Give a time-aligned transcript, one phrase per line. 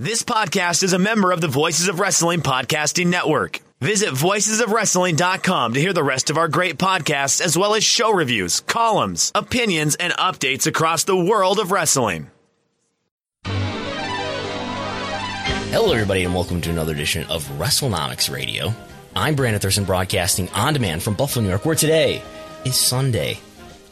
[0.00, 3.60] This podcast is a member of the Voices of Wrestling Podcasting Network.
[3.82, 8.60] Visit voicesofwrestling.com to hear the rest of our great podcasts, as well as show reviews,
[8.60, 12.30] columns, opinions, and updates across the world of wrestling.
[15.68, 18.72] Hello, everybody, and welcome to another edition of WrestleNomics Radio.
[19.14, 22.22] I'm Brandon Thurston, broadcasting on demand from Buffalo, New York, where today
[22.64, 23.38] is Sunday,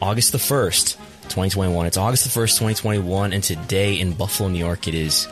[0.01, 1.85] August the 1st, 2021.
[1.85, 5.29] It's August the 1st, 2021, and today in Buffalo, New York, it is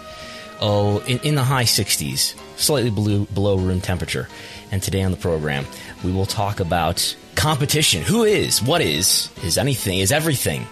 [0.60, 4.28] oh, in, in the high 60s, slightly below, below room temperature.
[4.70, 5.66] And today on the program,
[6.04, 8.02] we will talk about competition.
[8.02, 10.66] Who is, what is, is anything, is everything.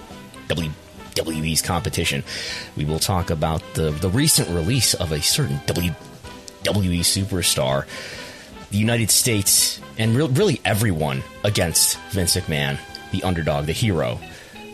[0.48, 2.24] WWE's competition.
[2.76, 5.94] We will talk about the, the recent release of a certain WWE
[6.64, 7.86] superstar,
[8.70, 12.78] the United States, and re- really everyone against Vince McMahon,
[13.12, 14.18] the underdog, the hero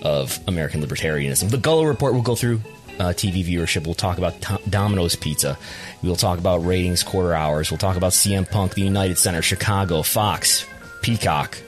[0.02, 1.50] of American libertarianism.
[1.50, 2.60] The Gullo Report will go through
[2.98, 3.84] uh, TV viewership.
[3.84, 4.34] We'll talk about
[4.68, 5.58] Domino's Pizza.
[6.02, 7.70] We'll talk about ratings, quarter hours.
[7.70, 10.66] We'll talk about CM Punk, the United Center, Chicago, Fox,
[11.02, 11.58] Peacock,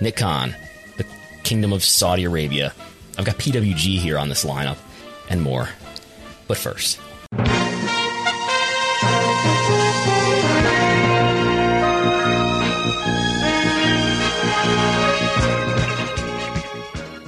[0.00, 0.54] Nick Khan,
[0.96, 1.06] the
[1.42, 2.72] Kingdom of Saudi Arabia.
[3.18, 4.78] I've got PWG here on this lineup
[5.28, 5.68] and more.
[6.48, 7.00] But first.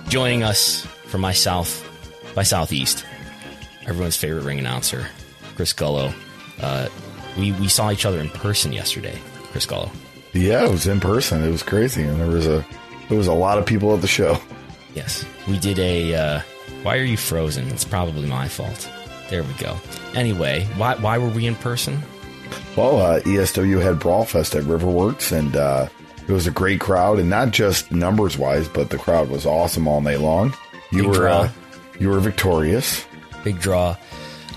[0.09, 1.85] Joining us from my south
[2.35, 3.05] by southeast
[3.87, 5.07] everyone's favorite ring announcer,
[5.57, 6.15] Chris Gullo.
[6.61, 6.89] Uh,
[7.37, 9.19] we we saw each other in person yesterday,
[9.51, 9.91] Chris Gullo.
[10.33, 11.43] Yeah, it was in person.
[11.43, 12.65] It was crazy, and there was a
[13.09, 14.39] there was a lot of people at the show.
[14.95, 16.15] Yes, we did a.
[16.15, 16.41] Uh,
[16.83, 17.69] why are you frozen?
[17.69, 18.91] It's probably my fault.
[19.31, 19.77] There we go.
[20.15, 22.03] Anyway, why why were we in person?
[22.77, 25.89] Well, uh, ESW had Brawlfest at Riverworks, and uh,
[26.27, 29.87] it was a great crowd, and not just numbers wise, but the crowd was awesome
[29.87, 30.55] all night long.
[30.91, 31.51] You Big were uh,
[31.99, 33.05] you were victorious
[33.45, 33.97] big draw.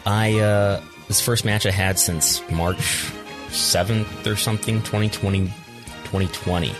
[0.06, 3.12] I uh, this first match I had since March
[3.50, 6.72] seventh or something, 2020, 2020.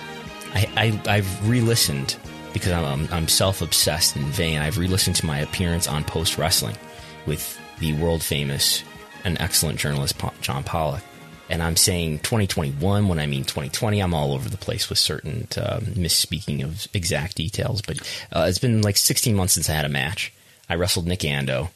[0.54, 2.16] I, I have re-listened
[2.54, 4.60] because I'm I'm self obsessed in vain.
[4.60, 6.78] I've re-listened to my appearance on Post Wrestling
[7.26, 8.84] with the world famous
[9.24, 11.04] and excellent journalist John Pollock.
[11.50, 14.00] And I'm saying 2021 when I mean 2020.
[14.00, 18.00] I'm all over the place with certain uh, misspeaking of exact details, but
[18.34, 20.34] uh, it's been like 16 months since I had a match.
[20.70, 21.70] I wrestled Nick Ando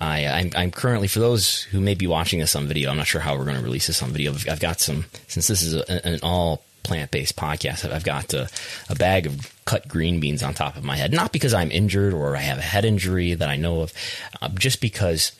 [0.00, 3.06] I, I'm, I'm, currently, for those who may be watching this on video, I'm not
[3.06, 4.32] sure how we're going to release this on video.
[4.32, 8.32] I've, I've got some, since this is a, an all plant based podcast, I've got
[8.32, 8.48] a,
[8.88, 11.12] a, bag of cut green beans on top of my head.
[11.12, 13.92] Not because I'm injured or I have a head injury that I know of,
[14.40, 15.32] uh, just because,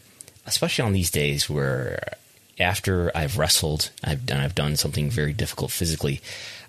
[0.47, 2.17] especially on these days where
[2.59, 6.21] after I've wrestled, I've done, I've done something very difficult physically,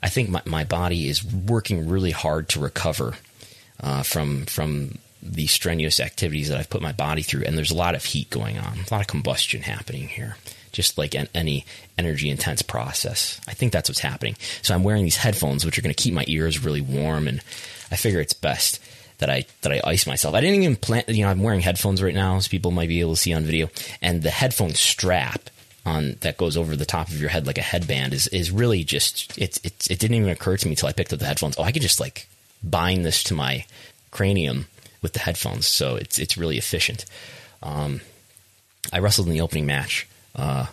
[0.01, 3.15] I think my, my body is working really hard to recover
[3.81, 7.75] uh, from from the strenuous activities that I've put my body through, and there's a
[7.75, 10.37] lot of heat going on, a lot of combustion happening here,
[10.71, 11.65] just like an, any
[11.97, 13.39] energy intense process.
[13.47, 14.35] I think that's what's happening.
[14.61, 17.41] So I'm wearing these headphones, which are going to keep my ears really warm, and
[17.91, 18.79] I figure it's best
[19.19, 20.35] that I that I ice myself.
[20.35, 21.03] I didn't even plan.
[21.07, 23.43] You know, I'm wearing headphones right now, as people might be able to see on
[23.43, 23.69] video,
[24.01, 25.49] and the headphone strap
[25.85, 28.83] on that goes over the top of your head like a headband is is really
[28.83, 31.57] just it's, it's it didn't even occur to me until I picked up the headphones.
[31.57, 32.27] Oh, I could just like
[32.63, 33.65] bind this to my
[34.11, 34.67] cranium
[35.01, 37.05] with the headphones, so it's it's really efficient.
[37.61, 38.01] Um,
[38.91, 40.67] I wrestled in the opening match, uh,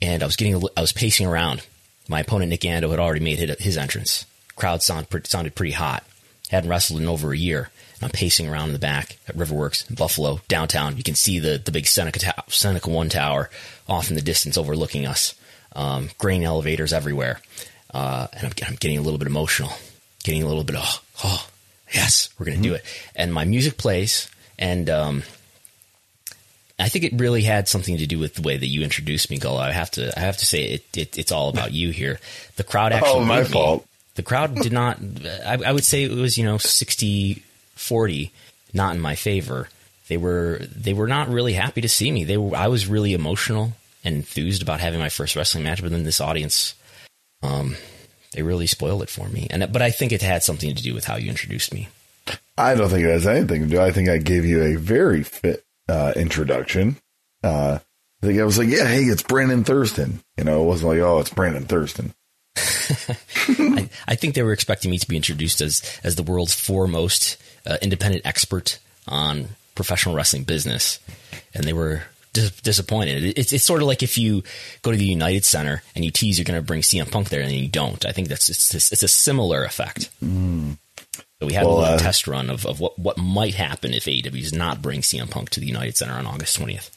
[0.00, 1.66] and I was getting I was pacing around.
[2.08, 4.24] My opponent Nick Ando had already made his entrance.
[4.56, 6.04] Crowd sound, sounded pretty hot.
[6.50, 7.70] Hadn't wrestled in over a year.
[8.00, 10.96] I'm pacing around in the back at Riverworks, Buffalo, downtown.
[10.96, 13.50] You can see the, the big Seneca, ta- Seneca One Tower
[13.88, 15.34] off in the distance overlooking us.
[15.74, 17.40] Um, grain elevators everywhere.
[17.92, 19.72] Uh, and I'm, I'm, getting a little bit emotional,
[20.22, 21.48] getting a little bit, oh, oh
[21.92, 22.72] yes, we're going to mm-hmm.
[22.72, 22.84] do it.
[23.14, 25.22] And my music plays, and um,
[26.78, 29.38] I think it really had something to do with the way that you introduced me,
[29.38, 29.58] Gullo.
[29.58, 32.20] I have to, I have to say, it, it it's all about you here.
[32.56, 33.82] The crowd actually, oh, my fault.
[33.82, 33.88] Me.
[34.14, 34.98] The crowd did not.
[35.46, 37.42] I, I would say it was you know 60,
[37.74, 38.32] 40,
[38.72, 39.68] not in my favor.
[40.08, 42.24] They were they were not really happy to see me.
[42.24, 45.90] They were, I was really emotional and enthused about having my first wrestling match, but
[45.90, 46.74] then this audience,
[47.42, 47.76] um,
[48.32, 49.46] they really spoiled it for me.
[49.50, 51.88] And but I think it had something to do with how you introduced me.
[52.56, 53.80] I don't think it has anything to do.
[53.80, 56.96] I think I gave you a very fit uh, introduction.
[57.42, 57.78] Uh,
[58.22, 61.00] I think I was like, "Yeah, hey, it's Brandon Thurston." You know, it wasn't like,
[61.00, 62.14] "Oh, it's Brandon Thurston."
[62.56, 67.36] I, I, think they were expecting me to be introduced as as the world's foremost
[67.66, 70.98] uh, independent expert on professional wrestling business,
[71.54, 72.02] and they were
[72.38, 73.34] dis- disappointed.
[73.36, 74.42] It's, it's sort of like if you
[74.82, 77.40] go to the United Center and you tease you're going to bring CM Punk there
[77.40, 78.04] and then you don't.
[78.06, 80.10] I think that's it's, it's a similar effect.
[80.24, 80.78] Mm.
[81.40, 83.94] So we had well, a little uh, test run of, of what, what might happen
[83.94, 86.90] if AEW does not bring CM Punk to the United Center on August 20th.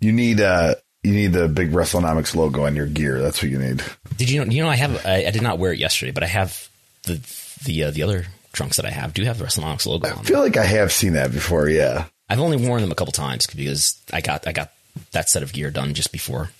[0.00, 3.20] You need uh you need the big WrestleNomics logo on your gear.
[3.20, 3.82] That's what you need.
[4.16, 4.50] Did you know?
[4.50, 5.06] You know, I have.
[5.06, 6.68] I, I did not wear it yesterday, but I have
[7.04, 7.20] the
[7.64, 10.12] the uh, the other trunks that I have do you have the WrestleNomics logo I
[10.22, 10.40] feel them.
[10.40, 11.68] like I have seen that before.
[11.68, 12.06] Yeah.
[12.30, 14.72] I've only worn them a couple times because I got I got
[15.12, 16.50] that set of gear done just before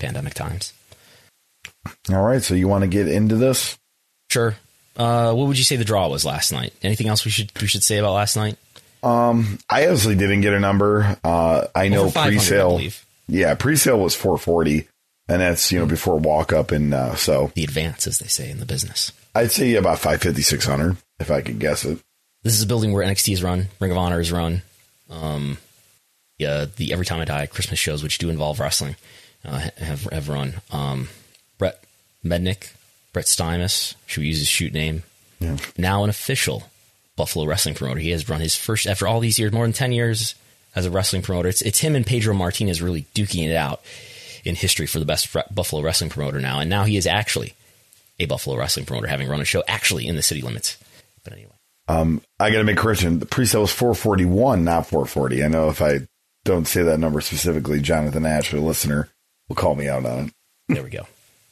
[0.00, 0.72] pandemic times.
[2.10, 2.42] All right.
[2.42, 3.78] So you want to get into this?
[4.30, 4.56] Sure.
[4.96, 6.72] Uh, what would you say the draw was last night?
[6.82, 8.56] Anything else we should we should say about last night?
[9.02, 11.16] Um, I honestly didn't get a number.
[11.22, 12.70] Uh, I know Over 500, I pre-sale.
[12.70, 13.06] believe.
[13.28, 14.88] yeah, pre-sale was 440,
[15.28, 18.50] and that's you know before walk up, and uh, so The advance, as they say
[18.50, 19.12] in the business.
[19.36, 21.98] I'd say about 550, 600 if I could guess it.
[22.42, 24.62] This is a building where NXT is run, Ring of Honor is run.
[25.10, 25.58] Um,
[26.38, 28.96] yeah, the Every Time I Die Christmas shows, which do involve wrestling,
[29.44, 30.54] uh, have have run.
[30.70, 31.08] Um,
[31.58, 31.82] Brett
[32.24, 32.72] Mednick,
[33.12, 35.02] Brett Stymus, should we use his shoot name?
[35.40, 35.56] Yeah.
[35.76, 36.68] Now an official
[37.16, 38.00] Buffalo wrestling promoter.
[38.00, 40.34] He has run his first after all these years, more than ten years
[40.74, 41.48] as a wrestling promoter.
[41.48, 43.80] It's it's him and Pedro Martinez really duking it out
[44.44, 47.54] in history for the best Buffalo wrestling promoter now, and now he is actually
[48.20, 50.76] a Buffalo wrestling promoter, having run a show actually in the city limits.
[51.24, 51.52] But anyway.
[51.88, 53.18] Um, I got to make a correction.
[53.18, 55.42] The pre-sale was 441, not 440.
[55.42, 56.00] I know if I
[56.44, 59.08] don't say that number specifically, Jonathan Ash, a listener,
[59.48, 60.32] will call me out on it.
[60.68, 61.06] There we go.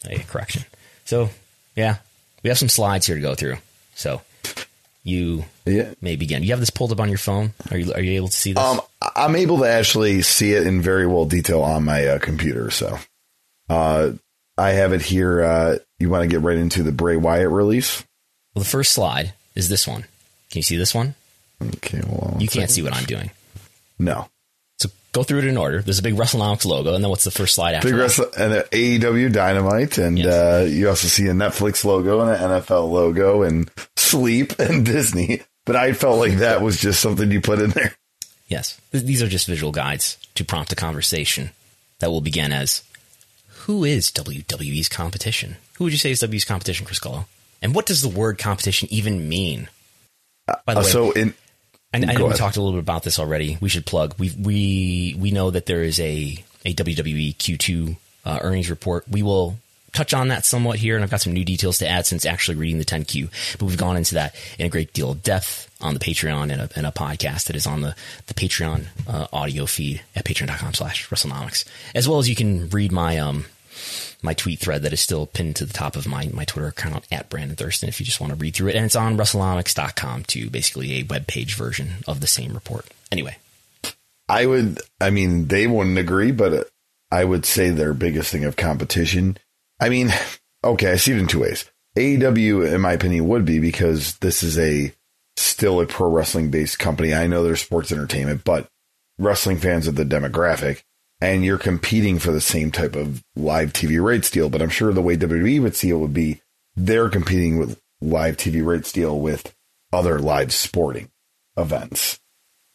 [0.09, 0.65] A correction.
[1.07, 1.31] So,
[1.75, 1.97] yeah,
[2.43, 3.57] we have some slides here to go through.
[3.95, 4.21] So,
[5.03, 5.95] you Yeah.
[6.03, 6.43] may begin.
[6.43, 7.55] You have this pulled up on your phone.
[7.71, 8.63] Are you are you able to see this?
[8.63, 8.81] Um,
[9.15, 12.71] I'm able to actually see it in very well detail on my uh, computer.
[12.71, 12.99] So,
[13.71, 14.11] uh,
[14.59, 15.43] I have it here.
[15.43, 18.05] Uh, you want to get right into the Bray Wyatt release?
[18.55, 20.05] well, the first slide is this one.
[20.57, 21.15] Can you see this one?
[21.63, 22.01] Okay.
[22.07, 23.31] Well, You can't see what I'm doing.
[23.99, 24.27] No.
[24.79, 25.83] So go through it in order.
[25.83, 27.91] There's a big WrestleNomics logo, and then what's the first slide after?
[27.91, 30.27] Big wrestling and an AEW Dynamite, and Yes.
[30.29, 35.43] uh, you also see a Netflix logo and an NFL logo, and Sleep and Disney.
[35.67, 37.95] But I felt like that was just something you put in there.
[38.49, 41.51] Yes, these are just visual guides to prompt a conversation
[41.99, 42.81] that will begin as,
[43.67, 45.57] "Who is WWE's competition?
[45.75, 47.27] Who would you say is WWE's competition, Chris Gullo?
[47.61, 49.69] And what does the word competition even mean?"
[50.47, 51.35] By the Uh, way, so in
[51.93, 53.59] And I know we talked a little bit about this already.
[53.61, 54.15] We should plug.
[54.19, 59.09] We we we know that there is a a WWE Q2 uh, earnings report.
[59.09, 59.57] We will
[59.93, 62.57] touch on that somewhat here, and I've got some new details to add since actually
[62.59, 63.57] reading the 10Q.
[63.59, 66.61] But we've gone into that in a great deal of depth on the Patreon and
[66.63, 67.95] a, and a podcast that is on the
[68.27, 71.65] the Patreon uh, audio feed at patreon.com/slash WrestleNomics,
[71.95, 73.47] as well as you can read my um
[74.23, 77.07] my tweet thread that is still pinned to the top of my, my Twitter account
[77.11, 78.77] at Brandon Thurston if you just want to read through it.
[78.77, 82.87] And it's on WrestleNomics.com too, basically a web page version of the same report.
[83.13, 83.37] Anyway,
[84.29, 86.69] I would, I mean, they wouldn't agree, but
[87.11, 89.39] I would say their biggest thing of competition.
[89.81, 90.11] I mean,
[90.65, 91.65] okay, I see it in two ways.
[91.97, 94.93] AEW, in my opinion, would be because this is a
[95.37, 97.15] still a pro wrestling based company.
[97.15, 98.69] I know they're sports entertainment, but
[99.19, 100.83] wrestling fans are the demographic,
[101.21, 104.49] and you're competing for the same type of live TV rights deal.
[104.51, 106.41] But I'm sure the way WWE would see it would be
[106.77, 109.55] they're competing with live TV rights deal with
[109.93, 111.09] other live sporting
[111.57, 112.19] events.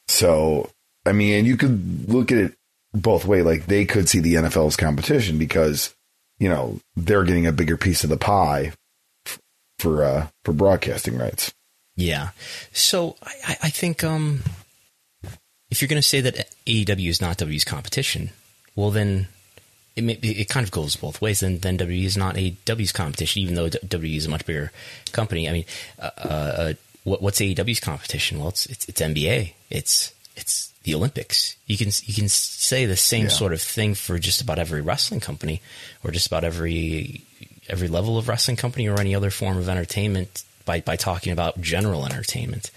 [0.07, 0.69] So,
[1.05, 2.53] I mean, and you could look at it
[2.93, 3.41] both way.
[3.43, 5.95] Like they could see the NFL as competition because,
[6.39, 8.73] you know, they're getting a bigger piece of the pie
[9.79, 11.53] for, uh, for broadcasting rights.
[11.95, 12.29] yeah.
[12.73, 14.41] So I, I- I think um,
[15.71, 18.29] if you're going to say that AEW is not WWE's competition,
[18.75, 19.27] well then
[19.95, 21.39] it may, it kind of goes both ways.
[21.39, 24.71] Then then WWE is not AEW's competition, even though WWE is a much bigger
[25.11, 25.49] company.
[25.49, 25.65] I mean,
[25.99, 28.39] uh, uh, what, what's AEW's competition?
[28.39, 29.53] Well, it's, it's it's NBA.
[29.69, 31.55] It's it's the Olympics.
[31.67, 33.29] You can you can say the same Yeah.
[33.29, 35.61] sort of thing for just about every wrestling company,
[36.03, 37.23] or just about every
[37.69, 41.59] every level of wrestling company, or any other form of entertainment by by talking about
[41.61, 42.71] general entertainment.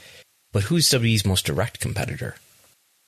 [0.53, 2.37] But who's WWE's most direct competitor?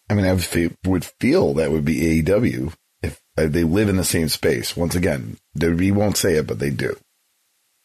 [0.08, 2.72] I mean, I would feel that would be AEW
[3.02, 4.76] if they live in the same space.
[4.76, 6.96] Once again, WWE won't say it, but they do.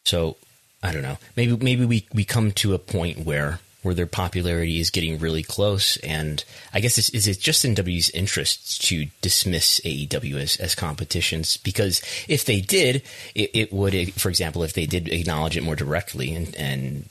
[0.06, 0.38] So
[0.84, 1.18] I don't know.
[1.36, 5.42] Maybe maybe we, we come to a point where where their popularity is getting really
[5.42, 10.56] close, and I guess is, is it just in W's interests to dismiss AEW as,
[10.58, 11.58] as competitions?
[11.58, 13.02] Because if they did,
[13.34, 17.10] it, it would, for example, if they did acknowledge it more directly and and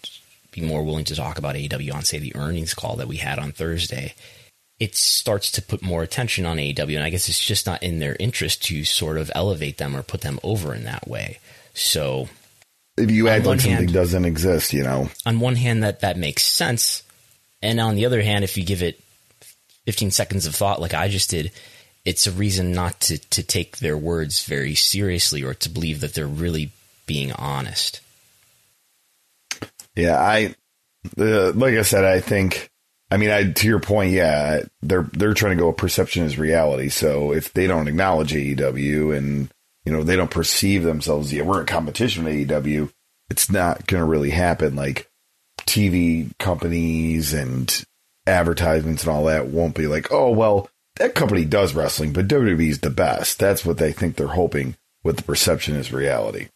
[0.52, 3.38] be more willing to talk about AEW on say the earnings call that we had
[3.38, 4.14] on Thursday.
[4.80, 7.98] It starts to put more attention on AEW, and I guess it's just not in
[8.00, 11.38] their interest to sort of elevate them or put them over in that way.
[11.74, 12.28] So
[12.96, 15.82] If you On act one like something hand- doesn't exist, you know, on one hand
[15.84, 17.02] that that makes sense
[17.62, 18.98] and on the other hand if you give it
[19.84, 21.50] 15 seconds of thought like i just did
[22.06, 26.14] it's a reason not to to take their words very seriously or to believe that
[26.14, 26.70] they're really
[27.06, 28.00] being honest
[29.94, 30.54] Yeah, I
[31.18, 32.69] uh, like I said, I think
[33.10, 36.88] I mean, I, to your point, yeah, they're they're trying to go perception is reality.
[36.88, 39.50] So if they don't acknowledge AEW and
[39.84, 42.92] you know they don't perceive themselves, yeah, we're in competition with AEW,
[43.28, 44.76] it's not going to really happen.
[44.76, 45.10] Like
[45.62, 47.84] TV companies and
[48.26, 52.80] advertisements and all that won't be like, oh well, that company does wrestling, but WWE's
[52.80, 53.40] the best.
[53.40, 56.48] That's what they think they're hoping with the perception is reality.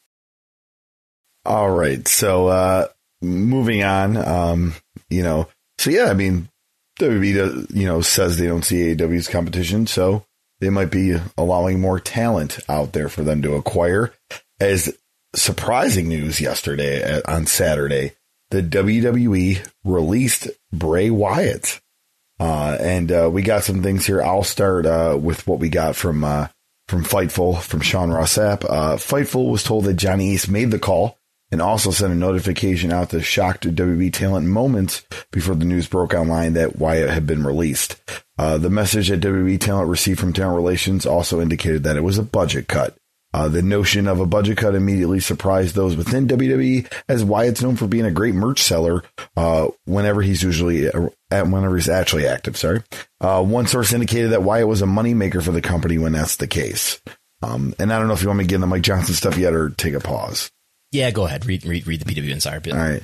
[1.45, 2.87] All right, so uh
[3.21, 4.75] moving on, um,
[5.09, 6.49] you know, so yeah, I mean,
[7.01, 10.25] WWE, you know, says they don't see AEW's competition, so
[10.61, 14.13] they might be allowing more talent out there for them to acquire.
[14.61, 14.97] As
[15.35, 18.13] surprising news yesterday uh, on Saturday,
[18.51, 21.81] the WWE released Bray Wyatt.
[22.39, 24.23] Uh, and uh, we got some things here.
[24.23, 26.49] I'll start uh, with what we got from uh,
[26.89, 28.65] from Fightful from Sean Ross Sapp.
[28.65, 31.19] Uh, Fightful was told that Johnny Ace made the call
[31.55, 36.13] and also sent a notification out to shocked WWE talent moments before the news broke
[36.13, 37.95] online that Wyatt had been released.
[38.37, 42.19] Uh, the message that WWE talent received from talent relations also indicated that it was
[42.19, 42.97] a budget cut.
[43.33, 47.77] Uh, the notion of a budget cut immediately surprised those within WWE, as Wyatt's known
[47.77, 49.05] for being a great merch seller.
[49.37, 52.57] Uh, whenever he's usually uh, at whenever he's actually active.
[52.57, 52.83] Sorry,
[53.21, 56.49] uh, one source indicated that Wyatt was a moneymaker for the company when that's the
[56.49, 57.01] case.
[57.43, 59.39] Um, and I don't know if you want me to get into Mike Johnson stuff
[59.39, 60.51] yet or take a pause.
[60.95, 61.45] Yeah, go ahead.
[61.45, 62.73] Read read, read the PW Insider bit.
[62.73, 63.03] All right.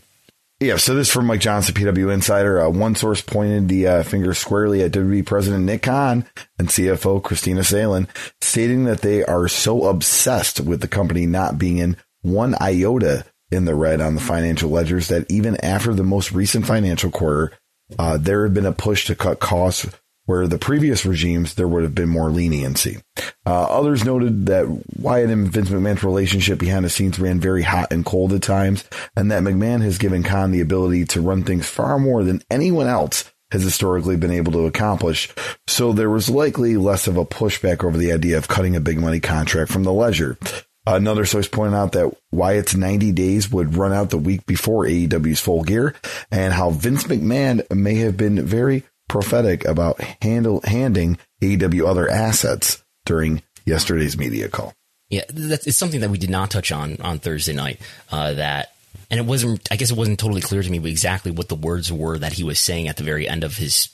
[0.60, 2.60] Yeah, so this from Mike Johnson, PW Insider.
[2.60, 6.24] Uh, one source pointed the uh, finger squarely at WWE President Nick Khan
[6.58, 8.06] and CFO Kristina Salen,
[8.42, 13.64] stating that they are so obsessed with the company not being in one iota in
[13.64, 17.52] the red on the financial ledgers that even after the most recent financial quarter,
[17.98, 19.88] uh, there had been a push to cut costs
[20.30, 22.98] where the previous regimes there would have been more leniency.
[23.44, 27.92] Uh, others noted that Wyatt and Vince McMahon's relationship behind the scenes ran very hot
[27.92, 28.84] and cold at times,
[29.16, 32.86] and that McMahon has given Khan the ability to run things far more than anyone
[32.86, 35.34] else has historically been able to accomplish.
[35.66, 39.00] So there was likely less of a pushback over the idea of cutting a big
[39.00, 40.38] money contract from the ledger.
[40.86, 45.40] Another source pointed out that Wyatt's 90 days would run out the week before AEW's
[45.40, 45.94] full gear
[46.30, 52.82] and how Vince McMahon may have been very prophetic about handle, handing AEW other assets
[53.04, 54.72] during yesterday's media call.
[55.08, 57.80] Yeah, that's it's something that we did not touch on on Thursday night.
[58.10, 58.72] Uh, that
[59.10, 59.66] and it wasn't.
[59.70, 62.44] I guess it wasn't totally clear to me exactly what the words were that he
[62.44, 63.88] was saying at the very end of his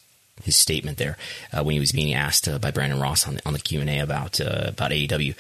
[0.45, 1.17] his statement there
[1.53, 3.81] uh, when he was being asked uh, by Brandon Ross on the, on the Q
[3.81, 5.35] and A about uh, about AEW,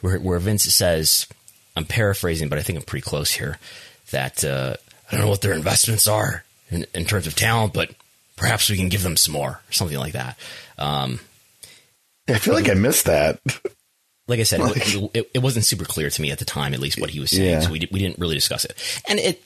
[0.00, 1.28] where, where Vince says,
[1.76, 3.58] "I'm paraphrasing, but I think I'm pretty close here.
[4.10, 4.74] That uh,
[5.08, 7.90] I don't know what their investments are in, in terms of talent, but
[8.40, 10.38] perhaps we can give them some more, or something like that.
[10.78, 11.20] Um,
[12.26, 13.38] I feel like I missed that.
[14.26, 16.78] Like I said, it, it, it, wasn't super clear to me at the time, at
[16.78, 17.50] least what he was saying.
[17.50, 17.60] Yeah.
[17.60, 19.02] So we, we didn't really discuss it.
[19.08, 19.42] And it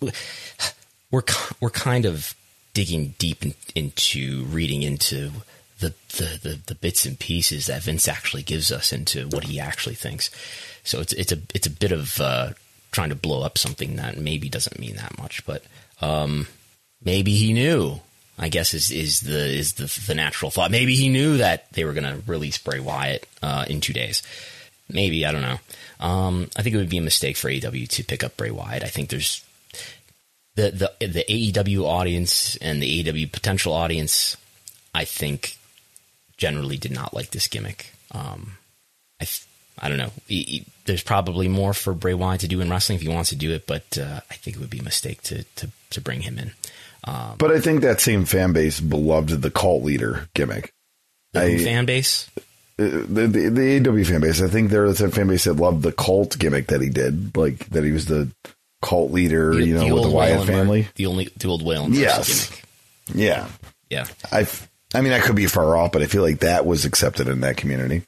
[1.11, 1.23] we're
[1.61, 2.35] we're kind of
[2.75, 5.31] digging deep in, into reading into
[5.81, 9.59] the, the, the the bits and pieces that Vince actually gives us into what he
[9.59, 10.31] actually thinks.
[10.85, 12.51] So it's it's a it's a bit of uh,
[12.93, 15.65] trying to blow up something that maybe doesn't mean that much, but
[16.01, 16.47] um,
[17.03, 18.01] maybe he knew.
[18.38, 20.71] I guess is is the is the, the natural thought.
[20.71, 24.23] Maybe he knew that they were going to release Bray Wyatt uh, in two days.
[24.88, 25.59] Maybe I don't know.
[26.00, 28.83] Um, I think it would be a mistake for AEW to pick up Bray Wyatt.
[28.83, 29.45] I think there's
[30.57, 34.37] the the the AEW audience and the AEW potential audience.
[34.95, 35.57] I think
[36.37, 37.93] generally did not like this gimmick.
[38.11, 38.57] Um,
[39.21, 39.26] I
[39.79, 40.12] I don't know.
[40.26, 43.31] He, he, there's probably more for Bray Wyatt to do in wrestling if he wants
[43.31, 46.00] to do it, but uh, I think it would be a mistake to to to
[46.00, 46.53] bring him in.
[47.05, 50.73] Um, but I think that same fan base beloved the cult leader gimmick.
[51.33, 52.31] The I, fan base?
[52.79, 54.41] Uh, the, the, the AW fan base.
[54.41, 57.67] I think they're the fan base that loved the cult gimmick that he did, like
[57.71, 58.31] that he was the
[58.83, 60.89] cult leader, the, you know, the with the Wyatt Whalen family.
[60.95, 62.49] the only the old Whalen yes.
[62.49, 62.65] gimmick.
[63.15, 63.49] Yeah,
[63.91, 64.07] yeah.
[64.33, 64.47] I
[64.95, 67.41] I mean, I could be far off, but I feel like that was accepted in
[67.41, 68.03] that community.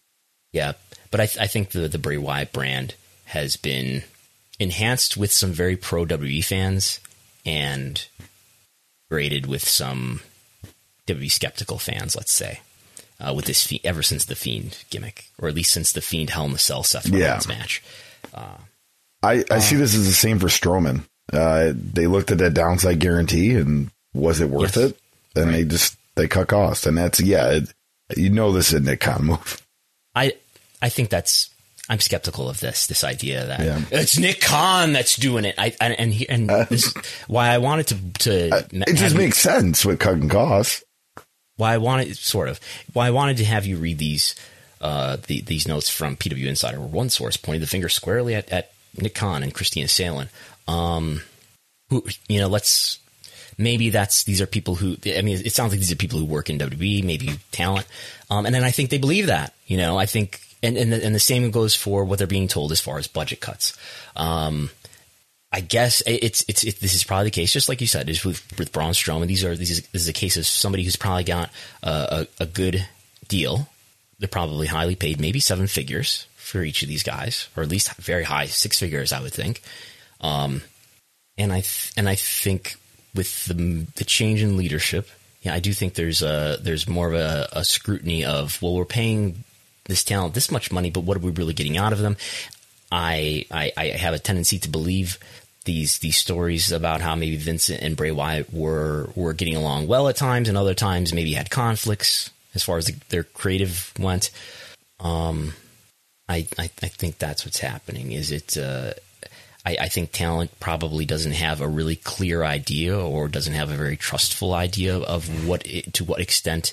[0.53, 0.73] Yeah,
[1.11, 2.95] but I, I think the the Bray Wyatt brand
[3.27, 4.05] has been
[4.59, 7.01] enhanced with some very pro WWE fans
[7.45, 8.07] and
[9.11, 10.21] graded with some
[11.07, 12.61] WWE skeptical fans, let's say,
[13.21, 16.47] uh, with this ever since the Fiend gimmick, or at least since the Fiend Hell
[16.47, 17.57] in the Cell Seth Rollins yeah.
[17.57, 17.83] match.
[18.35, 18.57] Uh,
[19.23, 21.03] I, I see this as the same for Strowman.
[21.33, 24.91] Uh, they looked at that downside guarantee and was it worth yes.
[24.91, 25.01] it?
[25.35, 25.53] And right.
[25.53, 27.73] they just they cut costs, and that's yeah, it,
[28.17, 29.61] you know this is a Nick Khan move.
[30.15, 30.33] I
[30.81, 31.51] I think that's
[31.89, 33.81] I'm skeptical of this this idea that yeah.
[33.91, 35.55] it's Nick Khan that's doing it.
[35.57, 36.93] I, and and, he, and uh, this
[37.29, 40.83] why I wanted to to uh, it just makes you, sense with cutting costs.
[41.57, 42.61] Why I wanted sort of
[42.93, 44.35] why I wanted to have you read these
[44.81, 48.51] uh, the, these notes from PW Insider, where one source pointed the finger squarely at,
[48.51, 50.29] at Nick Khan and Kristina Salen.
[50.69, 51.23] Um,
[51.89, 52.99] who you know, let's
[53.59, 56.25] maybe that's these are people who I mean, it sounds like these are people who
[56.25, 57.87] work in WWE, maybe talent,
[58.31, 59.55] um, and then I think they believe that.
[59.67, 62.49] You know, I think, and and the, and the same goes for what they're being
[62.49, 63.77] told as far as budget cuts.
[64.17, 64.71] Um,
[65.53, 68.25] I guess it's it's it, this is probably the case, just like you said, is
[68.25, 69.27] with with Braun Strowman.
[69.27, 71.51] These are these this is a case of somebody who's probably got
[71.83, 72.87] a, a, a good
[73.29, 73.69] deal.
[74.19, 77.95] They're probably highly paid, maybe seven figures for each of these guys, or at least
[77.95, 79.63] very high six figures, I would think.
[80.21, 80.63] Um,
[81.39, 82.77] and I th- and I think
[83.15, 83.55] with the
[83.97, 85.09] the change in leadership,
[85.43, 88.85] yeah, I do think there's a there's more of a, a scrutiny of well, we're
[88.85, 89.45] paying
[89.89, 92.17] this talent this much money, but what are we really getting out of them?
[92.91, 95.19] I, I, I have a tendency to believe
[95.65, 100.09] these these stories about how maybe Vincent and Bray Wyatt were were getting along well
[100.09, 104.31] at times, and other times maybe had conflicts as far as the, their creative went.
[105.01, 105.55] Um,
[106.29, 108.13] I, I, I think that's what's happening.
[108.13, 108.57] Is it?
[108.57, 108.93] Uh,
[109.65, 113.77] I, I think talent probably doesn't have a really clear idea, or doesn't have a
[113.77, 116.73] very trustful idea of what it, to what extent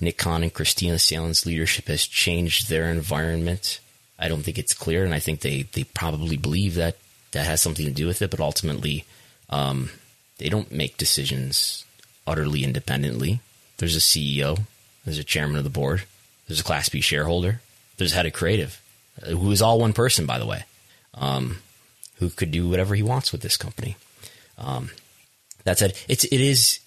[0.00, 3.80] Nick Khan and Kristina Salen's leadership has changed their environment.
[4.18, 6.96] I don't think it's clear, and I think they, they probably believe that
[7.32, 9.04] that has something to do with it, but ultimately,
[9.50, 9.90] um,
[10.38, 11.84] they don't make decisions
[12.26, 13.40] utterly independently.
[13.78, 14.60] There's a CEO,
[15.04, 16.04] there's a chairman of the board,
[16.46, 17.60] there's a Class B shareholder,
[17.96, 18.80] there's a head of creative,
[19.22, 20.64] uh, who is all one person, by the way,
[21.14, 21.58] um,
[22.18, 23.96] who could do whatever he wants with this company.
[24.58, 24.90] Um,
[25.64, 26.80] that said, it's it is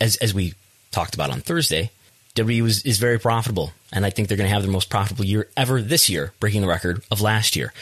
[0.00, 0.54] as as we
[0.90, 1.90] talked about on Thursday.
[2.34, 5.24] WWE is, is very profitable, and I think they're going to have their most profitable
[5.24, 7.72] year ever this year, breaking the record of last year.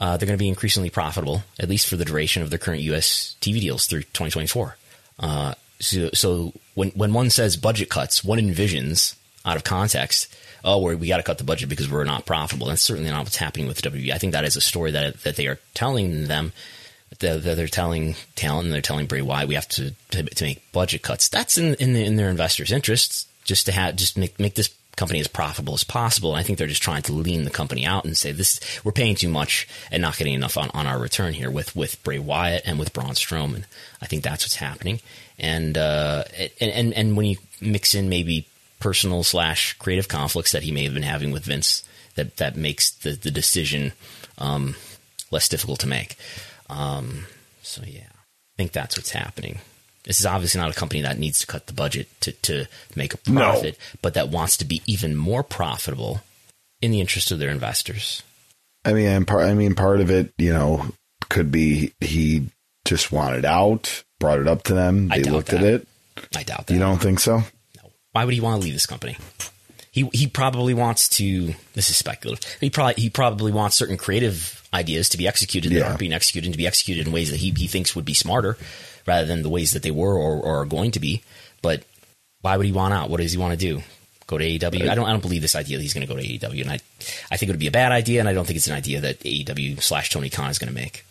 [0.00, 2.80] Uh, they're going to be increasingly profitable, at least for the duration of their current
[2.82, 3.36] U.S.
[3.42, 4.76] TV deals through 2024.
[5.18, 10.80] Uh, so, so when when one says budget cuts, one envisions out of context, oh,
[10.82, 12.68] we we got to cut the budget because we're not profitable.
[12.68, 14.12] That's certainly not what's happening with WWE.
[14.12, 16.52] I think that is a story that that they are telling them.
[17.20, 20.72] That they're telling talent and they're telling Bray why we have to, to, to make
[20.72, 21.28] budget cuts.
[21.28, 24.74] That's in in, the, in their investors' interests just to have just make make this
[24.96, 26.30] company as profitable as possible.
[26.30, 28.92] And I think they're just trying to lean the company out and say this we're
[28.92, 32.18] paying too much and not getting enough on, on our return here with with Bray
[32.18, 33.64] Wyatt and with Braun Strowman.
[34.00, 35.00] I think that's what's happening.
[35.38, 36.24] And uh,
[36.60, 38.46] and, and and when you mix in maybe
[38.80, 42.90] personal slash creative conflicts that he may have been having with Vince, that that makes
[42.90, 43.92] the the decision
[44.38, 44.76] um,
[45.30, 46.16] less difficult to make.
[46.70, 47.26] Um,
[47.62, 49.58] so yeah, I think that's what's happening.
[50.04, 53.14] This is obviously not a company that needs to cut the budget to, to make
[53.14, 53.98] a profit, no.
[54.02, 56.20] but that wants to be even more profitable
[56.82, 58.22] in the interest of their investors.
[58.84, 60.86] I mean, part, I mean, part of it, you know,
[61.30, 62.50] could be he
[62.84, 65.60] just wanted out, brought it up to them, they looked that.
[65.60, 65.88] at it.
[66.36, 66.74] I doubt that.
[66.74, 67.38] You don't think so?
[67.38, 67.90] No.
[68.12, 69.16] Why would he want to leave this company?
[69.90, 71.54] He he probably wants to.
[71.72, 72.58] This is speculative.
[72.60, 75.80] He probably he probably wants certain creative ideas to be executed yeah.
[75.80, 78.04] that aren't being executed and to be executed in ways that he, he thinks would
[78.04, 78.58] be smarter
[79.06, 81.22] rather than the ways that they were or, or are going to be.
[81.62, 81.84] But
[82.40, 83.10] why would he want out?
[83.10, 83.82] What does he want to do?
[84.26, 84.88] Go to AEW?
[84.88, 85.06] I don't.
[85.06, 86.80] I don't believe this idea that he's going to go to AEW, and I,
[87.30, 89.00] I think it would be a bad idea, and I don't think it's an idea
[89.02, 91.04] that AEW slash Tony Khan is going to make.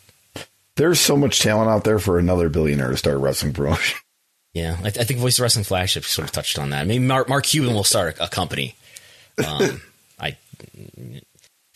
[0.75, 3.99] There's so much talent out there for another billionaire to start wrestling promotion.
[4.55, 6.85] Yeah, I, I think Voice of Wrestling Flagship sort of touched on that.
[6.85, 8.75] Maybe Mark, Mark Cuban will start a, a company.
[9.43, 9.81] Um,
[10.19, 10.37] I.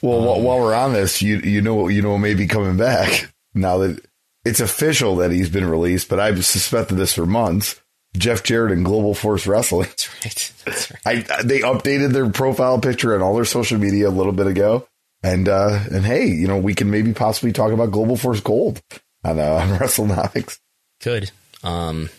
[0.03, 3.79] Well, um, while we're on this, you you know you know maybe coming back now
[3.79, 4.05] that
[4.47, 7.79] it's official that he's been released, but I've suspected this for months.
[8.15, 9.89] Jeff Jarrett and Global Force Wrestling.
[9.89, 10.53] That's right.
[10.65, 11.31] That's right.
[11.31, 14.87] I, they updated their profile picture and all their social media a little bit ago.
[15.21, 18.81] And, uh, and hey, you know, we can maybe possibly talk about Global Force Gold
[19.23, 20.59] on, uh, on WrestleNomics.
[21.01, 21.31] Could.
[21.63, 22.09] Um,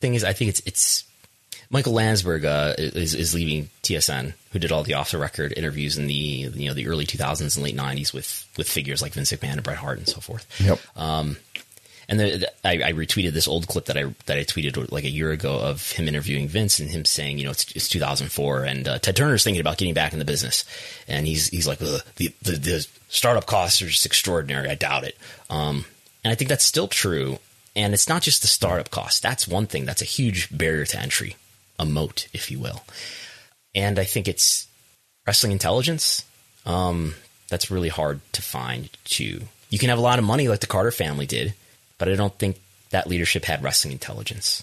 [0.00, 1.04] thing is, I think it's, it's,
[1.70, 5.98] Michael Landsberg uh, is is leaving TSN, who did all the off the record interviews
[5.98, 9.32] in the you know the early 2000s and late 90s with with figures like Vince
[9.32, 10.46] McMahon and Bret Hart and so forth.
[10.60, 10.78] Yep.
[10.96, 11.36] Um,
[12.08, 15.02] and the, the, I, I, retweeted this old clip that I that I tweeted like
[15.02, 18.64] a year ago of him interviewing Vince and him saying, you know, it's, it's 2004
[18.64, 20.64] and uh, Ted Turner's thinking about getting back in the business,
[21.08, 24.68] and he's he's like, the, the the startup costs are just extraordinary.
[24.68, 25.16] I doubt it.
[25.50, 25.84] Um,
[26.22, 27.38] and I think that's still true.
[27.74, 29.22] And it's not just the startup cost.
[29.22, 29.84] That's one thing.
[29.84, 31.36] That's a huge barrier to entry
[31.78, 32.82] a moat, if you will.
[33.74, 34.66] And I think it's
[35.26, 36.24] wrestling intelligence.
[36.64, 37.14] Um,
[37.48, 39.42] that's really hard to find too.
[39.70, 41.54] You can have a lot of money like the Carter family did,
[41.98, 42.60] but I don't think
[42.90, 44.62] that leadership had wrestling intelligence.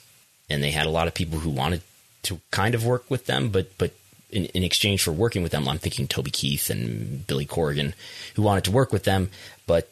[0.50, 1.82] And they had a lot of people who wanted
[2.24, 3.94] to kind of work with them, but but
[4.30, 7.94] in, in, exchange for working with them, I'm thinking Toby Keith and Billy Corgan,
[8.36, 9.30] who wanted to work with them,
[9.68, 9.92] but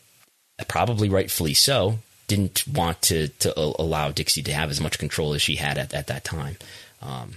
[0.68, 5.42] probably rightfully so, didn't want to to allow Dixie to have as much control as
[5.42, 6.58] she had at, at that time.
[7.02, 7.36] Um,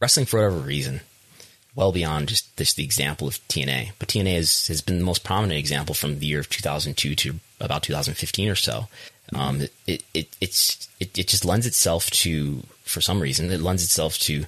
[0.00, 1.00] wrestling, for whatever reason,
[1.74, 3.92] well beyond just this the example of TNA.
[3.98, 7.34] But TNA has, has been the most prominent example from the year of 2002 to
[7.60, 8.88] about 2015 or so.
[9.34, 13.84] Um, it, it, it's, it, it just lends itself to, for some reason, it lends
[13.84, 14.44] itself to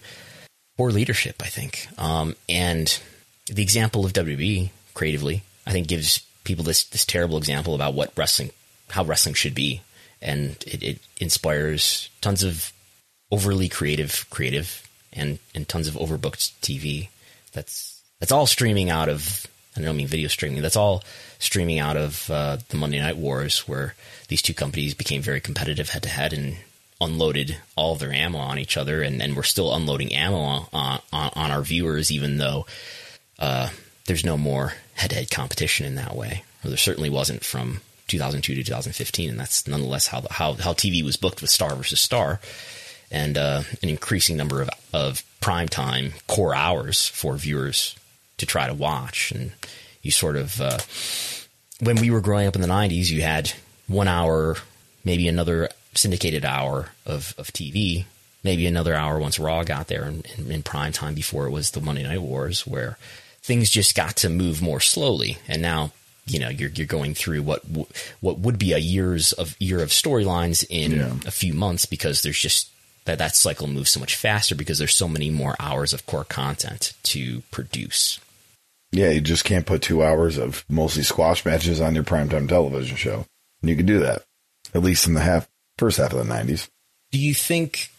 [0.76, 1.86] poor leadership, I think.
[1.98, 3.00] Um, and
[3.46, 8.12] the example of WWE creatively, I think gives people this, this terrible example about what
[8.16, 8.50] wrestling,
[8.90, 9.82] how wrestling should be.
[10.20, 12.72] And it, it inspires tons of
[13.32, 17.08] overly creative, creative and, and tons of overbooked TV.
[17.52, 20.62] That's, that's all streaming out of, I don't mean video streaming.
[20.62, 21.02] That's all
[21.38, 23.94] streaming out of uh, the Monday Night Wars, where
[24.28, 26.58] these two companies became very competitive head to head and
[27.00, 31.30] unloaded all their ammo on each other, and, and we're still unloading ammo on, on,
[31.34, 32.66] on our viewers, even though
[33.38, 33.70] uh,
[34.06, 36.44] there's no more head to head competition in that way.
[36.64, 41.02] Or there certainly wasn't from 2002 to 2015, and that's nonetheless how how how TV
[41.02, 42.40] was booked with star versus star,
[43.12, 47.94] and uh, an increasing number of of prime time core hours for viewers
[48.38, 49.52] to try to watch, and
[50.02, 50.78] you sort of uh,
[51.82, 53.52] when we were growing up in the 90s, you had
[53.88, 54.56] one hour,
[55.04, 58.04] maybe another syndicated hour of, of TV,
[58.44, 61.72] maybe another hour once Raw got there in, in, in, prime time before it was
[61.72, 62.98] the Monday Night Wars, where
[63.42, 65.38] things just got to move more slowly.
[65.48, 65.90] And now,
[66.26, 67.62] you know, you're you're going through what
[68.20, 71.14] what would be a years of year of storylines in yeah.
[71.26, 72.70] a few months because there's just
[73.04, 76.24] that that cycle moves so much faster because there's so many more hours of core
[76.24, 78.20] content to produce.
[78.92, 82.96] Yeah, you just can't put two hours of mostly squash matches on your primetime television
[82.96, 83.24] show.
[83.62, 84.22] And you can do that,
[84.74, 86.68] at least in the half first half of the '90s.
[87.10, 87.90] Do you think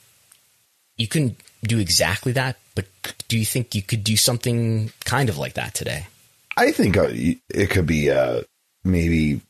[0.97, 2.57] you can do exactly that?
[2.75, 2.85] But
[3.27, 6.07] do you think you could do something kind of like that today?
[6.55, 8.43] I think uh, it could be uh,
[8.83, 9.41] maybe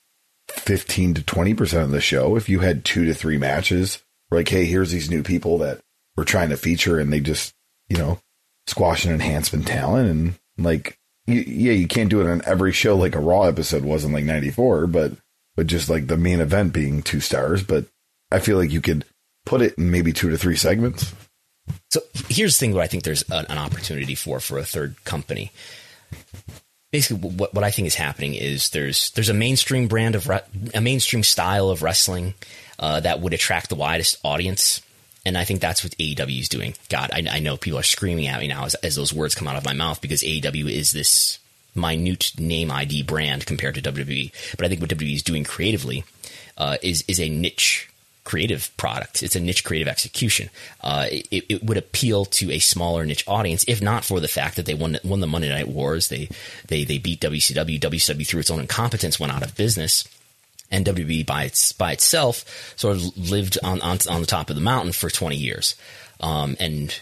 [0.47, 4.01] fifteen to twenty percent of the show if you had two to three matches.
[4.33, 5.79] Like, hey, here's these new people that
[6.15, 7.53] we're trying to feature, and they just,
[7.89, 8.19] you know,
[8.67, 12.95] squash an enhancement talent, and like you, yeah, you can't do it on every show
[12.95, 15.13] like a Raw episode was in like '94, but
[15.55, 17.63] but just like the main event being two stars.
[17.63, 17.85] But
[18.31, 19.05] I feel like you could
[19.45, 21.13] put it in maybe two to three segments.
[21.91, 25.03] So here's the thing: what I think there's an, an opportunity for for a third
[25.05, 25.51] company.
[26.91, 30.41] Basically, what what I think is happening is there's there's a mainstream brand of re-
[30.73, 32.33] a mainstream style of wrestling
[32.79, 34.81] uh, that would attract the widest audience
[35.25, 36.75] and I think that's what AEW is doing.
[36.89, 39.47] God, I, I know people are screaming at me now as, as, those words come
[39.47, 41.39] out of my mouth because AEW is this
[41.75, 44.31] minute name ID brand compared to WWE.
[44.57, 46.03] But I think what WWE is doing creatively
[46.57, 47.89] uh, is is a niche
[48.25, 49.23] creative product.
[49.23, 50.49] It's a niche creative execution.
[50.81, 54.55] Uh, it, it, would appeal to a smaller niche audience, if not for the fact
[54.57, 56.09] that they won won the Monday Night Wars.
[56.09, 56.29] They
[56.67, 57.79] they they beat WCW.
[57.79, 60.05] WCW through its own incompetence went out of business
[60.73, 64.55] and WWE by its by itself sort of lived on on, on the top of
[64.55, 65.75] the mountain for 20 years,
[66.19, 66.99] um, and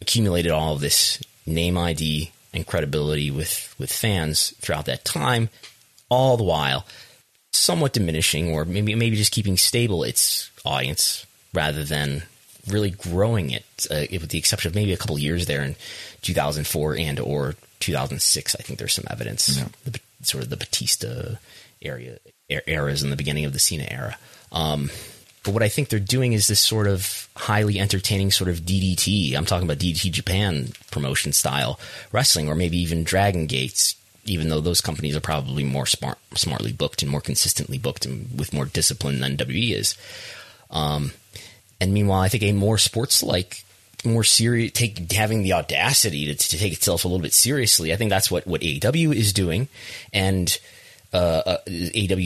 [0.00, 5.50] accumulated all of this name ID and credibility with with fans throughout that time,
[6.08, 6.86] all the while
[7.52, 12.22] somewhat diminishing or maybe maybe just keeping stable its audience rather than
[12.68, 15.74] really growing it, uh, with the exception of maybe a couple years there in
[16.22, 18.54] 2004 and or 2006.
[18.54, 19.68] I think there's some evidence, yeah.
[19.84, 21.36] the, sort of the Batista
[21.82, 22.18] area
[22.66, 24.16] eras in the beginning of the Cena era.
[24.52, 24.90] Um,
[25.42, 29.34] but what I think they're doing is this sort of highly entertaining sort of DDT.
[29.34, 31.80] I'm talking about DDT Japan promotion style
[32.12, 33.96] wrestling, or maybe even Dragon Gates.
[34.26, 38.38] Even though those companies are probably more smart, smartly booked and more consistently booked and
[38.38, 39.96] with more discipline than WWE is.
[40.70, 41.12] Um,
[41.80, 43.64] and meanwhile, I think a more sports-like,
[44.04, 47.94] more serious, take having the audacity to, to take itself a little bit seriously.
[47.94, 49.68] I think that's what what AEW is doing,
[50.12, 50.58] and
[51.12, 51.58] uh,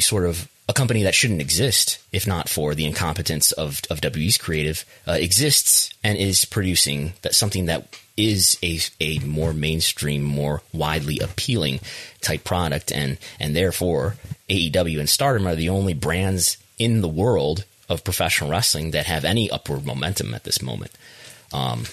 [0.00, 4.38] sort of a company that shouldn't exist if not for the incompetence of, of WWE's
[4.38, 10.62] creative uh, exists and is producing that something that is a, a more mainstream, more
[10.72, 11.80] widely appealing
[12.20, 14.16] type product, and and therefore
[14.48, 19.24] AEW and Stardom are the only brands in the world of professional wrestling that have
[19.24, 20.92] any upward momentum at this moment.
[21.52, 21.84] Um,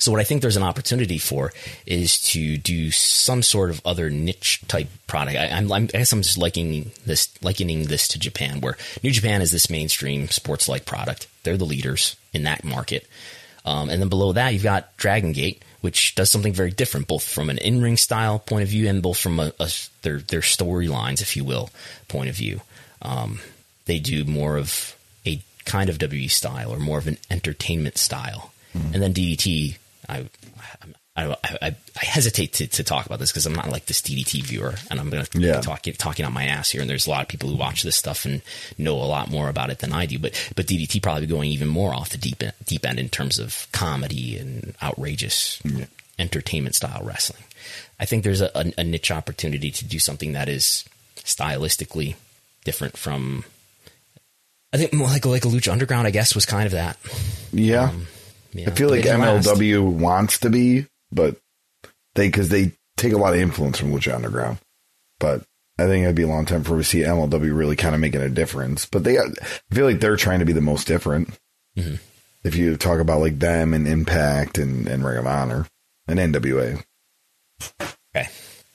[0.00, 1.52] so what I think there's an opportunity for
[1.86, 5.36] is to do some sort of other niche type product.
[5.36, 9.42] I, am i guess I'm just liking this, likening this to Japan, where New Japan
[9.42, 11.28] is this mainstream sports like product.
[11.42, 13.06] They're the leaders in that market.
[13.64, 17.22] Um, and then below that, you've got Dragon Gate, which does something very different, both
[17.22, 19.70] from an in-ring style point of view and both from a, a,
[20.02, 21.68] their their storylines, if you will,
[22.08, 22.62] point of view.
[23.02, 23.40] Um,
[23.84, 28.52] they do more of a kind of WE style or more of an entertainment style.
[28.74, 28.94] Mm-hmm.
[28.94, 29.76] And then DDT
[30.10, 30.28] I,
[31.16, 34.42] I, I, I hesitate to, to talk about this because I'm not like this DDT
[34.42, 35.56] viewer, and I'm going to yeah.
[35.56, 36.80] be talking talking on my ass here.
[36.80, 38.42] And there's a lot of people who watch this stuff and
[38.78, 40.18] know a lot more about it than I do.
[40.18, 43.38] But but DDT probably going even more off the deep end, deep end in terms
[43.38, 45.86] of comedy and outrageous yeah.
[46.18, 47.44] entertainment style wrestling.
[47.98, 50.84] I think there's a, a, a niche opportunity to do something that is
[51.16, 52.14] stylistically
[52.64, 53.44] different from.
[54.72, 56.96] I think more like like a Lucha Underground, I guess, was kind of that.
[57.52, 58.06] Yeah, Um,
[58.54, 59.46] know, I feel like didn't last.
[59.46, 61.36] MLW wants to be, but
[62.14, 64.58] they because they take a lot of influence from Lucha Underground.
[65.18, 65.44] But
[65.78, 68.22] I think it'd be a long time before we see MLW really kind of making
[68.22, 68.86] a difference.
[68.86, 69.24] But they, I
[69.70, 71.30] feel like they're trying to be the most different.
[71.76, 71.96] Mm-hmm.
[72.42, 75.66] If you talk about like them and Impact and and Ring of Honor
[76.08, 76.82] and NWA.
[78.16, 78.28] Okay,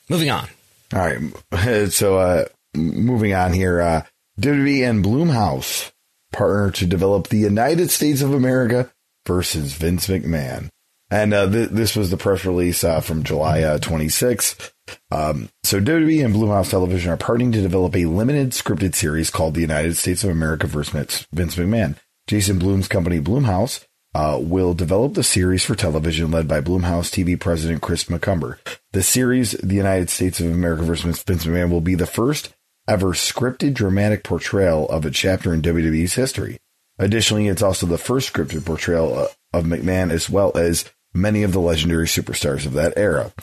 [0.09, 0.47] moving on.
[0.93, 4.03] All right, so uh, moving on here, uh,
[4.39, 5.91] WWE and Blumhouse
[6.31, 8.91] partner to develop the United States of America
[9.25, 10.69] versus Vince McMahon.
[11.11, 14.71] And uh, th- this was the press release uh, from July uh, 26th.
[15.11, 19.53] Um, so WWE and Blumhouse Television are partnering to develop a limited scripted series called
[19.53, 21.95] The United States of America versus Vince McMahon.
[22.27, 23.85] Jason Blum's company Blumhouse
[24.15, 28.57] uh, will develop the series for television led by Blumhouse TV president Chris McCumber.
[28.93, 32.53] The series, The United States of America versus Vince McMahon, will be the first
[32.87, 36.57] ever scripted dramatic portrayal of a chapter in WWE's history.
[36.97, 41.51] Additionally, it's also the first scripted portrayal uh, of McMahon as well as many of
[41.51, 43.33] the legendary superstars of that era.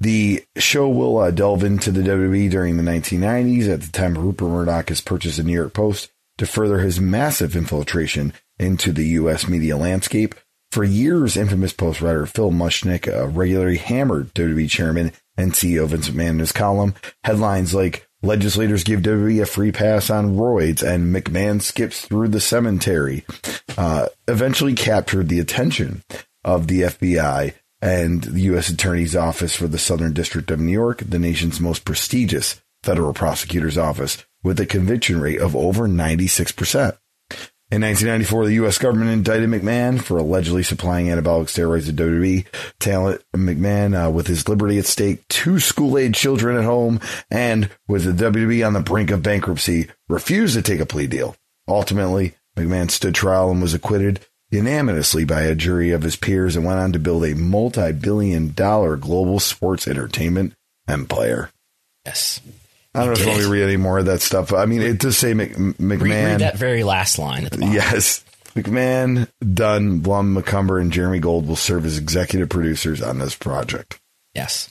[0.00, 4.48] The show will uh, delve into the WWE during the 1990s at the time Rupert
[4.48, 9.48] Murdoch has purchased the New York Post to further his massive infiltration into the U.S.
[9.48, 10.34] media landscape.
[10.72, 16.10] For years, infamous Post writer Phil Mushnick uh, regularly hammered WWE chairman and CEO Vince
[16.10, 16.94] McMahon in his column.
[17.22, 22.40] Headlines like Legislators give WWE a free pass on roids and McMahon skips through the
[22.40, 23.26] cemetery.
[23.76, 26.02] Uh, eventually captured the attention
[26.42, 28.70] of the FBI and the U.S.
[28.70, 33.76] Attorney's Office for the Southern District of New York, the nation's most prestigious federal prosecutor's
[33.76, 36.96] office, with a conviction rate of over 96%.
[37.70, 38.78] In 1994, the U.S.
[38.78, 42.46] government indicted McMahon for allegedly supplying anabolic steroids to WWE
[42.78, 43.22] talent.
[43.34, 47.00] McMahon, uh, with his liberty at stake, two school-age children at home,
[47.30, 51.36] and with the WWE on the brink of bankruptcy, refused to take a plea deal.
[51.66, 56.64] Ultimately, McMahon stood trial and was acquitted unanimously by a jury of his peers and
[56.64, 60.54] went on to build a multi-billion dollar global sports entertainment
[60.86, 61.50] empire.
[62.04, 62.40] Yes.
[62.94, 64.52] I don't know if we read any more of that stuff.
[64.52, 66.00] I mean, it does say Mc, McMahon.
[66.00, 67.66] Read, read that very last line at the.
[67.66, 68.24] Yes.
[68.54, 73.98] McMahon, Dunn, Blum, McCumber, and Jeremy Gold will serve as executive producers on this project.
[74.32, 74.70] Yes.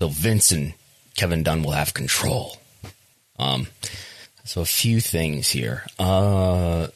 [0.00, 0.74] So Vince and
[1.16, 2.58] Kevin Dunn will have control.
[3.38, 3.66] Um,
[4.44, 5.84] so a few things here.
[5.98, 6.86] Uh,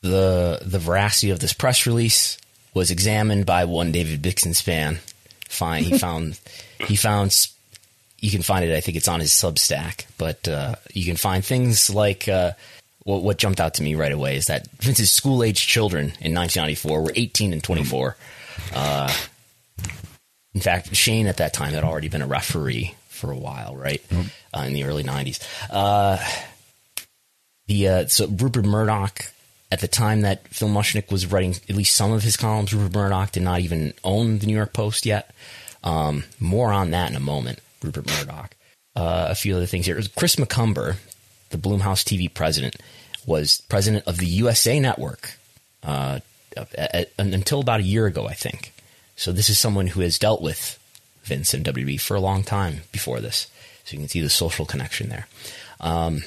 [0.00, 2.38] the the veracity of this press release
[2.72, 4.98] was examined by one David Bixenspan.
[5.48, 6.38] Fine, he found
[6.80, 7.32] he found
[8.24, 8.74] you can find it.
[8.74, 12.52] I think it's on his Substack, but uh, you can find things like uh,
[13.02, 16.34] what, what jumped out to me right away is that Vince's school age children in
[16.34, 18.16] 1994 were 18 and 24.
[18.74, 19.14] Uh,
[20.54, 24.02] in fact, Shane at that time had already been a referee for a while, right?
[24.56, 25.46] Uh, in the early 90s.
[25.68, 26.16] Uh,
[27.66, 29.26] the uh, so Rupert Murdoch
[29.70, 32.94] at the time that Phil Mushnick was writing at least some of his columns, Rupert
[32.94, 35.30] Murdoch did not even own the New York Post yet.
[35.82, 37.58] Um, more on that in a moment.
[37.84, 38.56] Rupert Murdoch.
[38.96, 40.00] Uh, a few other things here.
[40.16, 40.96] Chris McCumber,
[41.50, 42.76] the Blumhouse TV president,
[43.26, 45.36] was president of the USA Network
[45.82, 46.20] uh,
[46.56, 48.72] at, at, until about a year ago, I think.
[49.16, 50.78] So this is someone who has dealt with
[51.24, 53.48] Vince and WB for a long time before this.
[53.84, 55.26] So you can see the social connection there.
[55.80, 56.22] Um,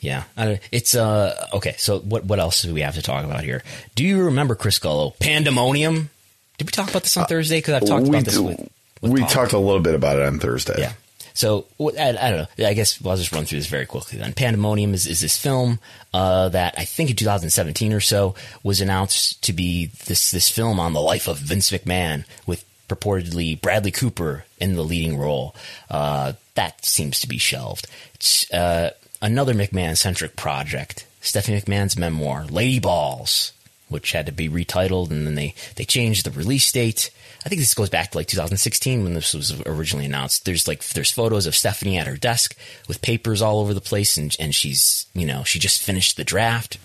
[0.00, 0.24] yeah,
[0.72, 1.74] it's uh okay.
[1.78, 3.62] So what what else do we have to talk about here?
[3.94, 5.16] Do you remember Chris Gullo?
[5.20, 6.10] Pandemonium.
[6.58, 7.58] Did we talk about this on Thursday?
[7.58, 8.68] Because I've talked about this with.
[9.02, 9.28] We Paul.
[9.28, 10.76] talked a little bit about it on Thursday.
[10.78, 10.92] Yeah.
[11.34, 12.66] So I, I, don't know.
[12.66, 14.18] I guess I'll just run through this very quickly.
[14.18, 15.78] Then Pandemonium is, is this film
[16.12, 20.78] uh, that I think in 2017 or so was announced to be this this film
[20.78, 25.54] on the life of Vince McMahon with purportedly Bradley Cooper in the leading role.
[25.90, 27.86] Uh, that seems to be shelved.
[28.14, 31.06] It's uh, another McMahon centric project.
[31.20, 33.52] Stephanie McMahon's memoir, Lady Balls,
[33.88, 37.10] which had to be retitled, and then they they changed the release date.
[37.44, 40.44] I think this goes back to like 2016 when this was originally announced.
[40.44, 44.16] There's like there's photos of Stephanie at her desk with papers all over the place,
[44.16, 46.78] and and she's you know she just finished the draft.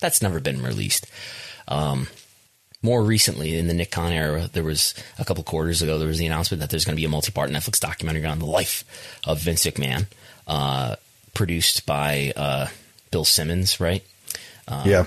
[0.00, 1.06] That's never been released.
[1.68, 2.08] Um,
[2.82, 6.18] more recently, in the Nick Khan era, there was a couple quarters ago there was
[6.18, 8.84] the announcement that there's going to be a multi-part Netflix documentary on the life
[9.26, 10.06] of Vince McMahon,
[10.46, 10.96] uh,
[11.34, 12.68] produced by uh,
[13.10, 14.02] Bill Simmons, right?
[14.66, 15.04] Um, yeah.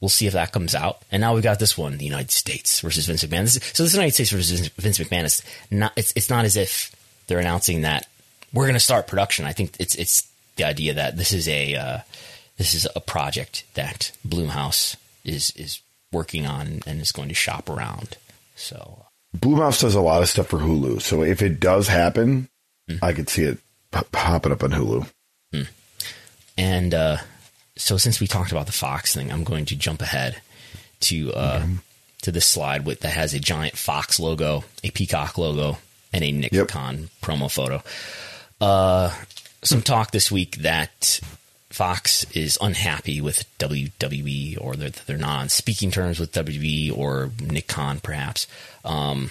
[0.00, 1.02] We'll see if that comes out.
[1.10, 3.42] And now we got this one, the United States versus Vince McMahon.
[3.42, 5.92] This is, so this United States versus Vince McMahon is not.
[5.96, 6.94] It's it's not as if
[7.26, 8.06] they're announcing that
[8.52, 9.46] we're going to start production.
[9.46, 11.98] I think it's it's the idea that this is a uh,
[12.58, 15.80] this is a project that Blumhouse is is
[16.12, 18.16] working on and is going to shop around.
[18.54, 19.06] So
[19.36, 22.48] Blumhouse does a lot of stuff for Hulu, so if it does happen,
[22.90, 22.98] mm.
[23.02, 23.58] I could see it
[23.90, 25.10] popping up on Hulu.
[25.54, 25.68] Mm.
[26.58, 27.16] And uh,
[27.76, 30.40] so, since we talked about the Fox thing, I'm going to jump ahead
[31.00, 31.66] to uh,
[32.22, 35.78] to this slide with that has a giant Fox logo, a peacock logo,
[36.12, 36.68] and a Nick yep.
[36.68, 37.82] Promo photo.
[38.60, 39.14] Uh,
[39.62, 41.20] some talk this week that
[41.70, 47.30] Fox is unhappy with WWE or that they're not on speaking terms with WWE or
[47.40, 48.46] Nick Khan, perhaps.
[48.84, 49.30] Um,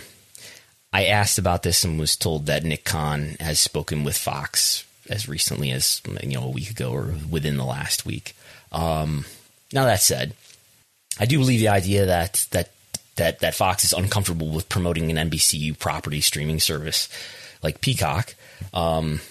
[0.94, 5.30] I asked about this and was told that Nick Khan has spoken with Fox as
[5.30, 8.36] recently as you know a week ago or within the last week.
[8.72, 9.26] Um,
[9.74, 10.34] now that said,
[11.20, 12.72] I do believe the idea that that
[13.16, 17.10] that that Fox is uncomfortable with promoting an NBCU property streaming service
[17.64, 18.36] like Peacock.
[18.74, 19.22] Um,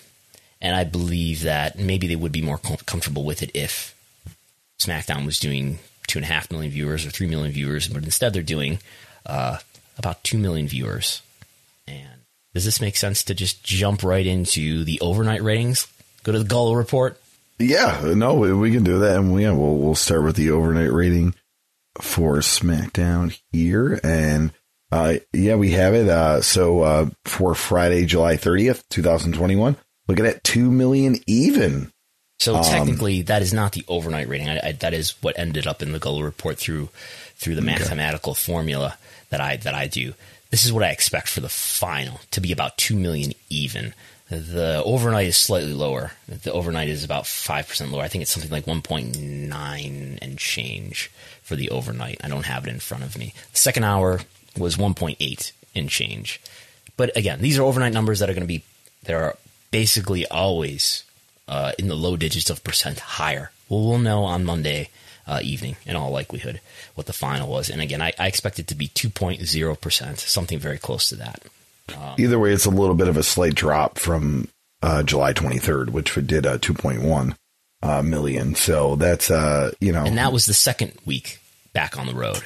[0.60, 3.94] and I believe that maybe they would be more com- comfortable with it if
[4.78, 8.32] SmackDown was doing two and a half million viewers or three million viewers, but instead
[8.32, 8.78] they're doing
[9.26, 9.58] uh,
[9.98, 11.22] about two million viewers.
[11.86, 12.13] And
[12.54, 15.86] does this make sense to just jump right into the overnight ratings?
[16.22, 17.20] Go to the Gullo report.
[17.58, 20.92] Yeah, no, we can do that, and we, yeah, we'll we'll start with the overnight
[20.92, 21.34] rating
[22.00, 24.52] for SmackDown here, and
[24.90, 26.08] uh, yeah, we have it.
[26.08, 31.90] Uh, so uh, for Friday, July thirtieth, two thousand twenty-one, Looking at two million even.
[32.38, 34.48] So um, technically, that is not the overnight rating.
[34.48, 36.90] I, I, that is what ended up in the Gullo report through
[37.36, 37.78] through the okay.
[37.78, 38.98] mathematical formula
[39.30, 40.14] that I that I do.
[40.54, 43.92] This is what I expect for the final to be about two million even.
[44.30, 46.12] The overnight is slightly lower.
[46.28, 48.04] The overnight is about five percent lower.
[48.04, 51.10] I think it's something like one point nine and change
[51.42, 52.20] for the overnight.
[52.22, 53.34] I don't have it in front of me.
[53.50, 54.20] The second hour
[54.56, 56.40] was one point eight and change.
[56.96, 58.62] But again, these are overnight numbers that are going to be
[59.02, 59.36] there are
[59.72, 61.02] basically always
[61.48, 63.50] uh, in the low digits of percent higher.
[63.68, 64.90] Well, we'll know on Monday
[65.26, 66.60] uh, evening, in all likelihood,
[66.94, 67.70] what the final was.
[67.70, 71.42] And again, I, I expect it to be 2.0%, something very close to that.
[71.94, 74.48] Um, Either way, it's a little bit of a slight drop from
[74.82, 77.36] uh, July 23rd, which did uh, 2.1
[77.82, 78.54] uh, million.
[78.54, 80.04] So that's, uh, you know.
[80.04, 81.40] And that was the second week
[81.72, 82.42] back on the road.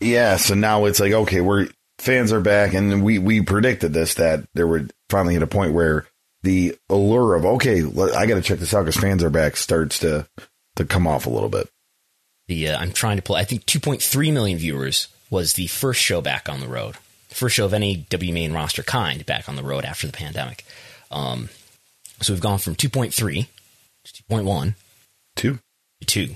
[0.00, 0.36] Yeah.
[0.36, 2.74] So now it's like, okay, we're fans are back.
[2.74, 6.06] And we, we predicted this that there would finally hit a point where
[6.42, 10.00] the allure of okay, I got to check this out because fans are back starts
[10.00, 10.26] to
[10.76, 11.68] to come off a little bit.
[12.52, 13.36] The uh, I'm trying to pull.
[13.36, 16.96] I think 2.3 million viewers was the first show back on the road,
[17.30, 20.64] first show of any W main roster kind back on the road after the pandemic.
[21.10, 21.48] Um,
[22.20, 23.46] so we've gone from 2.3
[24.04, 24.74] to 2.1,
[25.34, 25.60] two,
[26.04, 26.34] two,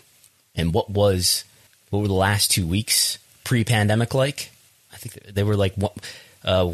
[0.54, 1.44] and what was
[1.90, 4.50] what were the last two weeks pre-pandemic like?
[4.92, 5.92] I think they were like what
[6.44, 6.64] uh,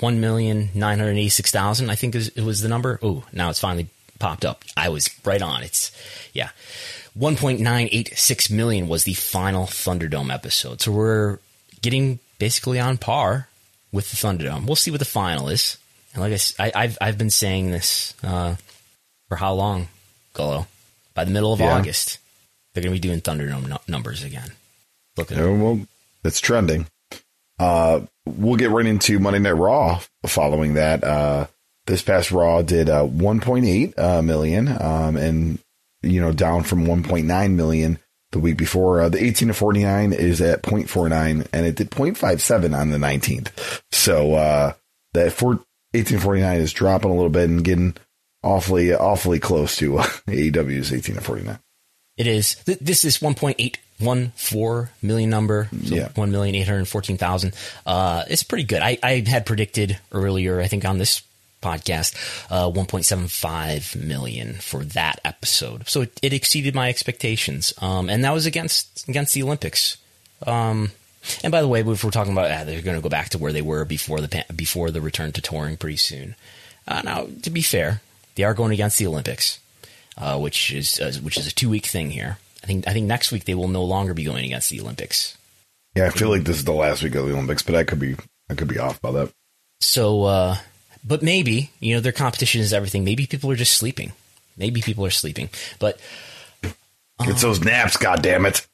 [0.00, 1.88] one million nine hundred eighty six thousand.
[1.88, 2.98] I think it was the number.
[3.02, 4.62] Oh, now it's finally popped up.
[4.76, 5.62] I was right on.
[5.62, 5.90] It's
[6.34, 6.50] yeah,
[7.14, 10.80] one point nine eight six million was the final Thunderdome episode.
[10.80, 11.38] So we're
[11.80, 13.48] getting basically on par
[13.92, 14.66] with the Thunderdome.
[14.66, 15.78] We'll see what the final is.
[16.12, 18.56] And like I, I have I've been saying this uh,
[19.28, 19.88] for how long,
[20.34, 20.66] Gullo?
[21.14, 21.76] By the middle of yeah.
[21.76, 22.18] August,
[22.72, 24.50] they're going to be doing Thunderdome no- numbers again.
[25.16, 25.80] Look at yeah, well,
[26.24, 26.86] it's trending.
[27.58, 31.04] Uh, we'll get right into Monday Night Raw following that.
[31.04, 31.46] Uh,
[31.86, 35.58] this past Raw did uh, 1.8 uh, million, um, and
[36.04, 37.98] you know down from 1.9 million
[38.32, 39.00] the week before.
[39.00, 43.82] Uh, the 18 to 49 is at 0.49, and it did 0.57 on the 19th.
[43.92, 44.72] So uh,
[45.14, 45.48] that for
[45.92, 47.96] 1849 is dropping a little bit and getting
[48.42, 51.58] awfully awfully close to AEW's 18 to 49.
[52.16, 52.56] It is.
[52.64, 56.08] This is 1.8 one four million number, so yeah.
[56.14, 57.54] one million eight hundred fourteen thousand.
[57.86, 58.82] Uh, it's pretty good.
[58.82, 61.22] I, I had predicted earlier, I think on this
[61.64, 62.14] podcast,
[62.50, 65.88] uh, one point seven five million for that episode.
[65.88, 69.96] So it, it exceeded my expectations, um, and that was against against the Olympics.
[70.46, 70.92] Um,
[71.42, 73.38] and by the way, if we're talking about ah, they're going to go back to
[73.38, 76.36] where they were before the before the return to touring pretty soon.
[76.86, 78.02] Uh, now, to be fair,
[78.34, 79.58] they are going against the Olympics,
[80.18, 82.38] uh, which is uh, which is a two week thing here.
[82.62, 85.36] I think I think next week they will no longer be going against the Olympics.
[85.94, 88.00] Yeah, I feel like this is the last week of the Olympics, but I could
[88.00, 88.16] be
[88.50, 89.30] I could be off by that.
[89.80, 90.56] So, uh,
[91.04, 93.04] but maybe you know their competition is everything.
[93.04, 94.12] Maybe people are just sleeping.
[94.56, 96.00] Maybe people are sleeping, but
[96.62, 97.96] um, it's those naps.
[97.96, 98.66] God damn it!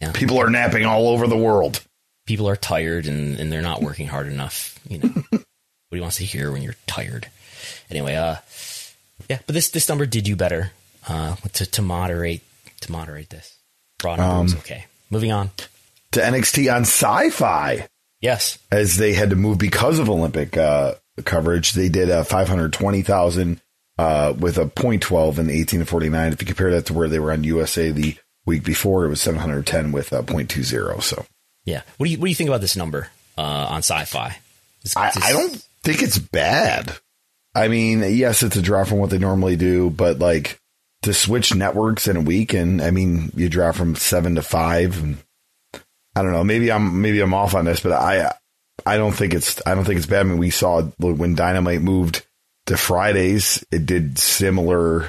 [0.00, 0.12] Yeah.
[0.12, 1.82] People are napping all over the world.
[2.26, 4.78] People are tired and, and they're not working hard enough.
[4.88, 5.40] You know, what
[5.90, 7.28] do you want to hear when you're tired?
[7.90, 8.36] Anyway, uh,
[9.28, 10.72] yeah, but this this number did you better
[11.08, 12.42] uh, to to moderate
[12.80, 13.56] to moderate this.
[14.02, 14.86] Raw number um, was okay.
[15.10, 15.50] Moving on
[16.12, 17.86] to NXT on Syfy.
[18.20, 20.94] Yes, as they had to move because of Olympic uh,
[21.24, 23.60] coverage, they did a five hundred twenty thousand
[23.98, 26.32] uh, with a point twelve and eighteen to forty nine.
[26.32, 28.16] If you compare that to where they were on USA the
[28.46, 31.00] week before, it was seven hundred ten with a point two zero.
[31.00, 31.24] So
[31.64, 33.08] yeah, what do you what do you think about this number?
[33.40, 34.34] uh, on Syfy.
[34.96, 36.94] I, I don't think it's bad.
[37.54, 40.60] I mean, yes, it's a drop from what they normally do, but like
[41.02, 45.02] to switch networks in a week, and I mean, you drop from seven to five,
[45.02, 45.18] and
[46.16, 46.44] I don't know.
[46.44, 48.32] Maybe I'm maybe I'm off on this, but I
[48.86, 50.20] I don't think it's I don't think it's bad.
[50.20, 52.24] I mean, we saw when Dynamite moved
[52.66, 55.06] to Fridays, it did similar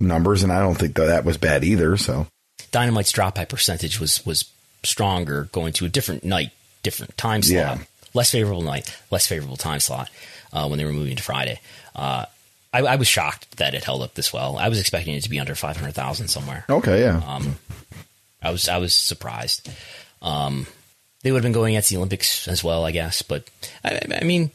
[0.00, 1.96] numbers, and I don't think that that was bad either.
[1.96, 2.26] So
[2.70, 4.44] Dynamite's drop by percentage was was
[4.84, 6.50] stronger going to a different night,
[6.82, 7.78] different time slot, Yeah.
[8.14, 10.10] less favorable night, less favorable time slot
[10.52, 11.60] uh, when they were moving to Friday.
[11.94, 12.26] Uh,
[12.72, 14.56] I, I was shocked that it held up this well.
[14.56, 16.64] I was expecting it to be under five hundred thousand somewhere.
[16.70, 17.56] okay, yeah, Um,
[18.42, 19.68] I was I was surprised.
[20.22, 20.66] Um,
[21.22, 23.22] they would have been going at the Olympics as well, I guess.
[23.22, 23.48] But
[23.84, 24.50] I, I mean,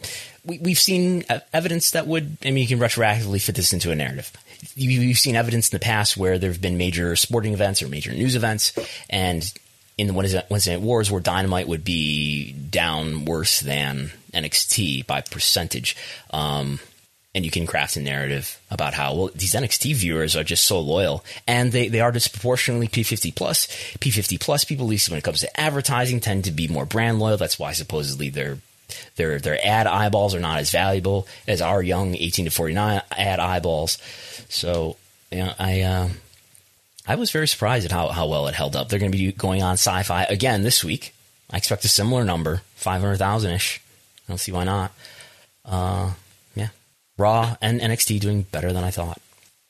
[0.46, 2.38] we, we've seen evidence that would.
[2.44, 4.32] I mean, you can retroactively fit this into a narrative.
[4.76, 7.88] You, you've seen evidence in the past where there have been major sporting events or
[7.88, 8.74] major news events,
[9.10, 9.52] and
[9.98, 15.96] in the Wednesday Night Wars, where Dynamite would be down worse than NXT by percentage.
[16.32, 16.80] Um,
[17.38, 20.80] and you can craft a narrative about how well these NXT viewers are just so
[20.80, 23.68] loyal, and they, they are disproportionately P50 plus.
[24.00, 27.20] P50 plus people, at least when it comes to advertising, tend to be more brand
[27.20, 27.38] loyal.
[27.38, 28.58] That's why supposedly their
[29.18, 33.40] their their ad eyeballs are not as valuable as our young 18 to 49 ad
[33.40, 34.00] eyeballs.
[34.50, 34.98] So
[35.32, 36.10] you know, I uh,
[37.06, 38.90] I was very surprised at how, how well it held up.
[38.90, 41.14] They're going to be going on Syfy again this week.
[41.52, 43.80] I expect a similar number, five hundred thousand ish.
[44.28, 44.92] I don't see why not.
[45.64, 46.14] Uh,
[47.18, 49.22] Raw and NXT doing better than I thought.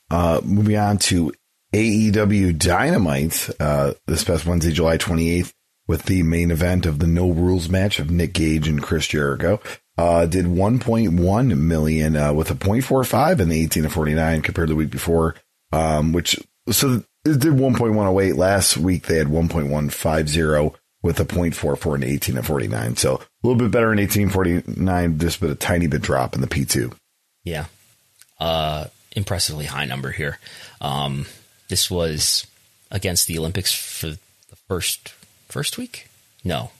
[0.09, 1.31] Uh, moving on to
[1.73, 5.53] AEW Dynamite uh, this past Wednesday, July 28th,
[5.87, 9.59] with the main event of the No Rules match of Nick Gage and Chris Jericho.
[9.97, 14.73] Uh, did 1.1 million uh, with a 0.45 in the 18 to 49 compared to
[14.73, 15.35] the week before,
[15.71, 16.39] um, which
[16.69, 19.07] so it did 1.108 last week.
[19.07, 22.95] They had 1.150 with a 0.44 in 18 to 49.
[22.95, 26.47] So a little bit better in 1849, just but a tiny bit drop in the
[26.47, 26.93] P2.
[27.47, 27.67] Yeah,
[28.41, 28.85] uh,
[29.15, 30.37] impressively high number here.
[30.81, 31.25] Um,
[31.69, 32.45] this was
[32.91, 35.13] against the Olympics for the first
[35.47, 36.09] first week.
[36.43, 36.71] No,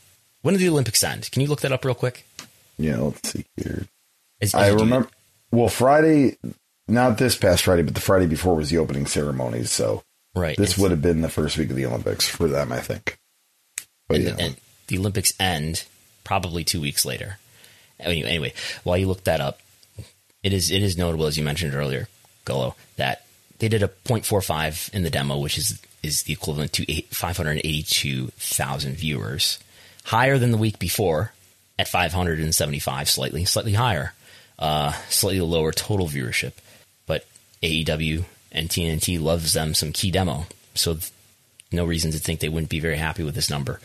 [0.42, 1.32] when did the Olympics end?
[1.32, 2.26] Can you look that up real quick?
[2.78, 3.88] Yeah, let's see here.
[4.42, 5.10] As- as I remember.
[5.52, 6.36] Well, Friday,
[6.90, 9.72] not this past Friday, but the Friday before was the opening ceremonies.
[9.72, 10.04] So
[10.36, 10.58] right.
[10.58, 13.18] this it's- would have been the first week of the Olympics for them, I think.
[14.10, 14.58] But and, yeah, and
[14.88, 15.86] the Olympics end
[16.26, 17.40] probably two weeks later.
[18.00, 18.54] Anyway, anyway,
[18.84, 19.62] while you look that up,
[20.48, 22.08] it is it is notable as you mentioned earlier,
[22.46, 23.26] Gullo, that
[23.60, 29.60] they did a 0.45 in the demo, which is is the equivalent to 582,000 viewers,
[30.06, 31.34] higher than the week before
[31.78, 34.14] at 575, slightly slightly higher,
[34.58, 36.54] uh, slightly lower total viewership,
[37.06, 37.26] but
[37.62, 38.24] AEW
[38.54, 40.46] and TNT loves them some key demo,
[40.76, 41.12] so th-
[41.74, 43.82] no reason to think they wouldn't be very happy with this number.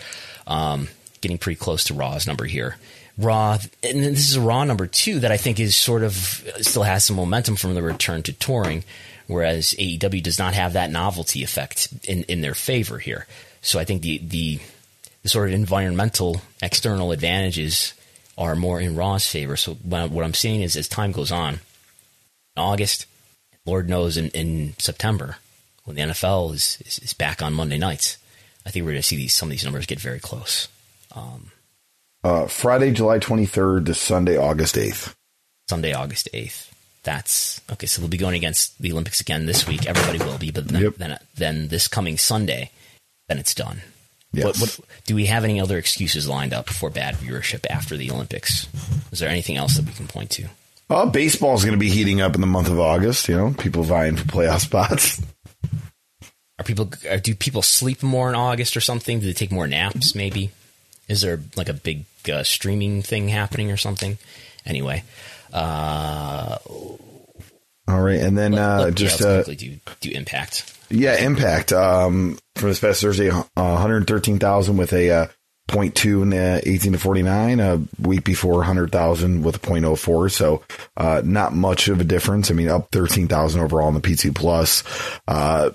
[0.46, 0.86] Um,
[1.20, 2.76] getting pretty close to Raw's number here.
[3.18, 6.14] Raw, and this is a Raw number two that I think is sort of
[6.60, 8.84] still has some momentum from the return to touring,
[9.26, 13.26] whereas AEW does not have that novelty effect in, in their favor here.
[13.60, 14.60] So I think the, the
[15.22, 17.94] the sort of environmental external advantages
[18.36, 19.56] are more in Raw's favor.
[19.56, 21.60] So what I'm seeing is as time goes on,
[22.56, 23.06] August,
[23.64, 25.36] Lord knows in, in September,
[25.84, 28.18] when the NFL is, is, is back on Monday nights,
[28.66, 30.66] I think we're going to see these some of these numbers get very close.
[31.14, 31.51] Um,
[32.24, 35.14] uh, Friday, July 23rd to Sunday, August 8th.
[35.68, 36.70] Sunday, August 8th.
[37.04, 37.86] That's okay.
[37.86, 39.86] So we'll be going against the Olympics again this week.
[39.86, 40.94] Everybody will be, but then Yep.
[40.96, 42.70] then, then this coming Sunday,
[43.28, 43.82] then it's done.
[44.32, 44.44] Yes.
[44.44, 48.10] What, what do we have any other excuses lined up for bad viewership after the
[48.10, 48.66] Olympics?
[49.10, 50.46] Is there anything else that we can point to?
[50.88, 53.28] Uh, baseball is going to be heating up in the month of August.
[53.28, 55.20] You know, people vying for playoff spots.
[56.58, 59.18] Are people are, do people sleep more in August or something?
[59.20, 60.14] Do they take more naps?
[60.14, 60.50] Maybe.
[61.08, 64.18] Is there like a big uh, streaming thing happening or something?
[64.64, 65.02] Anyway,
[65.52, 66.56] uh,
[67.88, 70.78] All right, and then uh, let- just uh, do do impact.
[70.90, 71.72] Yeah, impact.
[71.72, 75.26] Um, for this past Thursday, uh, 113,000 with a uh,
[75.68, 77.60] 0.2 in the 18 to 49.
[77.60, 80.30] A week before, 100,000 with a 0.04.
[80.30, 80.62] So,
[80.98, 82.50] uh, not much of a difference.
[82.50, 84.84] I mean, up 13,000 overall in the P2 plus.
[85.26, 85.70] Uh,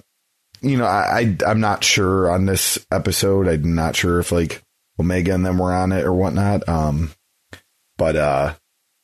[0.62, 3.48] you know, I, I, I'm not sure on this episode.
[3.48, 4.62] I'm not sure if like
[5.00, 6.68] Omega and them were on it or whatnot.
[6.68, 7.12] Um,
[7.98, 8.54] but, uh,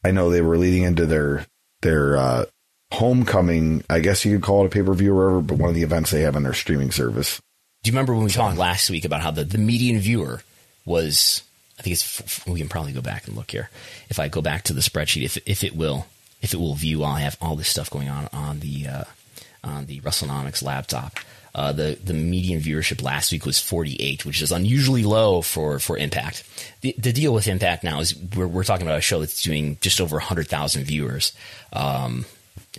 [0.04, 1.46] I know they were leading into their,
[1.82, 2.46] their, uh,
[2.92, 5.70] homecoming, I guess you could call it a pay per view or whatever, but one
[5.70, 7.42] of the events they have on their streaming service.
[7.84, 10.42] Do you remember when we talked last week about how the, the median viewer
[10.86, 11.44] was?
[11.78, 12.46] I think it's.
[12.46, 13.70] We can probably go back and look here.
[14.10, 16.06] If I go back to the spreadsheet, if if it will,
[16.42, 19.04] if it will view, I have all this stuff going on on the uh,
[19.64, 21.20] on the WrestleNomics laptop.
[21.56, 25.98] Uh, the the median viewership last week was 48, which is unusually low for for
[25.98, 26.44] Impact.
[26.82, 29.78] The, the deal with Impact now is we're, we're talking about a show that's doing
[29.80, 31.32] just over 100,000 viewers.
[31.72, 32.26] Um,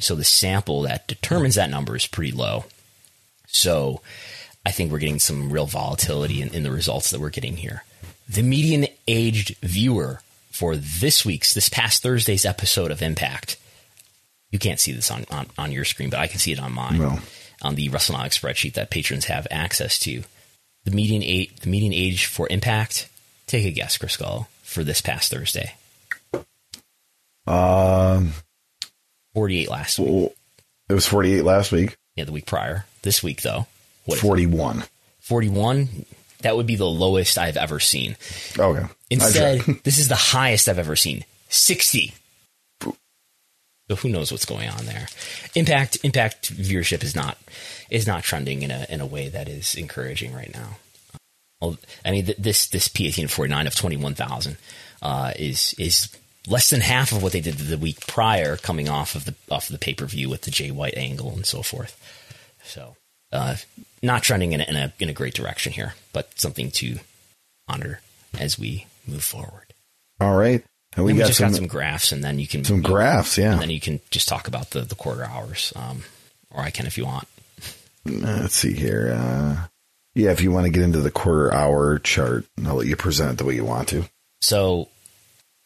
[0.00, 2.64] so the sample that determines that number is pretty low.
[3.46, 4.00] So
[4.66, 7.84] I think we're getting some real volatility in, in the results that we're getting here.
[8.28, 10.20] The median aged viewer
[10.50, 13.56] for this week's, this past Thursday's episode of Impact,
[14.50, 16.72] you can't see this on, on, on your screen, but I can see it on
[16.72, 17.00] mine.
[17.64, 20.22] On the WrestleNomics spreadsheet that patrons have access to.
[20.84, 23.08] The median age, the median age for Impact,
[23.46, 25.74] take a guess, Chris Gullo, for this past Thursday.
[27.46, 28.32] Um,
[29.34, 30.08] 48 last week.
[30.08, 30.32] well,
[30.88, 31.96] it was 48 last week.
[32.16, 32.84] Yeah, the week prior.
[33.02, 33.66] This week, though,
[34.04, 34.18] what?
[34.18, 34.84] 41.
[35.20, 35.88] 41?
[36.42, 38.16] That would be the lowest I've ever seen.
[38.58, 38.86] Okay.
[39.10, 41.24] Instead, this is the highest I've ever seen.
[41.48, 42.12] 60.
[43.89, 45.09] So who knows what's going on there?
[45.55, 47.37] Impact impact viewership is not
[47.91, 50.78] is not trending in a in a way that is encouraging right now.
[52.05, 54.57] I mean th- this this P eighteen forty nine of twenty one thousand
[55.03, 56.09] uh, is is
[56.47, 59.68] less than half of what they did the week prior, coming off of the off
[59.68, 61.99] of the pay per view with the Jay White angle and so forth.
[62.64, 62.97] So
[63.32, 63.57] uh,
[64.03, 66.99] not trending in a, in a in a great direction here, but something to
[67.68, 68.01] honor
[68.39, 69.74] as we move forward.
[70.20, 70.64] All right.
[70.97, 72.82] And we Then we got just some, got some graphs, and then you can some
[72.82, 73.38] graphs.
[73.38, 73.53] Yeah.
[73.53, 76.03] and then you can just talk about the the quarter hours, um,
[76.51, 77.28] or I can if you want.
[78.05, 79.14] Let's see here.
[79.16, 79.66] Uh,
[80.14, 83.32] yeah, if you want to get into the quarter hour chart, I'll let you present
[83.32, 84.05] it the way you want to.
[84.40, 84.88] So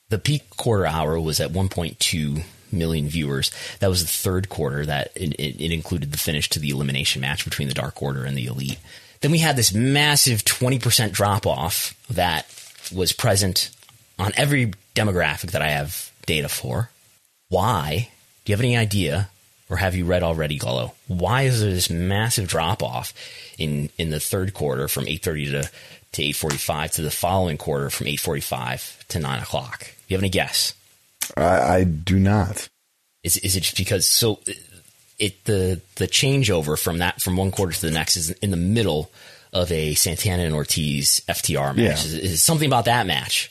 [0.09, 3.51] the peak quarter hour was at 1.2 million viewers.
[3.81, 7.21] That was the third quarter that it, it, it included the finish to the elimination
[7.21, 8.79] match between the Dark Order and the Elite.
[9.21, 12.47] Then we had this massive 20% drop off that
[12.95, 13.71] was present
[14.19, 16.91] on every demographic that I have data for.
[17.49, 18.11] Why?
[18.45, 19.29] Do you have any idea,
[19.71, 20.93] or have you read already, Gullo?
[21.07, 23.15] Why is there this massive drop off
[23.59, 25.71] in in the third quarter from eight thirty to
[26.13, 29.81] to eight forty five to the following quarter from eight forty five to nine o'clock?
[29.81, 30.75] Do you have any guess?
[31.37, 32.69] I, I do not.
[33.23, 34.41] Is is it just because so
[35.19, 38.57] it the the changeover from that from one quarter to the next is in the
[38.57, 39.11] middle
[39.53, 41.79] of a Santana and Ortiz FTR match?
[41.79, 41.93] Yeah.
[41.93, 43.51] Is, is something about that match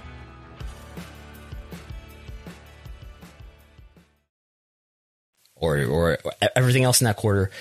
[5.61, 6.17] Or or
[6.55, 7.51] everything else in that quarter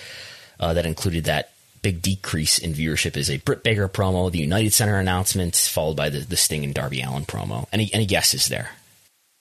[0.59, 4.73] uh, that included that big decrease in viewership is a Britt Baker promo, the United
[4.73, 7.67] Center announcement, followed by the, the Sting and Darby Allin promo.
[7.73, 8.71] Any any guesses there?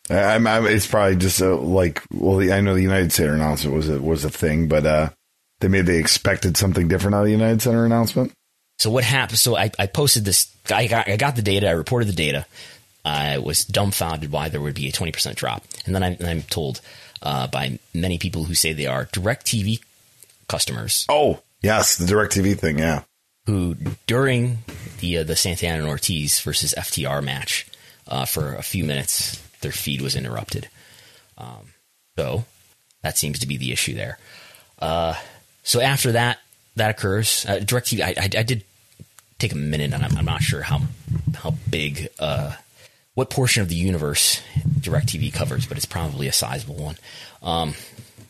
[0.10, 3.90] I'm, I'm, it's probably just a, like well, I know the United Center announcement was
[3.90, 5.10] a, was a thing, but uh,
[5.60, 8.32] they made they expected something different out of the United Center announcement.
[8.80, 9.40] So what happened?
[9.40, 10.52] So I, I posted this.
[10.70, 11.68] I got I got the data.
[11.68, 12.46] I reported the data.
[13.06, 16.42] I was dumbfounded why there would be a twenty percent drop, and then I'm, I'm
[16.44, 16.82] told
[17.22, 19.82] uh, by many people who say they are DirecTV
[20.48, 21.06] customers.
[21.10, 23.04] Oh, yes, the DirecTV thing, yeah.
[23.46, 24.60] Who during
[25.00, 27.66] the uh, the Santana and Ortiz versus FTR match
[28.08, 30.70] uh, for a few minutes their feed was interrupted.
[31.38, 31.74] Um,
[32.18, 32.46] so
[33.02, 34.20] that seems to be the issue there.
[34.78, 35.16] Uh,
[35.64, 36.40] so after that
[36.76, 38.64] that occurs, uh, DirecTV, I, I, I, did
[39.38, 40.82] take a minute, and I'm, I'm not sure how
[41.36, 42.54] how big uh,
[43.20, 44.42] what portion of the universe
[44.80, 46.96] DirecTV covers, but it's probably a sizable one.
[47.44, 47.74] Um,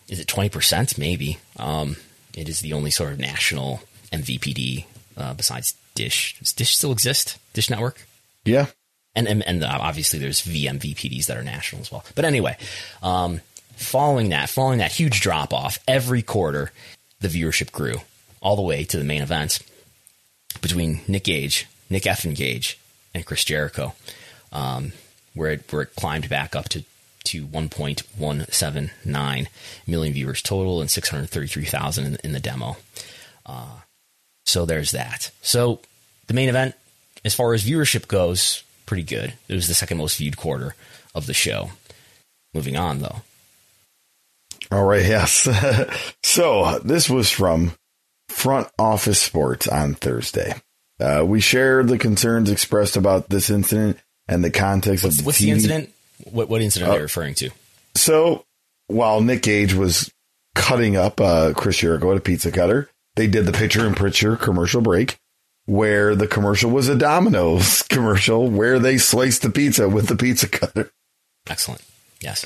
[0.07, 0.97] is it 20%?
[0.97, 1.37] Maybe.
[1.57, 1.95] Um,
[2.35, 3.81] it is the only sort of national
[4.11, 4.85] MVPD
[5.15, 6.39] uh, besides Dish.
[6.39, 7.37] Does Dish still exist?
[7.53, 8.07] Dish Network?
[8.45, 8.65] Yeah.
[9.13, 12.03] And, and, and obviously there's VMVPDs that are national as well.
[12.15, 12.57] But anyway,
[13.03, 13.41] um,
[13.75, 16.71] following that, following that huge drop off, every quarter
[17.19, 17.97] the viewership grew
[18.41, 19.61] all the way to the main events
[20.61, 22.79] between Nick Gage, Nick Effin Gage,
[23.13, 23.93] and Chris Jericho
[24.51, 24.91] um,
[25.33, 26.83] where it where it climbed back up to
[27.25, 29.47] to 1.179
[29.85, 32.77] million viewers total and 633,000 in, in, the demo.
[33.45, 33.81] Uh,
[34.45, 35.29] so there's that.
[35.41, 35.81] So
[36.27, 36.75] the main event,
[37.25, 39.33] as far as viewership goes, pretty good.
[39.47, 40.75] It was the second most viewed quarter
[41.13, 41.71] of the show.
[42.53, 43.21] Moving on, though.
[44.71, 45.47] All right, yes.
[46.23, 47.73] so this was from
[48.29, 50.55] Front Office Sports on Thursday.
[50.99, 53.99] Uh, we shared the concerns expressed about this incident
[54.29, 55.45] and the context what's, of the what's TV.
[55.45, 55.93] the incident?
[56.31, 57.49] What what incident are you referring to?
[57.95, 58.45] So
[58.87, 60.11] while Nick Gage was
[60.55, 64.35] cutting up uh, Chris Jericho at a pizza cutter, they did the picture in picture
[64.35, 65.17] commercial break
[65.65, 70.47] where the commercial was a Domino's commercial where they sliced the pizza with the pizza
[70.47, 70.91] cutter.
[71.47, 71.81] Excellent.
[72.21, 72.45] Yes.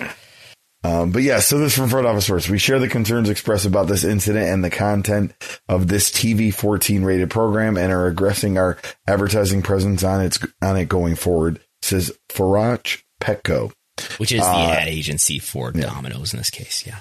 [0.84, 2.50] Um, but yeah, so this from Front Office Sports.
[2.50, 5.34] We share the concerns expressed about this incident and the content
[5.70, 8.78] of this TV 14 rated program and are aggressing our
[9.08, 13.72] advertising presence on its on it going forward, says Farach Petco.
[14.18, 15.82] Which is the uh, ad agency for yeah.
[15.82, 16.98] Domino's in this case, yeah.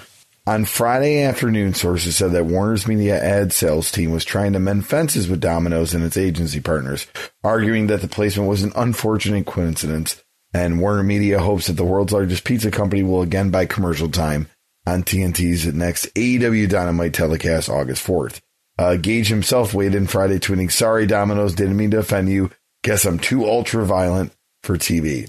[0.47, 4.87] On Friday afternoon, sources said that Warner's Media ad sales team was trying to mend
[4.87, 7.07] fences with Domino's and its agency partners,
[7.45, 10.22] arguing that the placement was an unfortunate coincidence
[10.55, 14.49] and Warner Media hopes that the world's largest pizza company will again buy commercial time
[14.87, 18.41] on TNT's next AEW Dynamite telecast August 4th.
[18.78, 22.51] Uh, Gage himself weighed in Friday tweeting, Sorry, Domino's, didn't mean to offend you.
[22.83, 24.33] Guess I'm too ultra violent
[24.63, 25.29] for TV.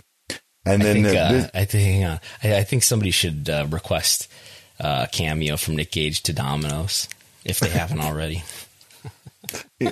[0.66, 3.68] And I then think, uh, this- I think uh, I, I, think somebody should uh,
[3.70, 4.32] request
[4.80, 7.10] uh, a cameo from Nick Gage to Domino's
[7.44, 8.44] if they haven't already.
[9.80, 9.90] he,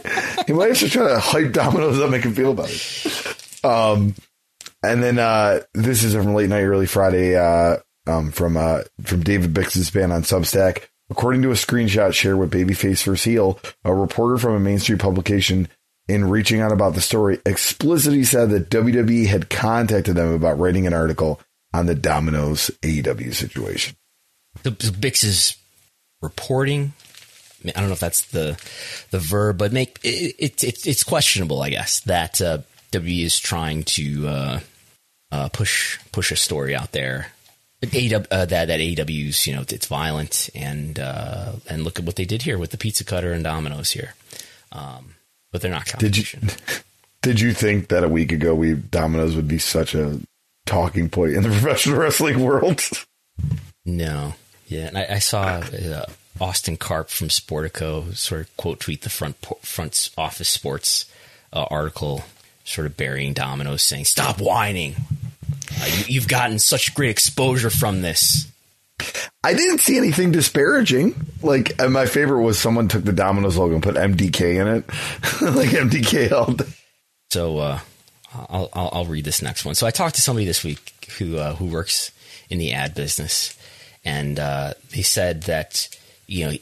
[0.48, 3.68] he, might have to try to hype Domino's up, make him feel better.
[3.68, 4.16] Um,
[4.84, 7.78] and then uh, this is from late night, early Friday uh,
[8.08, 10.84] um, from uh, from David Bixenspan on Substack.
[11.10, 13.24] According to a screenshot shared with Babyface vs.
[13.24, 15.68] Heel, a reporter from a mainstream publication,
[16.08, 20.88] in reaching out about the story, explicitly said that WWE had contacted them about writing
[20.88, 21.40] an article
[21.74, 23.96] on the Domino's AEW situation.
[24.64, 25.56] The, the Bix is
[26.22, 26.94] reporting.
[27.66, 28.60] I don't know if that's the
[29.12, 32.60] the verb, but make it, it, it it's questionable, I guess, that uh,
[32.92, 34.60] WWE is trying to uh,
[35.32, 37.28] uh, push push a story out there.
[37.84, 42.16] AW, uh, that that AEW's you know it's violent and uh, and look at what
[42.16, 44.14] they did here with the pizza cutter and Domino's here,
[44.72, 45.16] um,
[45.52, 46.42] but they're not competition.
[46.42, 46.76] Did you
[47.22, 50.20] did you think that a week ago we Domino's would be such a
[50.66, 52.82] talking point in the professional wrestling world?
[53.86, 54.36] No,
[54.68, 56.06] yeah, and I, I saw uh,
[56.40, 61.06] Austin Karp from Sportico sort of quote tweet the front front office sports
[61.54, 62.24] uh, article
[62.64, 64.96] sort of burying Domino's, saying, "Stop whining.
[65.80, 68.51] Uh, you, have gotten such great exposure from this."
[69.44, 71.16] I didn't see anything disparaging.
[71.42, 74.88] Like my favorite was someone took the Domino's logo and put MDK in it,
[75.56, 76.66] like MDK held.
[77.32, 77.80] So uh,
[78.34, 79.76] I'll, I'll, I'll read this next one.
[79.76, 82.12] So I talked to somebody this week who uh, who works
[82.50, 83.58] in the ad business,
[84.04, 85.88] and uh, they said that
[86.28, 86.54] you know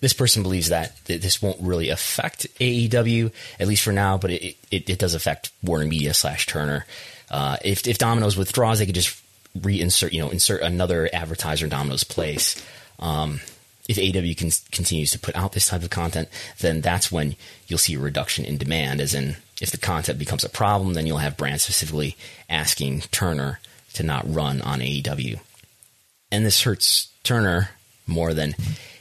[0.00, 4.56] this person believes that, this won't really affect AEW at least for now, but it
[4.70, 6.86] it, it does affect Warner Media slash Turner.
[7.30, 9.21] Uh, if if Domino's withdraws, they could just
[9.58, 12.62] reinsert you know insert another advertiser in Domino's place.
[12.98, 13.40] Um,
[13.88, 16.28] if AEW can, continues to put out this type of content,
[16.60, 17.34] then that's when
[17.66, 19.00] you'll see a reduction in demand.
[19.00, 22.16] As in, if the content becomes a problem, then you'll have brands specifically
[22.48, 23.58] asking Turner
[23.94, 25.40] to not run on AEW.
[26.30, 27.70] And this hurts Turner
[28.06, 28.54] more than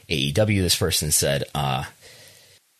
[0.10, 1.86] AEW, this person said, uh,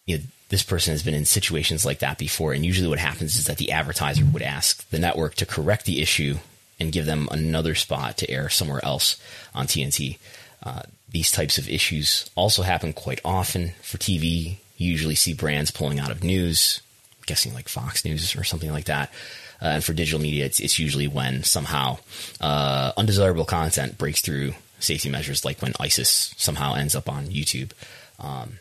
[0.06, 2.52] you know, this person has been in situations like that before.
[2.52, 6.02] And usually what happens is that the advertiser would ask the network to correct the
[6.02, 6.38] issue
[6.82, 9.22] and give them another spot to air somewhere else
[9.54, 10.18] on TNT.
[10.64, 14.58] Uh, these types of issues also happen quite often for TV.
[14.78, 16.82] You usually see brands pulling out of news,
[17.20, 19.14] I'm guessing like Fox News or something like that.
[19.62, 22.00] Uh, and for digital media, it's, it's usually when somehow
[22.40, 27.74] uh, undesirable content breaks through safety measures, like when ISIS somehow ends up on YouTube.
[28.20, 28.58] Um,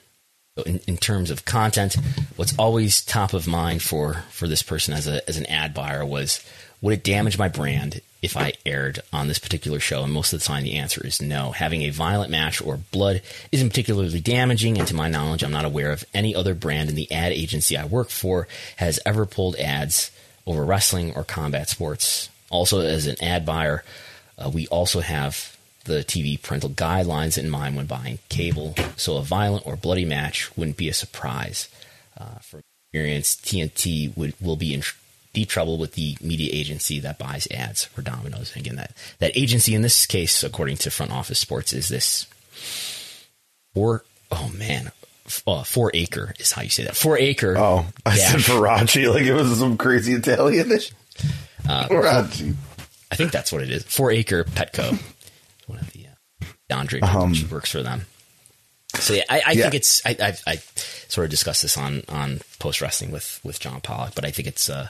[0.57, 1.97] in, in, terms of content,
[2.37, 6.05] what's always top of mind for, for this person as a as an ad buyer
[6.05, 6.45] was
[6.81, 10.03] would it damage my brand if I aired on this particular show?
[10.03, 11.53] And most of the time, the answer is no.
[11.53, 13.23] Having a violent match or blood
[13.53, 16.97] isn't particularly damaging, and to my knowledge, I'm not aware of any other brand in
[16.97, 20.11] the ad agency I work for has ever pulled ads
[20.47, 22.31] over wrestling or combat sports.
[22.49, 23.85] Also, as an ad buyer,
[24.39, 25.57] uh, we also have
[25.91, 30.57] the TV parental guidelines in mind when buying cable, so a violent or bloody match
[30.57, 31.69] wouldn't be a surprise.
[32.19, 32.61] Uh, from
[32.93, 34.97] experience, TNT would will be in tr-
[35.33, 38.53] deep trouble with the media agency that buys ads for Domino's.
[38.55, 42.27] And again, that that agency in this case, according to Front Office Sports, is this
[43.75, 44.93] four oh man.
[45.47, 46.97] Uh, four acre is how you say that.
[46.97, 47.57] Four acre.
[47.57, 48.45] Oh, I dash.
[48.45, 50.73] said Faraci like it was some crazy Italian.
[51.69, 52.55] Uh, Faraci.
[53.13, 53.85] I think that's what it is.
[53.85, 54.99] Four acre Petco
[55.71, 57.07] one of the uh, Draper.
[57.07, 58.03] Um, she works for them.
[58.95, 59.63] So yeah, I, I yeah.
[59.63, 60.57] think it's I, I, I
[61.09, 64.49] sort of discussed this on on post wrestling with with John Pollock, but I think
[64.49, 64.89] it's uh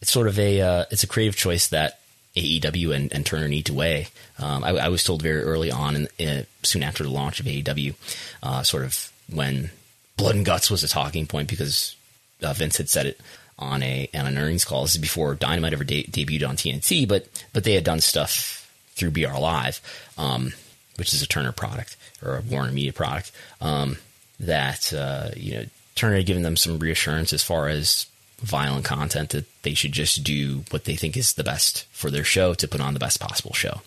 [0.00, 2.00] it's sort of a uh, it's a creative choice that
[2.36, 4.08] AEW and, and Turner need to weigh.
[4.38, 7.46] Um, I, I, was told very early on, in, in, soon after the launch of
[7.46, 7.94] AEW,
[8.42, 9.70] uh, sort of when
[10.16, 11.96] blood and guts was a talking point because
[12.42, 13.20] uh, Vince had said it
[13.58, 14.82] on a on an earnings call.
[14.82, 18.59] This is before Dynamite ever de- debuted on TNT, but but they had done stuff
[18.94, 19.80] through BR Live,
[20.18, 20.52] um,
[20.96, 23.32] which is a Turner product or a Warner Media product.
[23.60, 23.96] Um,
[24.40, 25.64] that uh, you know
[25.94, 28.06] Turner had given them some reassurance as far as
[28.38, 32.24] violent content that they should just do what they think is the best for their
[32.24, 33.82] show to put on the best possible show.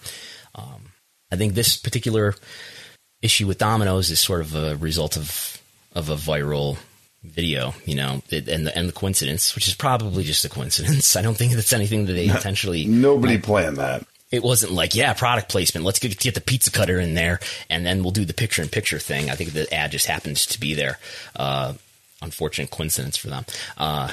[0.53, 0.91] Um,
[1.31, 2.35] I think this particular
[3.23, 5.59] issue with Domino's is sort of a result of
[5.93, 6.77] of a viral
[7.23, 11.15] video, you know, it, and the and the coincidence, which is probably just a coincidence.
[11.15, 12.85] I don't think that's anything that they intentionally.
[12.85, 14.05] Nobody planned that.
[14.33, 15.85] It wasn't like, yeah, product placement.
[15.85, 18.67] Let's get, get the pizza cutter in there, and then we'll do the picture in
[18.67, 19.29] picture thing.
[19.29, 20.97] I think the ad just happens to be there.
[21.35, 21.73] Uh,
[22.21, 23.45] unfortunate coincidence for them.
[23.77, 24.11] Uh,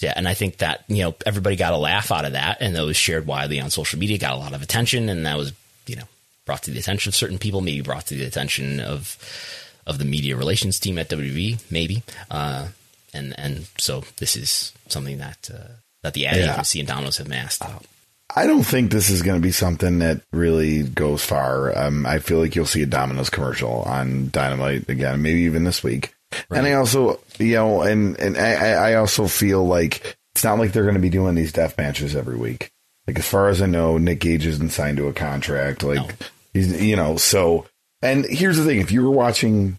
[0.00, 2.74] yeah, and I think that you know everybody got a laugh out of that, and
[2.74, 5.52] that was shared widely on social media, got a lot of attention, and that was
[5.86, 6.08] you know
[6.44, 9.16] brought to the attention of certain people, maybe brought to the attention of
[9.86, 12.02] of the media relations team at WV, maybe.
[12.30, 12.68] Uh,
[13.14, 16.52] and and so this is something that uh, that the ad Yeah.
[16.54, 17.84] agency and Domino's have masked out.
[18.34, 21.76] I don't think this is going to be something that really goes far.
[21.78, 25.82] Um, I feel like you'll see a Domino's commercial on Dynamite again, maybe even this
[25.82, 26.14] week.
[26.50, 30.58] And I also, you know, and and I, I I also feel like it's not
[30.58, 32.70] like they're going to be doing these death matches every week.
[33.06, 35.82] Like as far as I know, Nick Gage isn't signed to a contract.
[35.82, 36.26] Like No.
[36.54, 37.66] he's, you know, so.
[38.00, 39.78] And here's the thing: if you were watching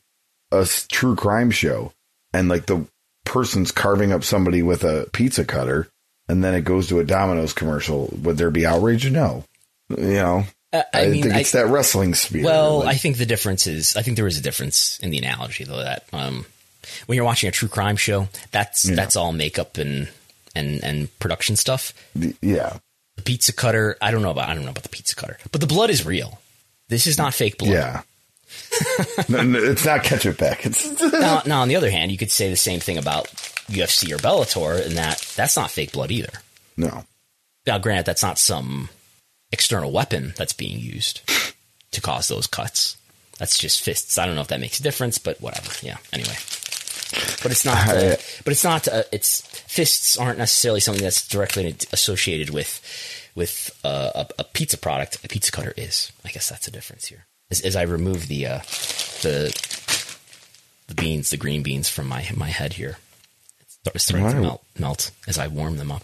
[0.52, 1.92] a true crime show,
[2.34, 2.86] and like the
[3.26, 5.88] person's carving up somebody with a pizza cutter,
[6.30, 9.10] and then it goes to a Domino's commercial, would there be outrage?
[9.12, 9.44] No.
[9.90, 12.46] You know, Uh, I, I, mean, think I, it's that wrestling spirit.
[12.46, 15.18] well, Like, I think the difference is, I think there is a difference in the
[15.20, 15.78] analogy though.
[15.84, 16.46] That um,
[17.06, 20.10] when you're watching a true crime show, that's that's all makeup and
[20.56, 21.94] and and production stuff.
[22.16, 22.78] the- yeah,
[23.18, 25.62] The pizza cutter, I don't know about, I don't know about the pizza cutter, but
[25.62, 26.40] the blood is real.
[26.90, 27.72] This is not fake blood.
[27.74, 28.02] yeah.
[29.30, 30.66] no, no, it's not ketchup back.
[30.66, 33.28] It's now, now, on the other hand, you could say the same thing about
[33.68, 36.34] UFC or Bellator, and that that's not fake blood either.
[36.78, 37.06] no.
[37.66, 38.90] Now, granted, that's not some
[39.54, 41.22] external weapon that's being used
[41.92, 42.98] to cause those cuts.
[43.38, 44.18] That's just fists.
[44.18, 45.72] I don't know if that makes a difference, but whatever.
[45.82, 45.98] Yeah.
[46.12, 46.36] Anyway,
[47.42, 47.88] but it's not.
[47.88, 48.88] Uh, but it's not.
[48.90, 52.82] Uh, it's fists aren't necessarily something that's directly associated with
[53.34, 55.24] with uh, a, a pizza product.
[55.24, 56.12] A pizza cutter is.
[56.26, 57.26] I guess that's the difference here.
[57.50, 58.58] As, as I remove the uh,
[59.22, 59.56] the
[60.88, 62.98] the beans, the green beans from my my head here,
[63.86, 66.04] it's starting to melt melt as I warm them up.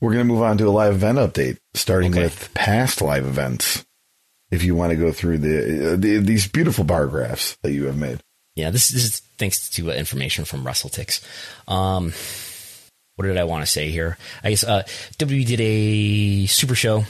[0.00, 2.22] We're going to move on to a live event update, starting Okay.
[2.22, 3.84] with past live events.
[4.50, 7.84] If you want to go through the, uh, the these beautiful bar graphs that you
[7.86, 8.20] have made.
[8.56, 11.22] Yeah, this, this is thanks to uh, information from WrestleTix.
[11.68, 12.12] Um,
[13.16, 14.18] what did I want to say here?
[14.42, 14.82] I guess uh,
[15.18, 17.04] WWE did a super show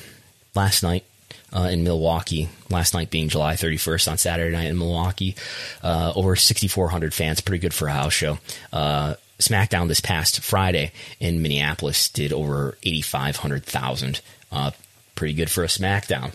[0.55, 1.05] last night
[1.53, 2.49] uh, in Milwaukee.
[2.69, 5.35] Last night being July 31st on Saturday night in Milwaukee.
[5.83, 8.39] Uh, over 6,400 fans, pretty good for a house show.
[8.73, 14.21] Uh, SmackDown this past Friday in Minneapolis did over 8,500,000.
[14.53, 14.71] Uh,
[15.15, 16.33] pretty good for a SmackDown.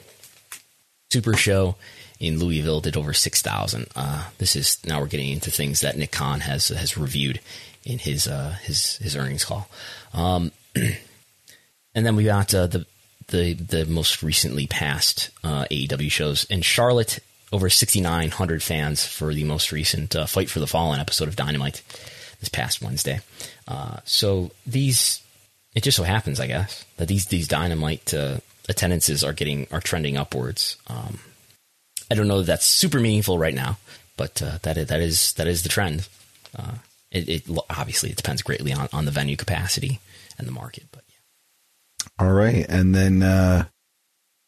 [1.12, 1.76] Super Show
[2.20, 3.88] in Louisville did over six thousand.
[3.96, 7.40] Uh, this is now we're getting into things that Nick Khan has has reviewed
[7.84, 9.70] in his uh, his his earnings call.
[10.14, 12.86] Um, and then we got uh, the
[13.28, 17.20] the the most recently passed uh, AEW shows in Charlotte.
[17.54, 21.28] Over sixty nine hundred fans for the most recent uh, Fight for the Fallen episode
[21.28, 21.82] of Dynamite
[22.46, 23.20] this past Wednesday.
[23.68, 25.22] Uh, so these
[25.74, 28.38] it just so happens, I guess, that these these dynamite uh,
[28.70, 30.78] attendances are getting are trending upwards.
[30.88, 31.20] Um,
[32.10, 33.78] I don't know that that's super meaningful right now,
[34.16, 36.08] but uh, that is, that is that is the trend.
[36.58, 36.76] Uh,
[37.12, 40.00] it, it obviously it depends greatly on, on the venue capacity
[40.38, 42.26] and the market, but yeah.
[42.26, 43.66] All right, and then uh,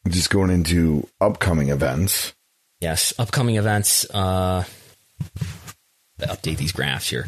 [0.07, 2.33] just going into upcoming events.
[2.79, 4.05] yes, upcoming events.
[4.13, 4.63] Uh,
[6.21, 7.27] update these graphs here.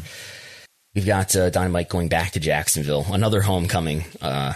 [0.94, 4.54] We've got uh, Dynamite going back to Jacksonville, another homecoming uh,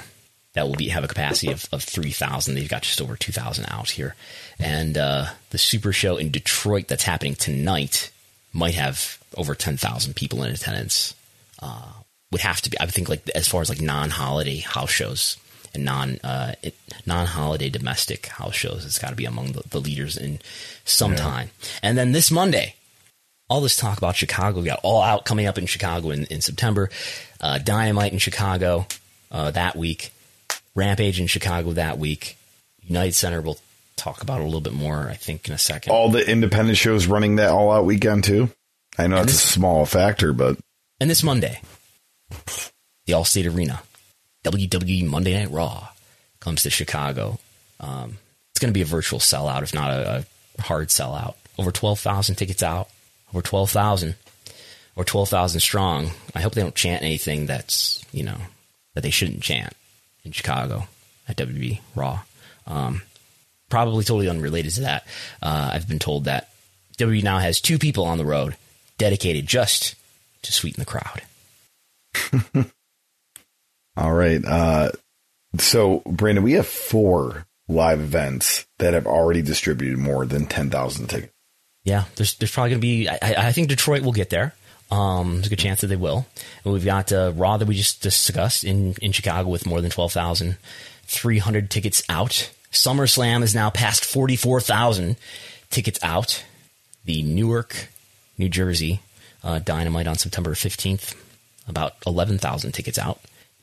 [0.54, 2.54] that will be have a capacity of, of three thousand.
[2.54, 4.16] They've got just over two thousand out here,
[4.58, 8.10] and uh, the Super Show in Detroit that's happening tonight
[8.52, 11.14] might have over ten thousand people in attendance.
[11.62, 11.92] Uh,
[12.32, 15.36] would have to be, I would think, like as far as like non-holiday house shows
[15.72, 16.74] and non uh, it,
[17.06, 20.40] non-holiday domestic house shows, it's got to be among the, the leaders in
[20.84, 21.50] some time.
[21.80, 22.74] And then this Monday,
[23.48, 24.60] all this talk about Chicago.
[24.60, 26.90] We got All Out coming up in Chicago in, in September,
[27.40, 28.86] uh, Dynamite in Chicago
[29.30, 30.10] uh, that week,
[30.74, 32.36] Rampage in Chicago that week,
[32.82, 33.40] United Center.
[33.40, 33.58] We'll
[33.96, 35.92] talk about it a little bit more, I think, in a second.
[35.92, 38.50] All the independent shows running that all out weekend too.
[38.96, 40.56] I know it's a small factor, but
[41.00, 41.60] And this Monday,
[43.06, 43.82] the Allstate Arena,
[44.44, 45.88] WWE Monday Night Raw
[46.38, 47.38] comes to Chicago.
[47.80, 48.18] Um,
[48.50, 50.24] it's going to be a virtual sellout, if not a,
[50.58, 51.34] a hard sellout.
[51.58, 52.88] Over 12,000 tickets out.
[53.34, 54.14] Over 12,000.
[54.96, 56.12] Or 12,000 strong.
[56.36, 58.36] I hope they don't chant anything that's, you know,
[58.94, 59.72] that they shouldn't chant
[60.24, 60.86] in Chicago
[61.28, 62.20] at WB Raw.
[62.68, 63.02] Um,
[63.68, 65.04] probably totally unrelated to that.
[65.42, 66.50] Uh, I've been told that
[66.96, 68.56] WWE now has two people on the road
[68.98, 69.96] dedicated just
[70.42, 71.22] to sweeten the crowd.
[73.96, 74.44] All right.
[74.44, 74.92] Uh,
[75.58, 81.33] so, Brandon, we have four live events that have already distributed more than 10,000 tickets.
[81.84, 83.18] Yeah, there's, there's probably going to be, I,
[83.48, 84.54] I, think Detroit will get there.
[84.90, 86.26] Um, there's a good chance that they will.
[86.64, 89.90] And we've got uh, Raw that we just discussed in, in Chicago with more than
[89.90, 92.50] 12,300 tickets out.
[92.72, 95.16] SummerSlam is now past 44,000
[95.70, 96.42] tickets out.
[97.04, 97.88] The Newark,
[98.38, 99.00] New Jersey
[99.44, 101.14] uh, Dynamite on September 15th,
[101.68, 103.20] about 11,000 tickets out.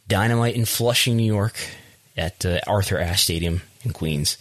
[0.08, 1.56] Dynamite in Flushing, New York
[2.16, 4.38] at uh, Arthur Ashe Stadium in Queens.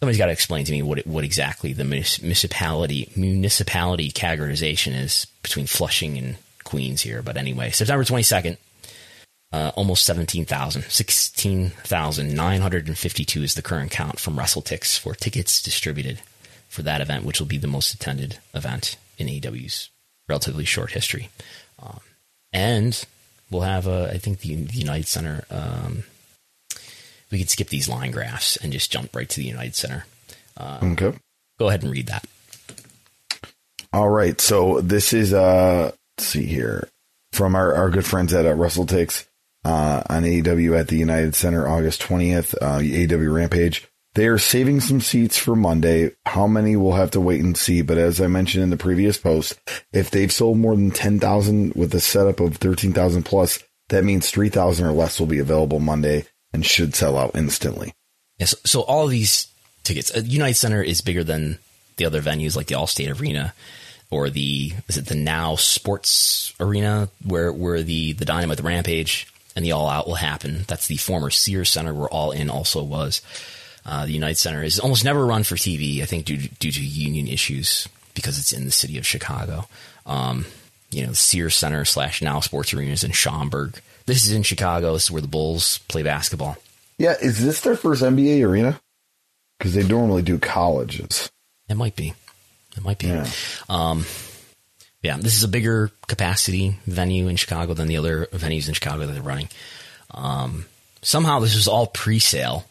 [0.00, 5.26] Somebody's got to explain to me what it, what exactly the municipality municipality categorization is
[5.42, 7.22] between Flushing and Queens here.
[7.22, 8.58] But anyway, September 22nd,
[9.52, 10.82] uh, almost 17,000.
[10.82, 16.20] 16,952 is the current count from WrestleTix for tickets distributed
[16.68, 19.88] for that event, which will be the most attended event in AEW's
[20.28, 21.30] relatively short history.
[21.82, 22.00] Um,
[22.52, 23.02] and
[23.50, 25.46] we'll have, uh, I think, the, the United Center.
[25.50, 26.04] Um,
[27.36, 30.06] we could skip these line graphs and just jump right to the United Center.
[30.56, 31.12] Um, okay.
[31.58, 32.24] Go ahead and read that.
[33.92, 34.40] All right.
[34.40, 36.88] So this is, uh, let's see here,
[37.32, 39.28] from our, our good friends at uh, Takes
[39.66, 43.86] uh, on AEW at the United Center August 20th, uh, AEW Rampage.
[44.14, 46.12] They are saving some seats for Monday.
[46.24, 47.82] How many we'll have to wait and see.
[47.82, 49.60] But as I mentioned in the previous post,
[49.92, 54.86] if they've sold more than 10,000 with a setup of 13,000 plus, that means 3,000
[54.86, 56.24] or less will be available Monday
[56.56, 57.92] and should sell out instantly.
[58.38, 58.54] Yes.
[58.64, 59.46] So all these
[59.84, 61.58] tickets, uh, United Center is bigger than
[61.98, 63.52] the other venues like the Allstate Arena
[64.10, 69.30] or the, is it the Now Sports Arena where, where the, the Dynamite, the Rampage
[69.54, 70.64] and the All Out will happen.
[70.66, 73.20] That's the former Sears Center where All In also was.
[73.84, 76.72] Uh, the United Center is almost never run for TV, I think, due to, due
[76.72, 79.68] to union issues because it's in the city of Chicago.
[80.06, 80.46] Um,
[80.90, 83.78] you know, Sears Center slash Now Sports Arena is in Schaumburg.
[84.06, 84.92] This is in Chicago.
[84.92, 86.56] This is where the Bulls play basketball.
[86.98, 88.80] Yeah, is this their first NBA arena?
[89.58, 91.30] Because they normally do colleges.
[91.68, 92.14] It might be.
[92.76, 93.08] It might be.
[93.08, 93.26] Yeah.
[93.68, 94.04] Um,
[95.02, 99.06] yeah, this is a bigger capacity venue in Chicago than the other venues in Chicago
[99.06, 99.48] that they're running.
[100.10, 100.66] Um,
[101.02, 102.64] somehow this was all pre-sale.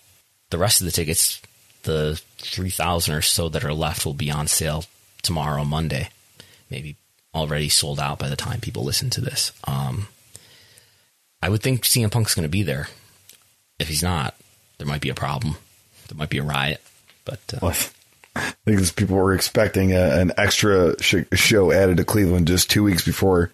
[0.49, 1.41] The rest of the tickets,
[1.83, 4.85] the 3,000 or so that are left will be on sale
[5.21, 6.09] tomorrow, Monday.
[6.69, 6.95] Maybe
[7.33, 9.51] already sold out by the time people listen to this.
[9.65, 10.07] Um,
[11.45, 12.87] I would think CM Punk's going to be there.
[13.77, 14.33] If he's not,
[14.79, 15.57] there might be a problem.
[16.07, 16.81] There might be a riot.
[17.23, 17.71] But uh,
[18.35, 22.83] I think people were expecting a, an extra sh- show added to Cleveland just two
[22.83, 23.51] weeks before,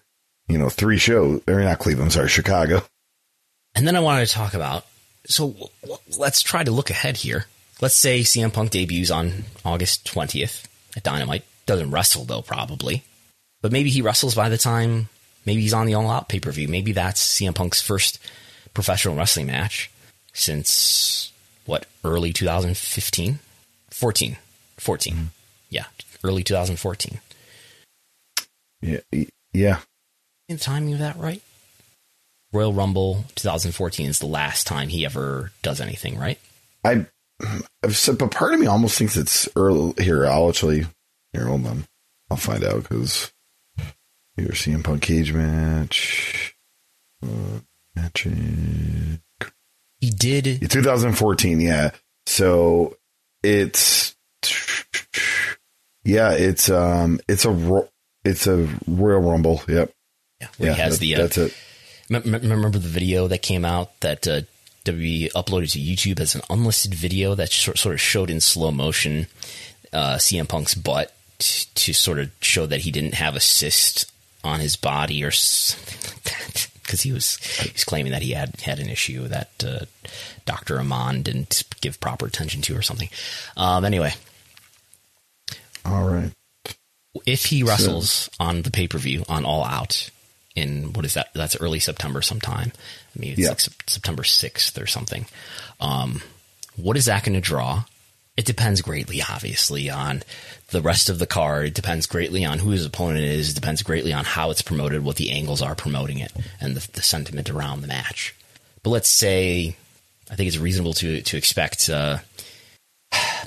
[0.48, 1.42] you know, three shows.
[1.46, 2.82] Or not Cleveland, sorry, Chicago.
[3.74, 4.86] And then I wanted to talk about.
[5.26, 5.54] So
[6.16, 7.44] let's try to look ahead here.
[7.82, 10.64] Let's say CM Punk debuts on August 20th
[10.96, 11.44] at Dynamite.
[11.66, 13.02] Doesn't wrestle though, probably.
[13.60, 15.10] But maybe he wrestles by the time.
[15.44, 16.68] Maybe he's on the All Out pay per view.
[16.68, 18.18] Maybe that's CM Punk's first
[18.74, 19.90] professional wrestling match
[20.32, 21.32] since
[21.66, 23.38] what early 2015,
[23.90, 24.36] 14.
[24.78, 25.14] 14.
[25.14, 25.24] Mm-hmm.
[25.70, 25.84] Yeah,
[26.24, 27.20] early 2014.
[28.80, 28.98] Yeah,
[29.52, 29.78] yeah.
[30.48, 31.42] In timing of that right?
[32.52, 36.38] Royal Rumble 2014 is the last time he ever does anything, right?
[36.84, 37.06] I,
[37.82, 39.94] I've said, but part of me almost thinks it's early.
[40.02, 40.86] Here, I'll actually.
[41.32, 41.84] Here, hold on.
[42.30, 43.32] I'll find out because
[44.36, 46.56] you're CM Punk cage match.
[47.22, 47.60] Uh,
[47.94, 49.20] matching.
[50.00, 51.90] He did 2014, yeah.
[52.26, 52.96] So
[53.42, 54.16] it's
[56.04, 57.88] yeah, it's um, it's a
[58.24, 59.62] it's a Royal Rumble.
[59.68, 59.92] Yep.
[60.40, 61.14] Yeah, yeah, he has that, the.
[61.14, 61.54] Uh, that's it.
[62.10, 64.42] M- remember the video that came out that uh,
[64.84, 69.28] WWE uploaded to YouTube as an unlisted video that sort of showed in slow motion
[69.92, 74.11] uh, CM Punk's butt t- to sort of show that he didn't have a cyst
[74.44, 78.60] on his body or something like that because he was he's claiming that he had
[78.60, 79.84] had an issue that uh,
[80.44, 83.08] Doctor Amann didn't give proper attention to or something.
[83.56, 84.12] Um, anyway,
[85.84, 86.32] all right.
[87.26, 88.30] If he wrestles so.
[88.40, 90.10] on the pay per view on All Out
[90.54, 91.28] in what is that?
[91.34, 92.72] That's early September sometime.
[93.16, 93.48] I mean, it's yeah.
[93.50, 95.26] like September sixth or something.
[95.80, 96.22] Um,
[96.76, 97.84] what is that going to draw?
[98.36, 100.22] It depends greatly, obviously, on
[100.68, 101.66] the rest of the card.
[101.66, 103.50] It depends greatly on who his opponent is.
[103.50, 106.90] It depends greatly on how it's promoted, what the angles are promoting it, and the,
[106.92, 108.34] the sentiment around the match.
[108.82, 109.76] But let's say,
[110.30, 112.18] I think it's reasonable to to expect uh,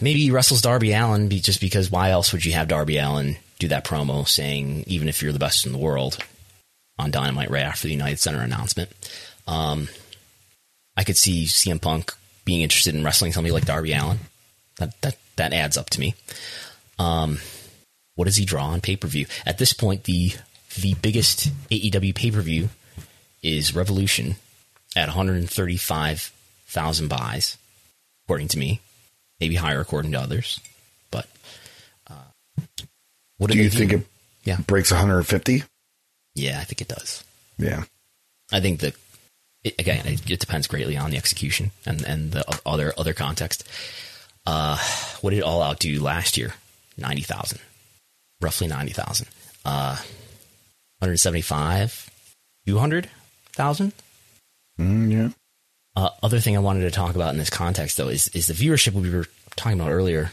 [0.02, 3.68] maybe he wrestles Darby Allin just because why else would you have Darby Allin do
[3.70, 6.18] that promo saying even if you're the best in the world
[7.00, 8.92] on Dynamite right after the United Center announcement?
[9.48, 9.88] Um,
[10.96, 12.14] I could see CM Punk
[12.46, 14.20] being interested in wrestling somebody like Darby Allin.
[14.78, 16.16] That that that adds up to me.
[17.00, 17.40] Um,
[18.16, 19.26] what does he draw on pay per view?
[19.46, 20.34] At this point, the
[20.82, 22.70] the biggest AEW pay per view
[23.42, 24.36] is Revolution
[24.96, 27.58] at 135,000 buys,
[28.26, 28.80] according to me.
[29.40, 30.60] Maybe higher according to others.
[31.12, 31.28] But
[32.10, 32.24] uh,
[33.38, 34.08] what do you think it
[34.46, 34.58] yeah.
[34.66, 35.64] breaks 150?
[36.36, 37.24] Yeah, I think it does.
[37.58, 37.84] Yeah.
[38.52, 38.96] I think that
[39.64, 43.68] it, again, it, it, depends greatly on the execution and and the other other context.
[44.46, 44.78] Uh,
[45.22, 46.54] what did All Out do last year?
[46.98, 47.60] Ninety thousand,
[48.42, 49.28] roughly ninety thousand.
[49.66, 49.98] Uh,
[51.00, 52.10] 175,
[52.66, 53.94] 200,000.
[54.80, 55.30] Mm, yeah.
[55.96, 58.54] Uh, other thing I wanted to talk about in this context, though, is is the
[58.54, 60.32] viewership we were talking about earlier.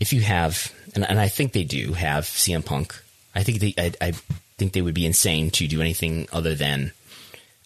[0.00, 3.00] If you have, and, and I think they do have CM Punk,
[3.34, 4.12] I think they, I, I
[4.56, 6.92] think they would be insane to do anything other than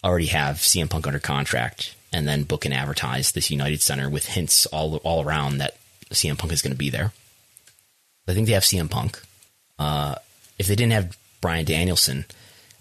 [0.03, 4.25] already have CM Punk under contract and then book and advertise this United Center with
[4.25, 5.77] hints all all around that
[6.13, 7.11] CM Punk is going to be there.
[8.27, 9.21] I think they have CM Punk.
[9.77, 10.15] Uh,
[10.57, 12.25] if they didn't have Bryan Danielson,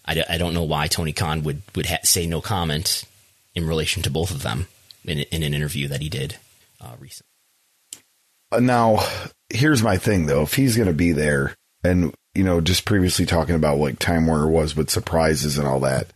[0.04, 3.04] I d- I don't know why Tony Khan would would ha- say no comment
[3.54, 4.68] in relation to both of them
[5.04, 6.36] in, in an interview that he did
[6.80, 7.28] uh, recently.
[8.50, 9.04] Uh, now,
[9.48, 13.26] here's my thing though: if he's going to be there, and you know, just previously
[13.26, 16.12] talking about like Time Warner was with surprises and all that,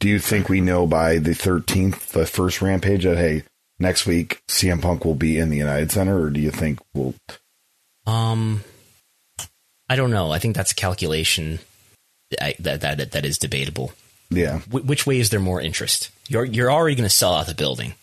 [0.00, 3.42] do you think we know by the 13th, the first rampage, that hey,
[3.84, 7.14] next week CM Punk will be in the United Center, or do you think we'll?
[8.06, 8.64] Um,
[9.88, 10.32] I don't know.
[10.32, 11.60] I think that's a calculation
[12.30, 13.92] that that that, that is debatable.
[14.30, 14.60] Yeah.
[14.60, 16.10] Wh- which way is there more interest?
[16.28, 17.94] You're you're already going to sell out the building,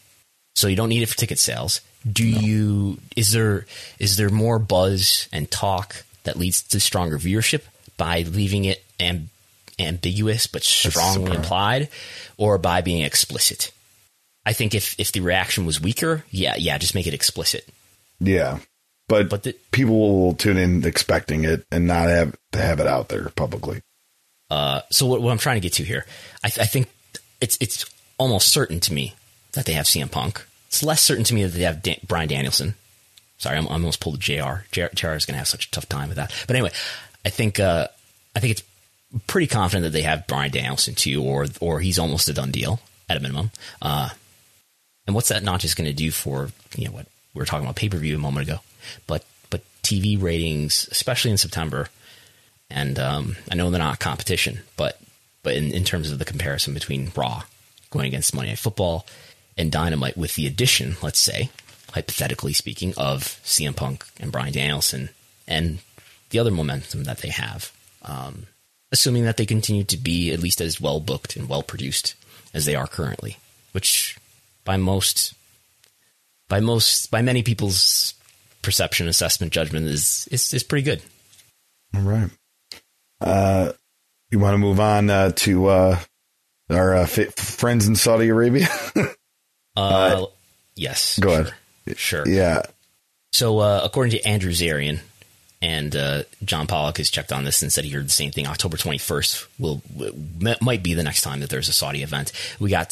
[0.56, 1.82] so you don't need it for ticket sales.
[2.10, 2.40] Do no.
[2.40, 2.98] you?
[3.16, 3.66] Is there
[4.00, 7.64] is there more buzz and talk that leads to stronger viewership
[7.98, 9.28] by leaving it amb-
[9.80, 11.90] ambiguous but strongly implied,
[12.38, 13.72] or by being explicit?
[14.46, 17.68] I think if if the reaction was weaker, yeah, yeah, just make it explicit.
[18.20, 18.60] Yeah,
[19.08, 22.88] but but the, people will tune in expecting it and not have to have it
[22.88, 23.82] out there publicly.
[24.50, 26.06] Uh, so what, what, I'm trying to get to here,
[26.44, 26.90] I, th- I, think
[27.40, 27.86] it's it's
[28.18, 29.16] almost certain to me
[29.54, 30.46] that they have CM Punk.
[30.68, 32.76] It's less certain to me that they have Dan- Bryan Danielson.
[33.38, 34.66] Sorry, I'm, I almost pulled JR.
[34.72, 36.34] JR, JR is going to have such a tough time with that.
[36.48, 36.72] But anyway,
[37.26, 37.88] I think uh,
[38.36, 38.64] I think it's
[39.28, 42.80] pretty confident that they have Bryan Danielson too, or or he's almost a done deal
[43.10, 43.52] at a minimum.
[43.82, 44.10] Uh,
[45.12, 47.66] and what's that not just going to do for you know what we were talking
[47.66, 48.60] about pay per view a moment ago,
[49.08, 51.90] but but TV ratings, especially in September
[52.74, 55.00] and um, I know they're not competition, but
[55.44, 57.44] but in, in terms of the comparison between Raw
[57.90, 59.06] going against Monday Night Football
[59.58, 61.50] and Dynamite, with the addition, let's say,
[61.92, 65.10] hypothetically speaking, of CM Punk and Bryan Danielson
[65.48, 65.80] and
[66.30, 68.48] the other momentum that they have, um,
[68.92, 72.16] assuming that they continue to be at least as well booked and well produced
[72.54, 73.38] as they are currently,
[73.74, 74.18] which
[74.64, 75.34] by most
[76.50, 78.14] by most by many people's
[78.62, 81.02] perception, assessment, judgment is is, is pretty good.
[81.96, 82.30] All right.
[83.20, 83.72] Uh,
[84.32, 86.00] you want to move on uh, to uh,
[86.70, 88.68] our uh, friends in Saudi Arabia?
[89.74, 90.26] Uh,
[90.76, 91.18] yes.
[91.18, 91.40] Go sure.
[91.40, 91.98] ahead.
[91.98, 92.28] Sure.
[92.28, 92.64] Yeah.
[93.32, 95.00] So, uh, according to Andrew Zarian,
[95.62, 98.48] and uh, John Pollock has checked on this and said he heard the same thing.
[98.48, 99.82] October 21st will
[100.60, 102.32] might be the next time that there's a Saudi event.
[102.60, 102.92] We got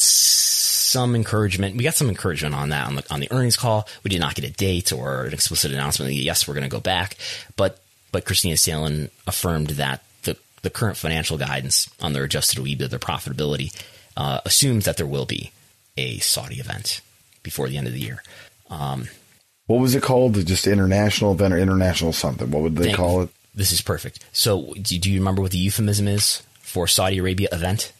[0.90, 1.76] some encouragement.
[1.76, 3.88] We got some encouragement on that on the on the earnings call.
[4.04, 6.10] We did not get a date or an explicit announcement.
[6.10, 7.16] That yes, we're going to go back,
[7.56, 7.80] but
[8.12, 12.98] but Kristina Salen affirmed that the the current financial guidance on their adjusted EBITDA, their
[12.98, 13.74] profitability,
[14.16, 15.52] uh, assumes that there will be
[15.96, 17.00] a Saudi event
[17.42, 18.22] before the end of the year.
[18.68, 19.08] Um,
[19.66, 20.34] what was it called?
[20.46, 22.50] Just international event or international something?
[22.50, 23.30] What would they call it?
[23.54, 24.24] This is perfect.
[24.32, 27.92] So, do, do, you remember what the euphemism is for Saudi Arabia event?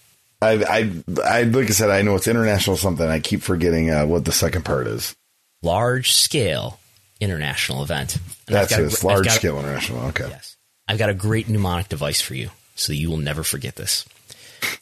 [0.42, 0.90] I, I,
[1.24, 3.06] I, like I said, I know it's international something.
[3.06, 5.14] I keep forgetting uh, what the second part is.
[5.62, 6.80] Large scale
[7.20, 8.16] international event.
[8.46, 9.04] And That's it.
[9.04, 10.06] Large scale international.
[10.06, 10.28] Okay.
[10.28, 10.56] Yes.
[10.88, 14.06] I've got a great mnemonic device for you, so you will never forget this.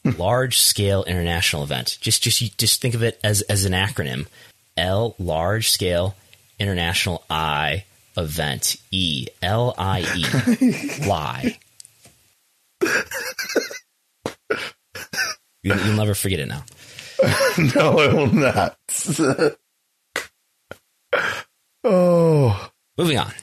[0.17, 1.97] large scale international event.
[2.01, 4.27] Just just just think of it as as an acronym.
[4.77, 6.15] L large scale
[6.59, 7.85] international I
[8.17, 10.25] event E L I E
[11.07, 11.57] lie.
[15.63, 16.63] You, will never forget it now.
[17.75, 18.77] no, I will not.
[21.83, 22.69] oh.
[22.97, 23.33] Moving on.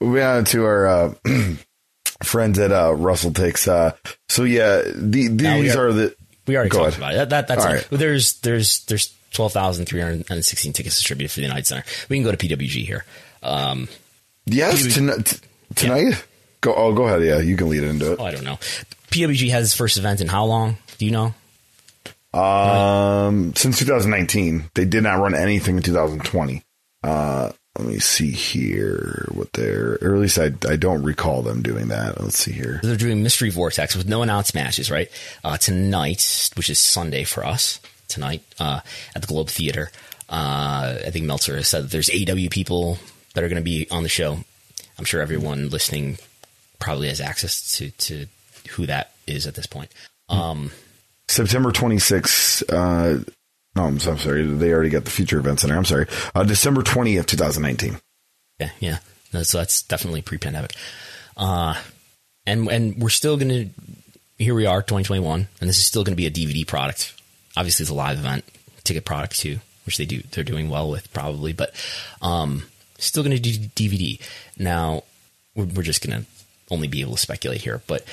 [0.00, 1.14] Moving on to our uh,
[2.22, 3.68] friends at uh, WrestleTix.
[3.68, 3.92] Uh,
[4.28, 6.16] so yeah, the, these are, are, the.
[6.46, 6.98] We already talked ahead.
[6.98, 7.16] about it.
[7.16, 7.86] That, that that's right.
[7.90, 11.84] There's there's there's twelve thousand three hundred and sixteen tickets distributed for the United Center.
[12.08, 13.04] We can go to PWG here.
[13.42, 13.88] Um,
[14.46, 15.40] yes, PWG, tonight.
[15.74, 16.00] tonight.
[16.00, 16.16] Yeah.
[16.60, 16.74] Go.
[16.74, 17.22] Oh, go ahead.
[17.22, 18.18] Yeah, you can lead into it.
[18.20, 18.58] Oh, I don't know.
[19.10, 20.76] PWG has its first event in how long?
[20.98, 21.34] Do you know?
[22.38, 26.62] Um, since 2019, they did not run anything in 2020.
[27.02, 31.62] Uh, let me see here what they're, or at least I, I don't recall them
[31.62, 32.20] doing that.
[32.20, 32.80] Let's see here.
[32.82, 35.08] They're doing Mystery Vortex with no announced matches, right?
[35.44, 38.80] Uh, tonight, which is Sunday for us, tonight uh,
[39.14, 39.90] at the Globe Theater.
[40.28, 42.98] Uh, I think Meltzer has said that there's AW people
[43.34, 44.38] that are going to be on the show.
[44.98, 46.18] I'm sure everyone listening
[46.80, 48.26] probably has access to, to
[48.68, 49.90] who that is at this point.
[50.28, 50.70] Um,
[51.28, 53.22] September 26th, uh,
[53.76, 54.46] no, I'm, so- I'm sorry.
[54.46, 55.78] They already got the future events in there.
[55.78, 56.06] I'm sorry.
[56.34, 57.98] Uh, December 20th, 2019.
[58.58, 58.98] Yeah, yeah.
[59.32, 60.72] No, So that's definitely pre-pandemic.
[61.36, 61.74] Uh,
[62.46, 63.68] and and we're still going to.
[64.38, 67.12] Here we are, 2021, and this is still going to be a DVD product.
[67.56, 68.44] Obviously, it's a live event,
[68.84, 70.22] ticket product too, which they do.
[70.30, 71.74] They're doing well with probably, but
[72.22, 72.62] um,
[72.98, 74.20] still going to do DVD.
[74.58, 75.02] Now,
[75.54, 76.26] we're, we're just going to
[76.70, 78.04] only be able to speculate here, but.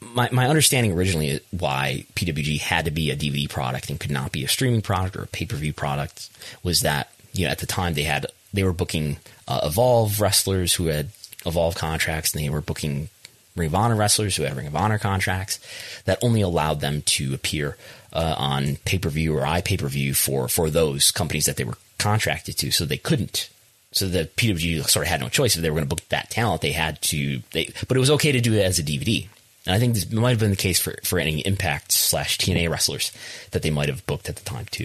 [0.00, 4.32] My, my understanding originally why PWG had to be a DVD product and could not
[4.32, 6.30] be a streaming product or a pay per view product
[6.62, 10.74] was that you know at the time they had they were booking uh, Evolve wrestlers
[10.74, 11.10] who had
[11.44, 13.08] Evolve contracts, and they were booking
[13.56, 15.60] Ring of Honor wrestlers who had Ring of Honor contracts.
[16.06, 17.76] That only allowed them to appear
[18.12, 21.64] uh, on pay per view or iPay per view for for those companies that they
[21.64, 22.70] were contracted to.
[22.70, 23.50] So they couldn't.
[23.92, 26.30] So the PWG sort of had no choice if they were going to book that
[26.30, 26.62] talent.
[26.62, 27.42] They had to.
[27.52, 29.28] They but it was okay to do it as a DVD.
[29.66, 32.68] And I think this might have been the case for, for any Impact slash TNA
[32.70, 33.12] wrestlers
[33.52, 34.84] that they might have booked at the time too.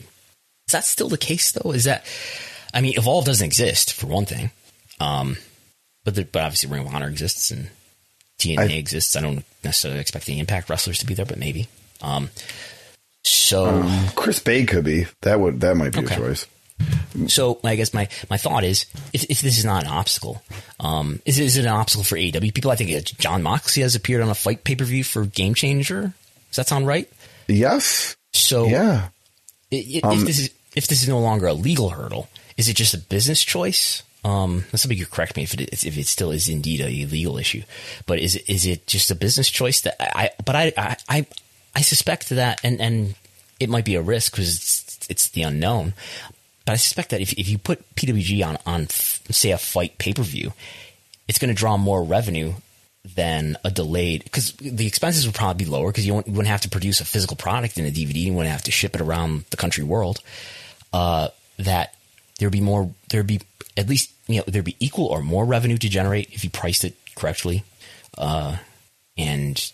[0.67, 1.71] Is that still the case though?
[1.71, 2.05] Is that,
[2.73, 4.51] I mean, Evolve doesn't exist for one thing,
[4.99, 5.37] um,
[6.05, 7.69] but the, but obviously Ring of Honor exists and
[8.39, 9.15] TNA I- exists.
[9.17, 11.67] I don't necessarily expect the Impact wrestlers to be there, but maybe.
[12.01, 12.29] Um,
[13.23, 13.83] so
[14.15, 15.05] Chris Bey could be.
[15.23, 16.15] That would, that might be Okay.
[16.15, 16.45] a choice.
[17.27, 20.41] So I guess my, my thought is, if, if this is not an obstacle,
[20.79, 22.71] um, is, it- is it an obstacle for AEW people?
[22.71, 26.13] I think Jon Moxley has appeared on a FITE pay per view for Game Changer.
[26.49, 27.09] Does that sound right?
[27.47, 28.15] Yes.
[28.31, 29.09] So Yeah.
[29.71, 32.75] i- i- if this is if this is no longer a legal hurdle, is it
[32.75, 34.03] just a business choice?
[34.23, 37.63] Um, somebody could correct me if it if it still is indeed a legal issue,
[38.05, 40.29] but is it is it just a business choice that I?
[40.45, 41.25] But I I I,
[41.75, 43.15] I suspect that, and and
[43.59, 45.93] it might be a risk because it's, it's the unknown.
[46.69, 50.13] But I suspect that if if you put PWG on on say a FITE pay
[50.13, 50.53] per view,
[51.27, 52.53] it's going to draw more revenue
[53.03, 56.61] than a delayed because the expenses would probably be lower because you you wouldn't have
[56.61, 58.17] to produce a physical product in a DVD.
[58.17, 60.21] You wouldn't have to ship it around the country world.
[60.93, 61.95] Uh, that
[62.37, 62.93] there'd be more.
[63.09, 63.41] There'd be
[63.75, 66.83] at least you know there'd be equal or more revenue to generate if you priced
[66.83, 67.63] it correctly.
[68.15, 68.57] Uh,
[69.17, 69.71] and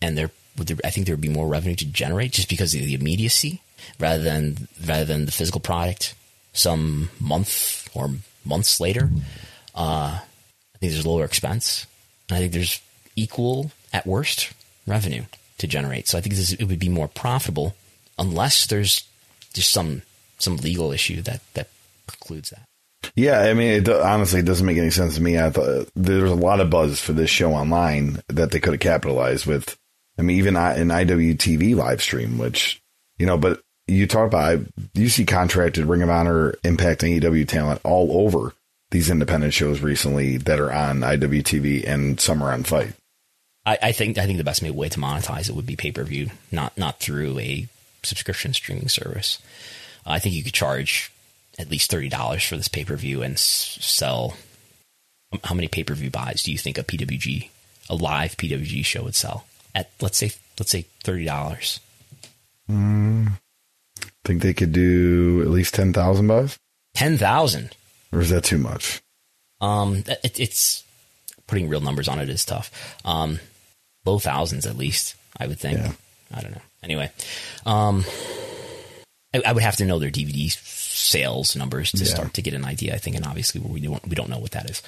[0.00, 2.74] and there would there, I think there would be more revenue to generate just because
[2.74, 3.60] of the immediacy
[4.00, 6.14] rather than rather than the physical product
[6.58, 8.10] some month or
[8.44, 9.10] months later.
[9.74, 11.86] Uh, I think there's lower expense.
[12.30, 12.80] I think there's
[13.16, 14.52] equal at worst
[14.86, 15.24] revenue
[15.58, 16.08] to generate.
[16.08, 17.74] So I think this, it would be more profitable
[18.18, 19.04] unless there's
[19.54, 20.02] just some
[20.38, 21.68] some legal issue that that
[22.06, 22.62] precludes that.
[23.14, 25.38] Yeah, I mean, it honestly it doesn't make any sense to me.
[25.38, 28.80] I thought there's a lot of buzz for this show online that they could have
[28.80, 29.76] capitalized with.
[30.18, 32.80] I mean, even I- an IWTV live stream, which
[33.18, 34.60] you know, but you talk about
[34.94, 38.52] you see contracted Ring of Honor, Impact, and AEW talent all over
[38.90, 42.92] these independent shows recently that are on IWTV and some are on FITE.
[43.66, 46.04] I, I think I think the best way to monetize it would be pay per
[46.04, 47.66] view, not not through a
[48.02, 49.38] subscription streaming service.
[50.06, 51.12] I think you could charge
[51.58, 54.36] at least thirty dollars for this pay per view and s- sell.
[55.32, 57.50] Um, how many pay per view buys do you think a PWG,
[57.90, 59.44] a live PWG show would sell
[59.74, 59.90] at?
[60.00, 61.80] Let's say let's say thirty dollars.
[62.70, 63.32] Mm.
[64.28, 66.58] Think they could do at least ten thousand bucks,
[66.92, 67.74] Ten thousand.
[68.12, 69.00] or is that too much?
[69.58, 70.84] Um, it, it's
[71.46, 72.70] putting real numbers on it is tough.
[73.06, 73.40] Um,
[74.04, 75.78] low thousands at least, I would think.
[75.78, 75.92] Yeah.
[76.34, 76.60] I don't know.
[76.82, 77.10] Anyway,
[77.64, 78.04] um,
[79.34, 82.10] I, I would have to know their DVD sales numbers to Yeah.
[82.14, 82.94] start to get an idea.
[82.94, 84.82] I think, and obviously we don't we don't know what that is.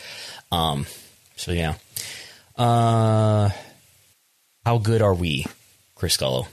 [0.53, 0.85] Um,
[1.37, 1.77] so yeah.
[2.57, 3.49] Uh,
[4.67, 5.47] how good are we,
[5.95, 6.47] Chris Gullo,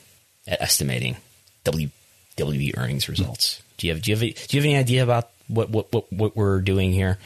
[0.47, 1.18] at estimating
[2.38, 3.61] WWE earnings results?
[3.77, 6.11] Do you have do you have do you have any idea about what what what,
[6.11, 7.18] what we're doing here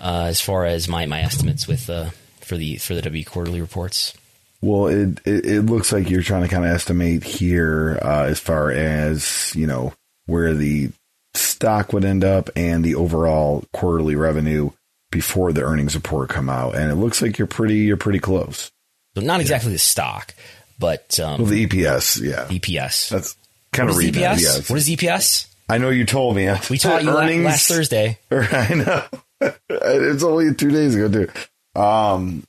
[0.00, 3.60] uh, as far as my my estimates with uh, for the for the W quarterly
[3.60, 4.14] reports?
[4.60, 8.40] Well, it, it it looks like you're trying to kind of estimate here uh, as
[8.40, 9.92] far as you know
[10.26, 10.90] where the
[11.34, 14.70] stock would end up and the overall quarterly revenue
[15.10, 18.70] before the earnings report come out, and it looks like you're pretty you're pretty close.
[19.14, 20.34] So not exactly the stock,
[20.78, 23.08] but um, Well, the EPS, yeah, EPS.
[23.10, 23.36] that's
[23.72, 24.40] kind what of read EPS?
[24.40, 25.46] Yes, What is EPS?
[25.68, 26.48] I know you told me.
[26.70, 28.18] We taught you la- last Thursday.
[28.30, 29.04] I know.
[29.68, 31.80] it's only two days ago too.
[31.80, 32.44] Um,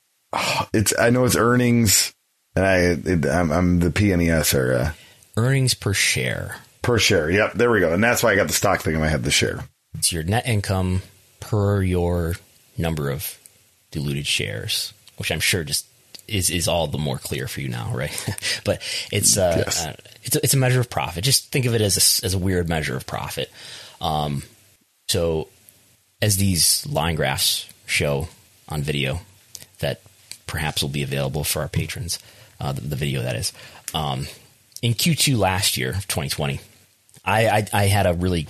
[0.73, 2.13] it's I know it's earnings,
[2.55, 4.95] and I it, I'm, I'm the PNES era.
[5.35, 6.57] Earnings per share.
[6.81, 7.29] Per share.
[7.29, 7.53] Yep.
[7.53, 7.93] There we go.
[7.93, 9.63] And that's why I got the stock thing in my head, the share.
[9.97, 11.01] It's your net income
[11.39, 12.35] per your
[12.77, 13.37] number of
[13.91, 15.85] diluted shares, which I'm sure just
[16.27, 18.37] is is all the more clear for you now, right?
[18.63, 18.81] but
[19.11, 19.85] it's uh, yes.
[19.85, 19.95] uh,
[20.29, 21.23] it's a, it's a measure of profit.
[21.23, 23.51] Just think of it as a, as a weird measure of profit.
[23.99, 24.43] Um,
[25.07, 25.47] so
[26.21, 28.27] as these line graphs show
[28.67, 29.21] on video,
[29.79, 30.01] that
[30.45, 32.19] perhaps will be available for our patrons,
[32.59, 33.53] uh, the, the, video that is.
[33.93, 34.27] Um,
[34.83, 36.59] in Q2 last year, 2020,
[37.25, 38.47] I, I, I had a really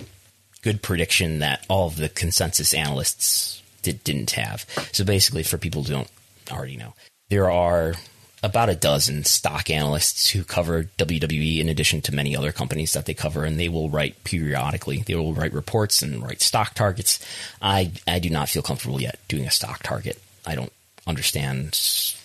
[0.60, 4.66] good prediction that all of the consensus analysts did, didn't have.
[4.92, 6.10] So basically, for people who don't
[6.50, 6.94] already know,
[7.30, 7.94] there are
[8.42, 13.06] about a dozen stock analysts who cover WWE in addition to many other companies that
[13.06, 15.02] they cover, and they will write periodically.
[15.02, 17.24] They will write reports and write stock targets.
[17.60, 20.20] I, I do not feel comfortable yet doing a stock target.
[20.46, 20.72] I don't
[21.06, 21.78] understand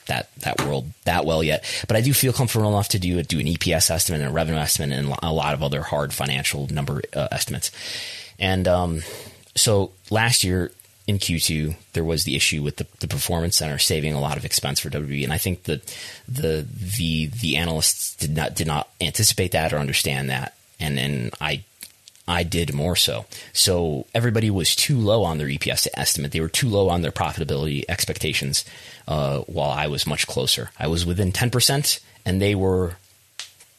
[0.07, 3.39] that that world that well yet, but I do feel comfortable enough to do do
[3.39, 7.01] an EPS estimate and a revenue estimate and a lot of other hard financial number
[7.13, 7.71] uh, estimates.
[8.39, 9.01] And um,
[9.55, 10.71] so last year
[11.07, 14.45] in Q2, there was the issue with the, the performance center saving a lot of
[14.45, 15.85] expense for WWE, and I think that
[16.27, 21.33] the the the analysts did not did not anticipate that or understand that, and and
[21.39, 21.63] I
[22.27, 23.25] I did more so.
[23.53, 26.31] So everybody was too low on their EPS to estimate.
[26.31, 28.65] They were too low on their profitability expectations,
[29.07, 30.71] uh, while I was much closer.
[30.79, 32.95] I was within ten percent, and they were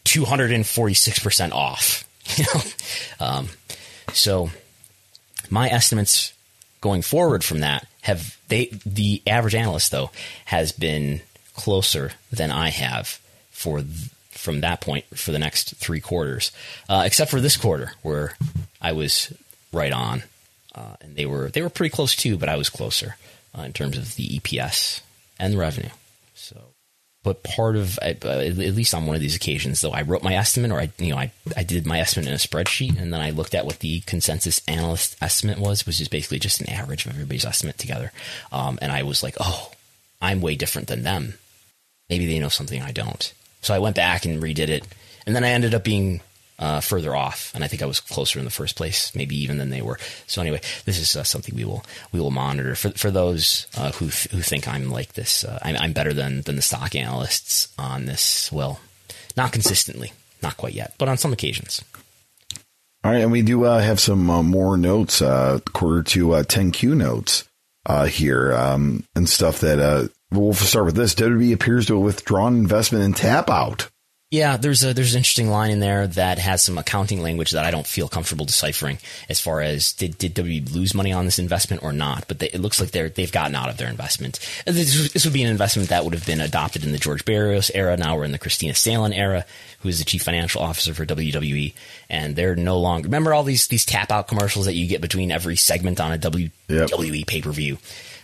[0.04, 2.04] two hundred and forty six percent off.
[3.18, 3.48] Um,
[4.12, 4.50] so
[5.48, 6.34] my estimates
[6.80, 10.10] going forward from that have they the average analyst though
[10.46, 11.20] has been
[11.54, 13.20] closer than I have
[13.50, 16.52] for th- from that point for the next three quarters,
[16.88, 18.36] uh, except for this quarter where
[18.80, 19.32] I was
[19.72, 20.22] right on,
[20.74, 23.16] uh, and they were they were pretty close too, but I was closer
[23.58, 25.00] uh, in terms of the EPS
[25.38, 25.90] and the revenue.
[27.26, 30.36] But part of uh, at least on one of these occasions though i wrote my
[30.36, 33.20] estimate or i you know I, I did my estimate in a spreadsheet and then
[33.20, 37.04] i looked at what the consensus analyst estimate was which is basically just an average
[37.04, 38.12] of everybody's estimate together.
[38.52, 39.72] Um, and i was like oh
[40.22, 41.34] i'm way different than them.
[42.08, 43.32] Maybe they know something i don't.
[43.60, 44.86] So i went back and redid it.
[45.26, 46.20] And then i ended up being
[46.58, 49.58] uh, further off, and I think I was closer in the first place, maybe even
[49.58, 49.98] than they were.
[50.26, 53.92] So anyway, this is uh, something we will we will monitor for for those uh,
[53.92, 55.44] who th- who think I'm like this.
[55.44, 58.50] Uh, I'm, I'm better than than the stock analysts on this.
[58.50, 58.80] Well,
[59.36, 60.12] not consistently,
[60.42, 61.84] not quite yet, but on some occasions.
[63.04, 67.44] All right, and we do uh, have some uh, more notes, quarter to 10Q notes
[68.08, 71.14] here, um, and stuff that we'll start with this.
[71.14, 73.90] WWE appears to have withdrawn investment in Tap Out.
[74.32, 77.64] Yeah, there's a there's an interesting line in there that has some accounting language that
[77.64, 78.98] I don't feel comfortable deciphering
[79.28, 82.26] as far as did did WWE lose money on this investment or not.
[82.26, 84.40] But they, it looks like they're they've gotten out of their investment.
[84.66, 87.70] This, this, would be an investment that would have been adopted in the George Barrios
[87.72, 87.96] era.
[87.96, 89.44] Now we're in the Kristina Salen era,
[89.80, 91.72] who is the chief financial officer for WWE,
[92.10, 93.06] and they're no longer.
[93.06, 96.18] Remember all these these tap out commercials that you get between every segment on a
[96.18, 97.26] WWE yep.
[97.28, 97.78] pay per view.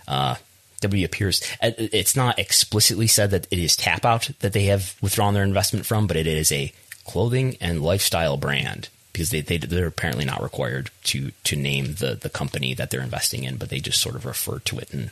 [0.08, 0.34] Uh,
[0.82, 1.42] W appears.
[1.62, 5.42] Uh, it's not explicitly said that it is Tap Out that they have withdrawn their
[5.42, 6.72] investment from, but it is a
[7.04, 12.18] clothing and lifestyle brand because they, they they're apparently not required to to name the
[12.20, 14.92] the company that they're investing in, but they just sort of refer to it.
[14.92, 15.10] And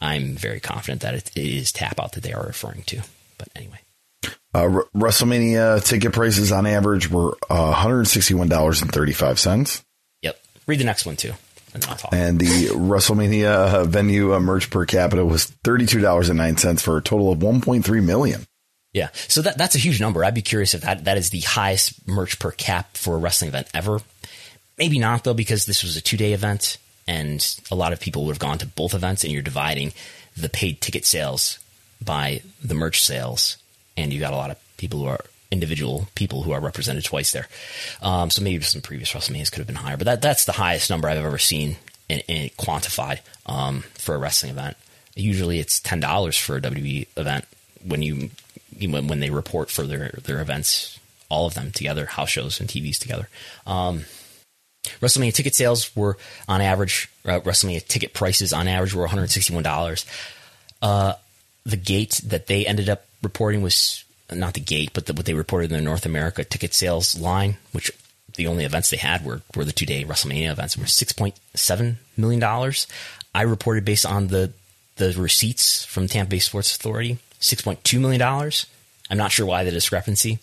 [0.00, 3.02] I'm very confident that it is Tap Out that they are referring to.
[3.38, 3.80] But anyway.
[4.54, 9.82] Uh, R- WrestleMania ticket prices on average were uh, $161.35.
[10.22, 10.40] Yep.
[10.66, 11.32] Read the next one too.
[12.12, 16.96] And the WrestleMania venue uh, merch per capita was thirty-two dollars and nine cents for
[16.96, 18.44] a total of one point three million.
[18.92, 20.24] Yeah, so that that's a huge number.
[20.24, 23.48] I'd be curious if that that is the highest merch per cap for a wrestling
[23.48, 24.00] event ever.
[24.78, 28.32] Maybe not though, because this was a two-day event, and a lot of people would
[28.32, 29.92] have gone to both events, and you're dividing
[30.36, 31.58] the paid ticket sales
[32.02, 33.58] by the merch sales,
[33.96, 37.32] and you got a lot of people who are individual people who are represented twice
[37.32, 37.48] there.
[38.02, 40.90] Um, so maybe some previous WrestleManias could have been higher, but that that's the highest
[40.90, 41.76] number I've ever seen
[42.08, 44.76] in, in quantified um, for a wrestling event.
[45.14, 47.44] Usually it's ten dollars for a WWE event
[47.84, 48.30] when you
[48.78, 50.98] when, they report for their their events,
[51.28, 53.28] all of them together, house shows and TVs together.
[53.66, 54.04] Um,
[55.00, 56.16] WrestleMania ticket sales were
[56.48, 60.06] on average, uh, WrestleMania ticket prices on average were $161.
[60.80, 61.14] Uh,
[61.66, 65.34] the gate that they ended up reporting was not the gate, but the, what they
[65.34, 67.90] reported in the North America ticket sales line, which
[68.36, 72.72] the only events they had were, were the two day WrestleMania events, were $6.7 million.
[73.34, 74.52] I reported based on the,
[74.96, 78.22] the receipts from Tampa Bay Sports Authority, $6.2 million.
[78.22, 80.38] I'm not sure why the discrepancy.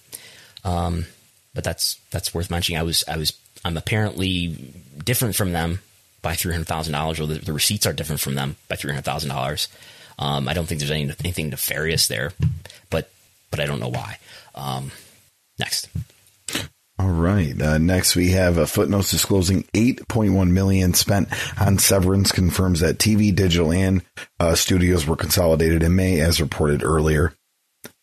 [0.64, 1.06] Um,
[1.54, 2.80] but that's, that's worth mentioning.
[2.80, 3.34] I was, I was,
[3.64, 4.74] I'm apparently
[5.04, 5.80] different from them
[6.22, 9.68] by $300,000 or the, the, receipts are different from them by $300,000.
[10.20, 12.34] Um, I don't think there's any, anything nefarious there,
[12.90, 13.10] but
[13.50, 14.18] but I don't know why.
[14.56, 14.92] Um,
[15.60, 15.90] next.
[17.00, 17.60] All right.
[17.62, 21.30] Uh, next, we have a footnotes disclosing 8.1 million spent
[21.60, 22.32] on severance.
[22.32, 24.02] Confirms that TV, digital, and
[24.40, 27.34] uh, studios were consolidated in May, as reported earlier.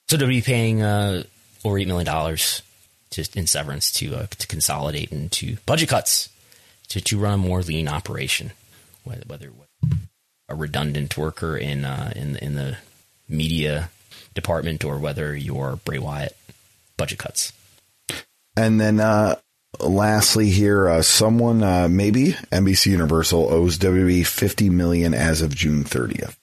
[0.09, 1.25] So to be paying uh,
[1.65, 2.63] over eight million dollars
[3.11, 6.29] just in severance to uh, to consolidate and to budget cuts
[6.89, 8.53] to to run a more lean operation,
[9.03, 9.51] whether, whether
[10.49, 12.77] a redundant worker in uh, in in the
[13.29, 13.91] media
[14.35, 16.37] department or whether you're Bray Wyatt,
[16.97, 17.53] budget cuts.
[18.57, 19.37] And then, uh,
[19.81, 25.85] lastly, here, uh, someone, uh, maybe NBC Universal owes WWE 50 million as of June
[25.85, 26.37] 30th.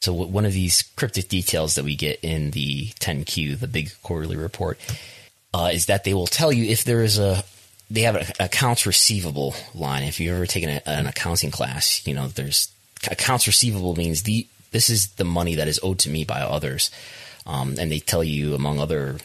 [0.00, 4.36] So one of these cryptic details that we get in the 10Q, the big quarterly
[4.36, 4.78] report,
[5.52, 7.42] uh, is that they will tell you if there is a
[7.90, 10.02] they have an accounts receivable line.
[10.02, 12.70] If you've ever taken a, an accounting class, you know there's
[13.10, 16.90] accounts receivable means the this is the money that is owed to me by others,
[17.46, 19.18] um, and they tell you among other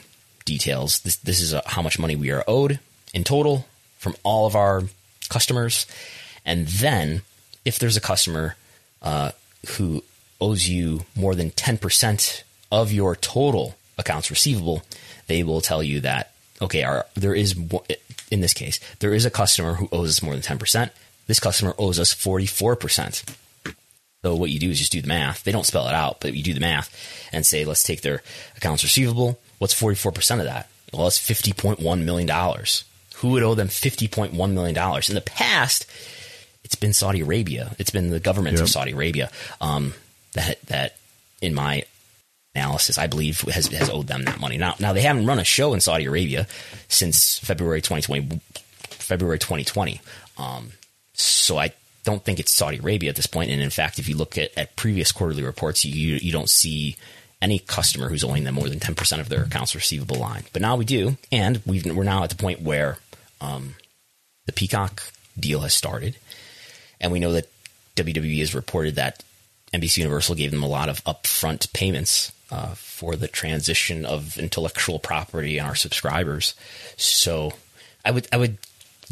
[0.45, 2.79] details this this is a, how much money we are owed
[3.13, 3.65] in total
[3.97, 4.83] from all of our
[5.29, 5.85] customers,
[6.45, 7.21] and then
[7.65, 8.55] if there's a customer
[9.01, 9.31] uh,
[9.77, 10.03] who
[10.41, 14.81] owes you more than ten percent of your total accounts receivable,
[15.27, 17.55] they will tell you that okay, our, there is
[18.31, 20.91] in this case there is a customer who owes us more than ten percent.
[21.27, 23.23] This customer owes us forty four percent.
[24.23, 25.43] So what you do is just do the math.
[25.43, 26.89] They don't spell it out, but you do the math
[27.33, 28.23] and say, let's take their
[28.55, 29.39] accounts receivable.
[29.59, 30.69] What's forty four percent of that?
[30.93, 32.85] Well, it's fifty point one million dollars.
[33.15, 35.09] Who would owe them fifty point one million dollars?
[35.09, 35.85] In the past,
[36.63, 37.75] it's been Saudi Arabia.
[37.79, 38.63] It's been the government yep.
[38.63, 39.29] of Saudi Arabia
[39.59, 39.93] um,
[40.33, 40.95] that that,
[41.41, 41.83] in my
[42.55, 44.57] analysis, I believe has has owed them that money.
[44.57, 46.47] Now, now they haven't run a show in Saudi Arabia
[46.87, 48.39] since February 2020.
[48.83, 49.99] February 2020.
[50.37, 50.71] Um,
[51.13, 51.73] so I
[52.03, 53.49] don't think it's Saudi Arabia at this point.
[53.49, 56.95] And in fact, if you look at, at previous quarterly reports, you you don't see
[57.41, 60.43] any customer who's owing them more than 10% of their accounts receivable line.
[60.53, 62.99] But now we do, and we are now at the point where
[63.41, 63.75] um,
[64.45, 65.03] the Peacock
[65.37, 66.15] deal has started,
[67.01, 67.49] and we know that
[67.97, 69.23] WWE has reported that
[69.73, 74.99] NBC Universal gave them a lot of upfront payments uh, for the transition of intellectual
[74.99, 76.53] property and our subscribers.
[76.95, 77.53] So
[78.05, 78.57] I would I would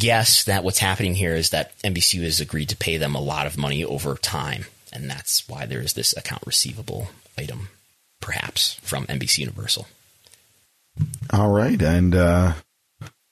[0.01, 3.45] guess that what's happening here is that NBC has agreed to pay them a lot
[3.45, 7.69] of money over time, and that's why there is this account receivable item,
[8.19, 9.87] perhaps from NBC Universal.
[11.31, 12.53] All right, and uh,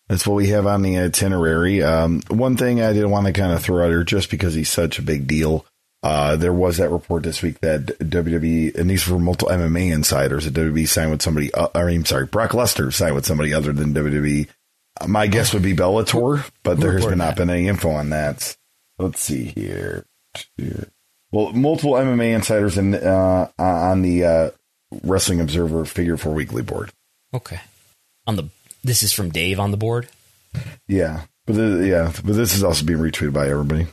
[0.07, 1.81] that's what we have on the itinerary.
[1.81, 4.69] Um, one thing I did want to kind of throw out here, just because he's
[4.69, 5.65] such a big deal.
[6.03, 10.45] Uh, there was that report this week that WWE, and these were multiple MMA insiders,
[10.45, 13.73] that WWE signed with somebody, uh, or I'm sorry, Brock Lesnar signed with somebody other
[13.73, 14.47] than WWE.
[15.07, 18.57] My guess would be Bellator, but there has been not been any info on that.
[18.97, 20.05] Let's see here.
[21.31, 24.49] Well, multiple MMA insiders in, uh, on the uh,
[25.03, 26.91] Wrestling Observer Figure Four Weekly board.
[27.33, 27.59] Okay.
[28.27, 28.49] On the
[28.83, 30.07] this is from Dave on the board.
[30.87, 33.87] Yeah, but the, yeah, but this is also being retweeted by everybody,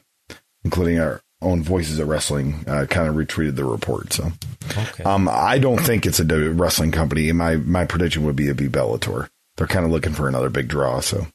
[0.65, 2.65] including our own Voices of Wrestling.
[2.67, 4.13] Uh, kind of retweeted the report.
[4.13, 4.33] So,
[4.77, 5.05] okay.
[5.05, 7.31] um, I don't think it's a wrestling company.
[7.33, 9.29] My my prediction would be a be Bellator.
[9.57, 11.01] They're kind of looking for another big draw.
[11.01, 11.27] So,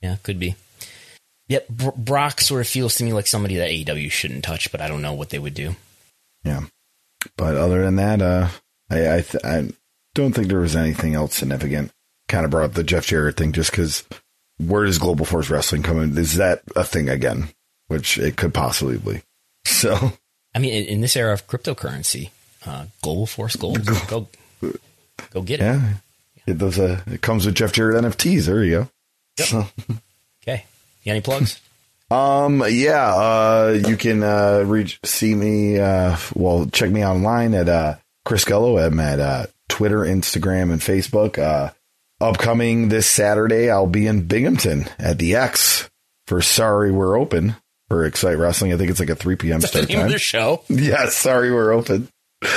[0.00, 0.56] yeah, could be.
[1.48, 4.88] Yep, Brock sort of feels to me like somebody that AEW shouldn't touch, but I
[4.88, 5.76] don't know what they would do.
[6.42, 6.62] Yeah,
[7.36, 8.48] but other than that, uh,
[8.90, 9.68] I I, th- I
[10.14, 11.92] don't think there was anything else significant.
[12.28, 14.02] Kind of brought up the Jeff Jarrett thing just because
[14.58, 16.18] where does Global Force Wrestling come in?
[16.18, 17.50] Is that a thing again?
[17.88, 19.22] Which it could possibly be.
[19.66, 20.12] So,
[20.54, 22.30] I mean, in, in this era of cryptocurrency,
[22.64, 24.28] uh, Global Force Gold, go,
[25.30, 25.64] go get it.
[25.64, 25.94] Yeah,
[26.46, 26.78] it does.
[26.78, 28.46] A, it comes with Jeff Jarrett NFTs.
[28.46, 28.88] There you go.
[29.38, 29.48] Yep.
[29.48, 29.66] So.
[30.42, 30.64] Okay.
[31.04, 31.60] You any plugs?
[32.08, 37.68] Um, yeah, uh, you can, uh, reach, see me, uh, well, check me online at,
[37.68, 38.78] uh, Chris Gullo.
[38.80, 41.36] I'm at, uh, Twitter, Instagram, and Facebook.
[41.36, 41.72] Uh,
[42.20, 45.90] upcoming this Saturday, I'll be in Binghamton at the X
[46.28, 47.56] for Sorry We're Open
[47.88, 48.72] for Excite Wrestling.
[48.72, 49.58] I think it's like a 3 p.m.
[49.58, 50.06] That's start the name time.
[50.06, 50.62] Of the show.
[50.68, 52.08] Yeah, Sorry We're Open.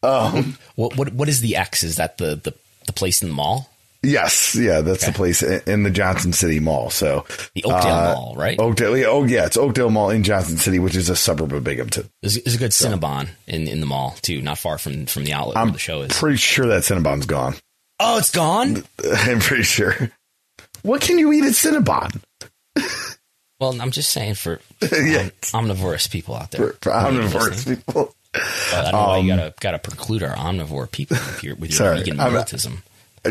[0.00, 1.82] Um, what, what, what is the X?
[1.82, 2.54] Is that the, the,
[2.88, 3.70] the place in the mall?
[4.02, 5.10] Yes, yeah, that's okay.
[5.10, 6.88] the place in the Johnson City Mall.
[6.88, 8.58] So the Oakdale uh, Mall, right?
[8.58, 11.64] Oakdale, yeah, oh yeah, it's Oakdale Mall in Johnson City, which is a suburb of
[11.64, 12.08] Binghamton.
[12.22, 12.88] There's, there's a good so.
[12.88, 15.78] Cinnabon in, in the mall too, not far from from the outlet I'm where the
[15.80, 16.16] show is.
[16.16, 17.56] Pretty sure that Cinnabon's gone.
[17.98, 18.84] Oh, it's gone.
[19.12, 19.94] I'm pretty sure.
[20.82, 22.22] What can you eat at Cinnabon?
[23.58, 24.60] well, I'm just saying for
[24.92, 25.30] yeah.
[25.52, 26.68] omnivorous people out there.
[26.74, 28.14] For, for omnivorous people.
[28.32, 28.42] But
[28.72, 31.70] I don't know um, why you gotta gotta preclude our omnivore people with your, with
[31.70, 32.82] your sorry, vegan militism.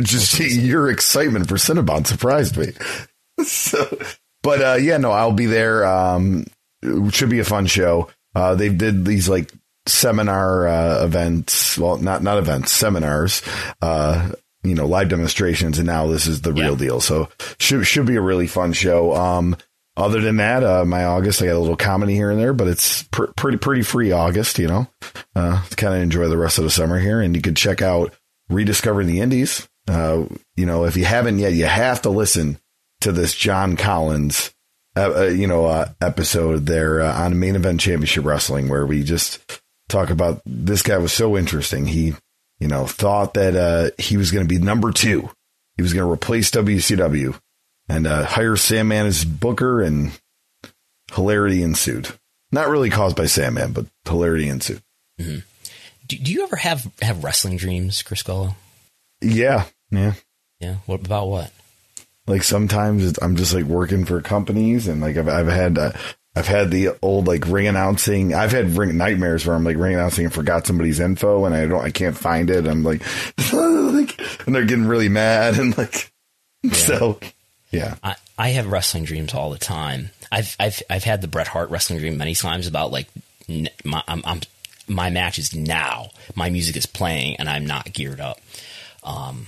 [0.01, 2.67] Just your excitement for Cinnabon surprised me.
[3.43, 3.99] so,
[4.43, 5.85] but uh, yeah, no, I'll be there.
[5.85, 6.45] Um,
[6.81, 8.09] it should be a fun show.
[8.35, 9.51] Uh, they did these like
[9.87, 11.77] seminar uh, events.
[11.77, 13.41] Well, not not events, seminars.
[13.81, 14.31] Uh,
[14.63, 16.99] you know, live demonstrations, and now this is the real deal.
[16.99, 17.29] So
[17.59, 19.15] should should be a really fun show.
[19.15, 19.55] Um,
[19.97, 22.67] other than that, uh, my August, I got a little comedy here and there, but
[22.67, 24.59] it's pr- pretty pretty free August.
[24.59, 24.87] You know,
[25.35, 28.13] uh, kind of enjoy the rest of the summer here, and you can check out
[28.47, 29.67] rediscovering the Indies.
[29.87, 30.25] Uh,
[30.55, 32.59] you know, if you haven't yet, you have to listen
[33.01, 34.53] to this John Collins,
[34.95, 39.61] uh, uh, you know, uh, episode there on main event championship wrestling, where we just
[39.89, 41.87] talk about this guy was so interesting.
[41.87, 42.13] He,
[42.59, 45.31] you know, thought that he was going to be number two.
[45.75, 47.39] He was going to replace WCW
[47.89, 50.11] and uh, hire Sandman as Booker, and
[51.13, 52.09] hilarity ensued.
[52.51, 54.81] Not really caused by Sandman, but hilarity ensued.
[55.17, 55.41] Do,
[56.07, 58.55] do you ever have have wrestling dreams, Chris Gullo?
[59.21, 60.13] Yeah, yeah.
[60.59, 60.75] Yeah.
[60.85, 61.51] What about what?
[62.27, 65.93] like sometimes it's, I'm just like working for companies and like I've, I've had, uh,
[66.35, 68.33] I've had the old like ring announcing.
[68.33, 71.65] I've had ring nightmares where I'm like ring announcing and forgot somebody's info and I
[71.65, 72.67] don't, I can't find it.
[72.67, 73.01] I'm like,
[73.53, 76.11] like, and they're getting really mad and like,
[76.73, 77.19] so
[77.71, 77.95] yeah.
[78.03, 80.11] I, I have wrestling dreams all the time.
[80.31, 83.07] I've I've I've had the Bret Hart wrestling dream many times about like
[83.83, 84.41] my I'm, I'm
[84.87, 86.11] my match is now.
[86.35, 88.39] My music is playing and I'm not geared up.
[89.03, 89.47] Um,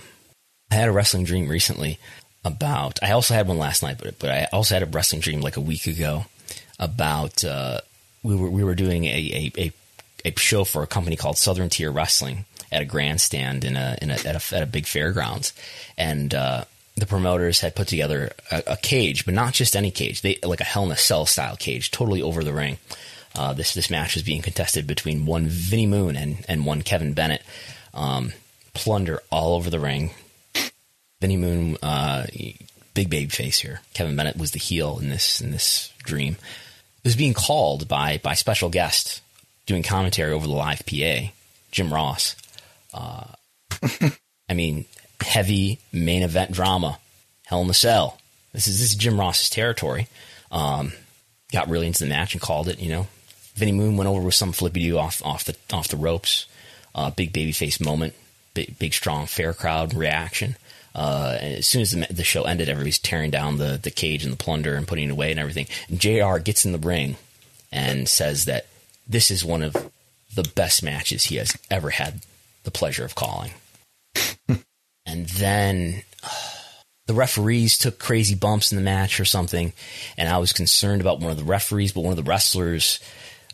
[0.71, 1.99] I had a wrestling dream recently
[2.43, 2.99] about.
[3.01, 5.57] I also had one last night, but but I also had a wrestling dream like
[5.57, 6.25] a week ago
[6.79, 7.81] about uh,
[8.23, 9.71] we were we were doing a, a, a
[10.25, 14.11] a show for a company called Southern Tier Wrestling at a grandstand in a, in
[14.11, 15.53] a at a at a big fairgrounds,
[15.97, 16.65] and uh,
[16.99, 20.61] the promoters had put together a, a cage, but not just any cage, they like
[20.61, 22.77] a Hell in a Cell style cage, totally over the ring.
[23.35, 27.13] Uh, this this match was being contested between one Vinnie Moon and and one Kevin
[27.13, 27.43] Bennett.
[27.93, 28.33] Um,
[28.73, 30.11] plunder all over the ring.
[31.21, 32.25] Vinnie Moon, uh,
[32.93, 33.81] big baby face here.
[33.93, 36.33] Kevin Bennett was the heel in this in this dream.
[37.03, 39.21] It was being called by by special guest
[39.65, 41.31] doing commentary over the live PA,
[41.71, 42.35] Jim Ross.
[42.93, 43.25] Uh,
[44.49, 44.85] I mean,
[45.21, 46.99] heavy main event drama,
[47.45, 48.19] Hell in the Cell.
[48.53, 50.07] This is this is Jim Ross's territory.
[50.51, 50.93] Um,
[51.51, 52.79] got really into the match and called it.
[52.79, 53.07] You know,
[53.55, 56.45] Vinnie Moon went over with some flippy do off off the off the ropes.
[56.95, 58.13] Uh, big babyface moment,
[58.53, 60.55] big big strong fair crowd reaction.
[60.95, 64.33] Uh, as soon as the, the show ended, everybody's tearing down the, the cage and
[64.33, 65.67] the plunder and putting it away and everything.
[65.87, 67.15] And JR gets in the ring
[67.71, 68.65] and says that
[69.07, 69.75] this is one of
[70.33, 72.21] the best matches he has ever had
[72.63, 73.51] the pleasure of calling.
[75.09, 76.03] And then
[77.07, 79.73] the referees took crazy bumps in the match or something,
[80.17, 82.99] and I was concerned about one of the referees, but one of the wrestlers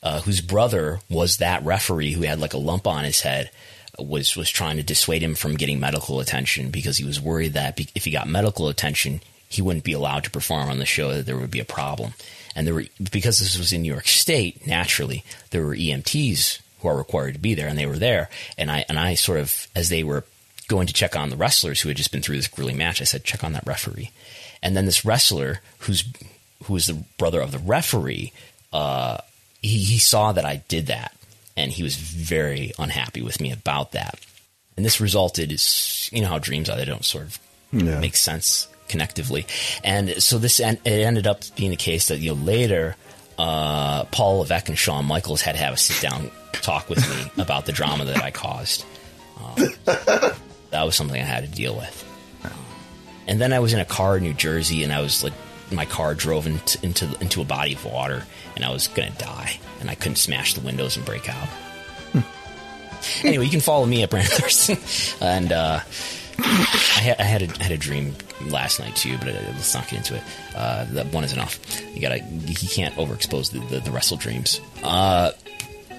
[0.04, 3.50] uh, whose brother was that referee who had like a lump on his head
[3.98, 7.80] was was trying to dissuade him from getting medical attention because he was worried that
[7.96, 11.14] if he got medical attention, he wouldn't be allowed to perform on the show.
[11.14, 12.14] That there would be a problem,
[12.56, 14.68] and there were because this was in New York State.
[14.68, 18.30] Naturally, there were EMTs who are required to be there, and they were there.
[18.58, 20.26] And I and I sort of as they were
[20.68, 23.06] going to check on the wrestlers who had just been through this grueling match, I
[23.06, 24.12] said, check on that referee.
[24.64, 26.04] And then this wrestler who's
[26.64, 28.32] who was the brother of the referee,
[28.74, 29.18] uh,
[29.62, 31.16] he, he saw that I did that
[31.56, 34.20] and he was very unhappy with me about that.
[34.76, 37.40] And this resulted is you know how dreams are; they don't sort of
[37.72, 38.00] Yeah.
[38.00, 39.46] make sense connectively.
[39.84, 42.96] And so this en- it ended up being the case that you know later,
[43.38, 47.32] uh, Paul Levesque and Shawn Michaels had to have a sit down talk with me
[47.42, 48.84] about the drama that I caused.
[49.38, 49.56] Um,
[50.76, 52.02] that was something I had to deal with.
[53.28, 55.34] And then I was in a car in New Jersey, and I was like,
[55.72, 58.24] my car drove into into, into a body of water,
[58.56, 61.48] and I was gonna die, and I couldn't smash the windows and break out.
[63.24, 64.78] anyway, you can follow me at Brandon Thurston,
[65.26, 65.80] and uh,
[66.38, 68.14] I, had, I had a had a dream
[68.48, 70.24] last night too, but uh, let's not get into it.
[70.54, 71.58] Uh, that one is enough.
[71.96, 74.62] You gotta you can't overexpose the the, the wrestle dreams.
[74.84, 75.32] Uh,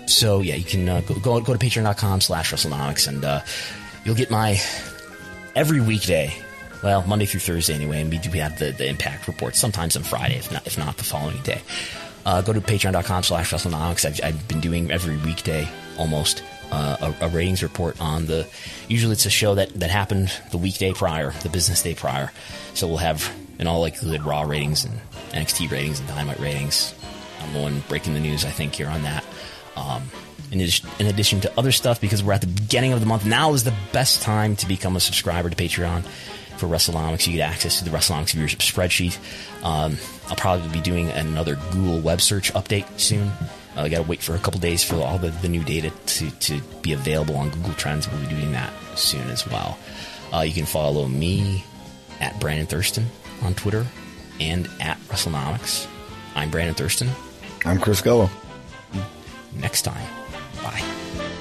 [0.06, 3.40] so yeah, you can uh, go, go go to patreon.com slash WrestleNomics and uh,
[4.06, 4.58] you'll get my
[5.56, 6.32] every weekday.
[6.82, 10.04] Well, Monday through Thursday anyway, and we do have the, the impact reports sometimes on
[10.04, 11.60] Friday, if not if not the following day.
[12.24, 14.04] Uh, go to patreon.com slash WrestleNomics.
[14.04, 15.68] I've, I've been doing every weekday
[15.98, 18.46] almost uh, a, a ratings report on the.
[18.88, 22.30] Usually it's a show that, that happened the weekday prior, the business day prior.
[22.74, 25.00] So we'll have in all likelihood Raw ratings and
[25.30, 26.94] NXT ratings and Dynamite ratings.
[27.40, 29.24] I'm the one breaking the news, I think, here on that.
[29.76, 30.10] Um,
[30.56, 33.24] in, addition, in addition to other stuff, because we're at the beginning of the month,
[33.24, 36.02] now is the best time to become a subscriber to Patreon
[36.58, 37.26] for WrestleNomics.
[37.26, 39.18] You get access to the WrestleNomics viewership spreadsheet.
[39.62, 39.96] Um,
[40.28, 43.28] I'll probably be doing another Google web search update soon.
[43.76, 45.90] Uh, I got to wait for a couple days for all the, the new data
[45.90, 48.10] to, to be available on Google Trends.
[48.10, 49.78] We'll be doing that soon as well.
[50.32, 51.64] Uh, you can follow me
[52.20, 53.06] at Brandon Thurston
[53.42, 53.86] on Twitter
[54.40, 55.86] and at WrestleNomics.
[56.34, 57.10] I'm Brandon Thurston.
[57.64, 58.30] I'm Chris Gullo.
[59.54, 60.06] Next time,
[60.66, 61.35] Bye.